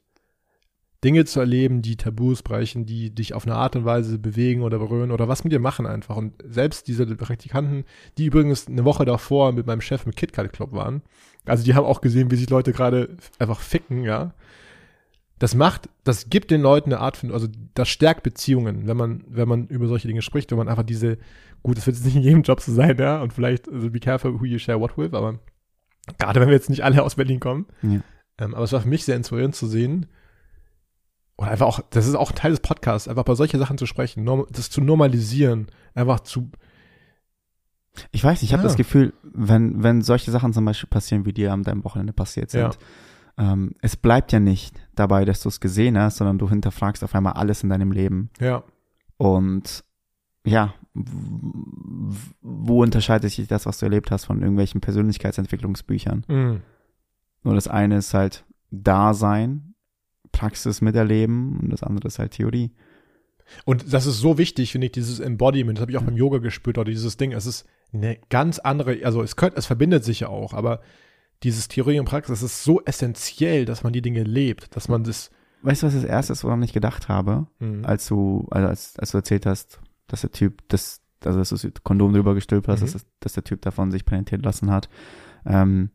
Dinge 1.05 1.24
zu 1.24 1.38
erleben, 1.38 1.80
die 1.80 1.96
Tabus 1.96 2.42
brechen, 2.42 2.84
die 2.84 3.14
dich 3.14 3.32
auf 3.32 3.46
eine 3.46 3.55
Art 3.55 3.76
und 3.76 3.84
Weise 3.84 4.18
bewegen 4.18 4.62
oder 4.62 4.78
berühren 4.78 5.12
oder 5.12 5.28
was 5.28 5.44
mit 5.44 5.53
dir 5.53 5.61
machen 5.61 5.86
einfach. 5.86 6.16
Und 6.16 6.34
selbst 6.49 6.88
diese 6.88 7.07
Praktikanten, 7.14 7.84
die 8.18 8.26
übrigens 8.26 8.66
eine 8.66 8.84
Woche 8.84 9.05
davor 9.05 9.53
mit 9.53 9.66
meinem 9.66 9.80
Chef 9.80 10.05
im 10.07 10.12
KitKat 10.12 10.53
Club 10.53 10.72
waren, 10.72 11.03
also 11.46 11.62
die 11.64 11.74
haben 11.74 11.84
auch 11.86 12.01
gesehen, 12.01 12.30
wie 12.32 12.36
sich 12.36 12.51
Leute 12.51 12.72
gerade 12.72 13.16
einfach 13.38 13.61
ficken, 13.61 14.03
ja. 14.03 14.34
Das 15.38 15.55
macht, 15.55 15.88
das 16.03 16.30
gibt 16.30 16.51
den 16.51 16.61
Leuten 16.62 16.92
eine 16.92 17.01
Art 17.01 17.16
von, 17.16 17.30
also 17.30 17.46
das 17.74 17.88
stärkt 17.88 18.24
Beziehungen, 18.24 18.88
wenn 18.88 18.96
man, 18.96 19.22
wenn 19.28 19.46
man 19.46 19.68
über 19.68 19.86
solche 19.86 20.09
Dinge 20.09 20.20
spricht, 20.22 20.51
wenn 20.51 20.59
man 20.59 20.68
einfach 20.68 20.82
diese, 20.82 21.16
gut, 21.62 21.76
das 21.78 21.86
wird 21.86 21.94
jetzt 21.96 22.07
nicht 22.07 22.16
in 22.16 22.22
jedem 22.22 22.42
Job 22.42 22.61
so 22.61 22.72
sein, 22.72 22.99
ja, 22.99 23.22
und 23.22 23.32
vielleicht, 23.32 23.68
also 23.68 23.88
be 23.88 24.01
careful 24.01 24.40
who 24.40 24.44
you 24.46 24.59
share 24.59 24.80
what 24.80 24.99
with, 24.99 25.12
aber 25.14 25.38
gerade 26.18 26.40
wenn 26.40 26.49
wir 26.49 26.55
jetzt 26.57 26.70
nicht 26.70 26.82
alle 26.82 27.05
aus 27.05 27.14
Berlin 27.14 27.38
kommen, 27.38 27.66
Ja. 27.82 28.01
ähm, 28.38 28.53
aber 28.57 28.64
es 28.64 28.72
war 28.72 28.80
für 28.80 28.88
mich 28.88 29.05
sehr 29.05 29.14
inspirierend 29.14 29.55
zu 29.55 29.68
sehen, 29.68 30.07
oder 31.39 31.51
einfach 31.51 31.66
auch, 31.66 31.80
das 31.91 32.07
ist 32.07 32.14
auch 32.16 32.30
ein 32.30 32.36
Teil 32.36 32.51
des 32.51 32.61
Podcasts, 32.61 33.09
einfach 33.09 33.24
bei 33.24 33.34
solchen 33.34 33.59
Sachen 33.59 33.78
zu 33.78 33.86
sprechen, 33.86 34.28
das 34.51 34.68
zu 34.70 34.80
normalisieren, 34.80 35.68
einfach 35.95 36.20
zu, 36.20 36.51
Ich 38.12 38.22
weiß 38.22 38.43
ich 38.43 38.53
habe 38.53 38.62
Ja. 38.62 38.68
das 38.68 38.76
Gefühl, 38.76 39.12
wenn, 39.22 39.82
wenn 39.82 40.03
solche 40.03 40.30
Sachen 40.30 40.53
zum 40.53 40.64
Beispiel 40.64 40.89
passieren, 40.89 41.24
wie 41.26 41.32
dir 41.32 41.53
am 41.53 41.62
deinem 41.62 41.84
Wochenende 41.84 42.12
passiert 42.12 42.51
sind, 42.51 42.78
ähm, 43.39 43.74
es 43.82 43.97
bleibt 43.97 44.32
ja 44.32 44.41
nicht 44.41 44.76
dabei, 44.95 45.24
dass 45.24 45.41
du 45.43 45.49
es 45.49 45.61
gesehen 45.61 45.97
hast, 45.99 46.16
sondern 46.16 46.39
du 46.39 46.49
hinterfragst 46.49 47.05
auf 47.05 47.14
einmal 47.14 47.34
alles 47.34 47.62
in 47.62 47.70
deinem 47.70 47.93
Leben. 47.93 48.30
ja, 48.41 48.62
Und 49.16 49.84
ja, 50.45 50.74
wo 52.41 52.82
unterscheidet 52.82 53.30
sich 53.30 53.47
das, 53.49 53.66
was 53.66 53.78
du 53.78 53.86
erlebt 53.86 54.11
hast, 54.11 54.24
von 54.24 54.41
irgendwelchen 54.41 54.80
Persönlichkeitsentwicklungsbüchern? 54.80 56.24
mm, 56.26 56.62
Nur 57.45 57.55
das 57.55 57.68
eine 57.68 57.99
ist 57.99 58.14
halt 58.14 58.45
Dasein, 58.70 59.74
Praxis 60.33 60.81
miterleben 60.81 61.59
und 61.61 61.70
das 61.70 61.83
andere 61.83 62.09
ist 62.09 62.18
halt 62.18 62.33
Theorie. 62.33 62.70
Und 63.64 63.93
das 63.93 64.07
ist 64.07 64.18
so 64.18 64.37
wichtig, 64.37 64.72
finde 64.72 64.87
ich, 64.87 64.93
dieses 64.93 65.20
Embodiment. 65.20 65.79
Das 65.79 65.83
habe 65.83 65.91
ich 65.93 65.97
auch 65.99 66.03
beim 66.03 66.16
Yoga 66.16 66.39
gespürt 66.39 66.76
oder 66.79 66.91
dieses 66.91 67.16
Ding. 67.16 67.33
Es 67.33 67.47
ist 67.47 67.66
eine 67.93 68.18
ganz 68.29 68.59
andere, 68.59 68.99
also 69.05 69.22
es 69.22 69.37
könnte, 69.37 69.57
es 69.59 69.66
verbindet 69.66 70.05
sich 70.05 70.20
ja 70.20 70.29
auch, 70.29 70.53
aber 70.53 70.81
dieses 71.43 71.68
Theorie 71.68 71.99
und 71.99 72.05
Praxis, 72.05 72.41
das 72.41 72.51
ist 72.53 72.64
so 72.64 72.83
essentiell, 72.85 73.64
dass 73.64 73.85
man 73.85 73.93
die 73.93 74.03
Dinge 74.03 74.22
lebt, 74.24 74.74
dass 74.76 74.89
man 74.89 75.05
das. 75.05 75.31
Weißt 75.62 75.83
du, 75.83 75.87
was 75.87 75.95
das 75.95 76.05
erste 76.05 76.33
ist, 76.35 76.45
woran 76.45 76.62
ich 76.62 76.72
gedacht 76.72 77.09
habe? 77.09 77.47
Hm, 77.59 77.85
als 77.85 78.07
du, 78.07 78.47
also 78.51 78.68
als, 78.68 78.99
als 78.99 79.12
du 79.12 79.18
erzählt 79.18 79.47
hast, 79.47 79.81
dass 80.09 80.20
der 80.22 80.33
Typ 80.33 80.62
das 80.68 81.01
also 81.24 81.41
dass 81.41 81.49
du 81.49 81.57
das 81.57 81.83
Kondom 81.83 82.12
drüber 82.12 82.35
gestülpt 82.35 82.68
hast, 82.68 82.81
Mhm. 82.81 82.85
dass, 82.85 82.93
das- 82.93 83.07
dass 83.18 83.33
der 83.33 83.43
Typ 83.45 83.61
davon 83.62 83.91
sich 83.91 84.05
penetrieren 84.05 84.43
lassen 84.45 84.70
hat. 84.70 84.89
Ähm, 85.45 85.91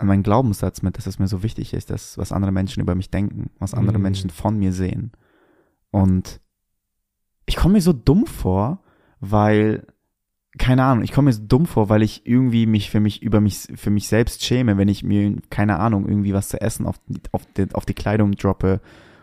an 0.00 0.06
meinen 0.06 0.22
Glaubenssatz 0.22 0.80
mit, 0.82 0.96
dass 0.96 1.06
es 1.06 1.18
mir 1.18 1.28
so 1.28 1.42
wichtig 1.42 1.74
ist, 1.74 1.90
dass 1.90 2.16
was 2.16 2.32
andere 2.32 2.52
Menschen 2.52 2.80
über 2.80 2.94
mich 2.94 3.10
denken, 3.10 3.50
was 3.58 3.74
andere 3.74 3.98
Mhm. 3.98 4.02
Menschen 4.02 4.30
von 4.30 4.58
mir 4.58 4.72
sehen. 4.72 5.12
Und 5.90 6.40
ich 7.44 7.56
komme 7.56 7.74
mir 7.74 7.82
so 7.82 7.92
dumm 7.92 8.26
vor, 8.26 8.82
weil 9.20 9.86
keine 10.58 10.84
Ahnung, 10.84 11.04
ich 11.04 11.12
komme 11.12 11.26
mir 11.26 11.32
so 11.32 11.42
dumm 11.46 11.66
vor, 11.66 11.88
weil 11.90 12.02
ich 12.02 12.26
irgendwie 12.26 12.66
mich 12.66 12.90
für 12.90 12.98
mich 12.98 13.22
über 13.22 13.40
mich 13.40 13.68
für 13.74 13.90
mich 13.90 14.08
selbst 14.08 14.42
schäme, 14.42 14.78
wenn 14.78 14.88
ich 14.88 15.04
mir 15.04 15.36
keine 15.50 15.78
Ahnung 15.78 16.08
irgendwie 16.08 16.32
was 16.32 16.48
zu 16.48 16.60
essen 16.60 16.86
auf 16.86 16.96
auf 17.32 17.42
die, 17.56 17.72
auf 17.74 17.84
die 17.84 17.94
Kleidung 17.94 18.32
droppe 18.32 18.80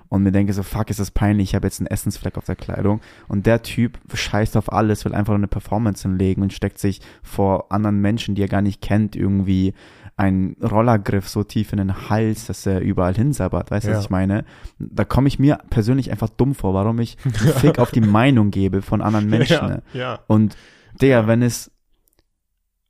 und 0.09 0.23
mir 0.23 0.31
denke 0.31 0.53
so 0.53 0.63
fuck 0.63 0.89
ist 0.89 0.99
das 0.99 1.11
peinlich, 1.11 1.49
ich 1.49 1.55
habe 1.55 1.67
jetzt 1.67 1.81
einen 1.81 1.87
Essensfleck 1.87 2.37
auf 2.37 2.45
der 2.45 2.55
Kleidung 2.55 3.01
und 3.27 3.45
der 3.45 3.61
Typ 3.61 3.99
scheißt 4.13 4.55
auf 4.55 4.71
alles, 4.71 5.03
will 5.03 5.13
einfach 5.13 5.31
nur 5.31 5.39
eine 5.39 5.47
Performance 5.47 6.07
hinlegen 6.07 6.43
und 6.43 6.53
steckt 6.53 6.77
sich 6.77 7.01
vor 7.23 7.71
anderen 7.71 7.99
Menschen, 7.99 8.35
die 8.35 8.43
er 8.43 8.47
gar 8.47 8.61
nicht 8.61 8.81
kennt, 8.81 9.15
irgendwie 9.15 9.73
einen 10.17 10.55
Rollergriff 10.63 11.29
so 11.29 11.43
tief 11.43 11.71
in 11.73 11.77
den 11.77 12.09
Hals, 12.09 12.47
dass 12.47 12.65
er 12.65 12.81
überall 12.81 13.13
hinsabbert, 13.13 13.69
weißt 13.71 13.85
du, 13.85 13.91
Ja. 13.91 13.97
was 13.97 14.05
ich 14.05 14.09
meine? 14.09 14.45
Da 14.79 15.05
komme 15.05 15.27
ich 15.27 15.37
mir 15.37 15.59
persönlich 15.69 16.09
einfach 16.11 16.29
dumm 16.29 16.55
vor, 16.55 16.73
warum 16.73 16.99
ich 16.99 17.17
Fick 17.59 17.77
auf 17.79 17.91
die 17.91 18.01
Meinung 18.01 18.49
gebe 18.51 18.81
von 18.81 19.01
anderen 19.01 19.29
Menschen. 19.29 19.67
ne? 19.67 19.83
Ja, 19.93 19.99
ja. 19.99 20.19
Und 20.27 20.57
der, 21.01 21.09
Ja. 21.21 21.27
wenn 21.27 21.43
es, 21.43 21.71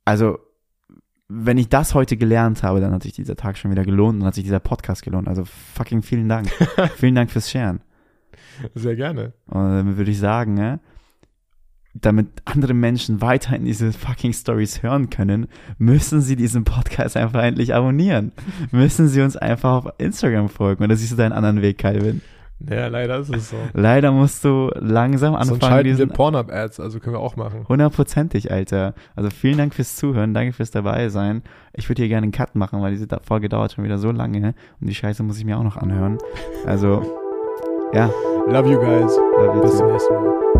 also, 0.06 0.38
wenn 1.28 1.58
ich 1.58 1.68
das 1.68 1.94
heute 1.94 2.16
gelernt 2.16 2.62
habe, 2.62 2.80
dann 2.80 2.94
hat 2.94 3.02
sich 3.02 3.12
dieser 3.12 3.36
Tag 3.36 3.58
schon 3.58 3.70
wieder 3.70 3.84
gelohnt 3.84 4.20
und 4.20 4.26
hat 4.26 4.34
sich 4.34 4.44
dieser 4.44 4.60
Podcast 4.60 5.02
gelohnt. 5.02 5.28
Also 5.28 5.44
fucking 5.44 6.00
vielen 6.02 6.30
Dank. 6.30 6.48
vielen 6.96 7.14
Dank 7.14 7.30
fürs 7.30 7.50
Sharen. 7.50 7.82
Sehr 8.74 8.96
gerne. 8.96 9.34
Und 9.46 9.54
dann 9.70 9.96
würde 9.98 10.10
ich 10.10 10.18
sagen, 10.18 10.54
ne, 10.54 10.80
damit 11.94 12.28
andere 12.44 12.74
Menschen 12.74 13.20
weiterhin 13.20 13.64
diese 13.64 13.92
fucking 13.92 14.32
Stories 14.32 14.82
hören 14.82 15.10
können, 15.10 15.48
müssen 15.78 16.20
sie 16.20 16.36
diesen 16.36 16.64
Podcast 16.64 17.16
einfach 17.16 17.42
endlich 17.42 17.74
abonnieren. 17.74 18.32
müssen 18.70 19.08
sie 19.08 19.20
uns 19.22 19.36
einfach 19.36 19.84
auf 19.86 19.92
Instagram 19.98 20.48
folgen. 20.48 20.84
Oder 20.84 20.96
siehst 20.96 21.12
du 21.12 21.16
deinen 21.16 21.32
anderen 21.32 21.62
Weg, 21.62 21.78
Calvin? 21.78 22.20
Naja, 22.60 22.88
leider 22.88 23.18
ist 23.20 23.32
es 23.32 23.50
so. 23.50 23.56
Leider 23.72 24.10
musst 24.10 24.44
du 24.44 24.70
langsam 24.74 25.34
Sonst 25.34 25.42
anfangen, 25.52 25.60
schalten 25.60 25.86
wir 25.86 25.92
diesen 25.92 26.08
Pornhub-Ads, 26.10 26.80
also 26.80 26.98
können 26.98 27.14
wir 27.14 27.20
auch 27.20 27.36
machen. 27.36 27.64
Hundertprozentig, 27.68 28.50
Alter. 28.50 28.94
Also 29.14 29.30
vielen 29.30 29.58
Dank 29.58 29.74
fürs 29.74 29.94
Zuhören, 29.94 30.34
danke 30.34 30.52
fürs 30.52 30.72
dabei 30.72 31.08
sein. 31.08 31.42
Ich 31.72 31.88
würde 31.88 32.02
hier 32.02 32.08
gerne 32.08 32.24
einen 32.24 32.32
Cut 32.32 32.56
machen, 32.56 32.82
weil 32.82 32.90
diese 32.90 33.06
Folge 33.22 33.48
dauert 33.48 33.72
schon 33.72 33.84
wieder 33.84 33.98
so 33.98 34.10
lange 34.10 34.54
und 34.80 34.88
die 34.88 34.94
Scheiße 34.94 35.22
muss 35.22 35.38
ich 35.38 35.44
mir 35.44 35.56
auch 35.56 35.62
noch 35.62 35.76
anhören. 35.76 36.18
Also, 36.66 37.02
ja, 37.94 38.10
Love 38.48 38.68
you 38.70 38.78
guys. 38.80 39.16
love 39.16 39.54
you 39.54 39.60
Bis 39.62 39.70
too. 39.72 39.78
zum 39.78 39.92
nächsten 39.92 40.14
Mal. 40.14 40.57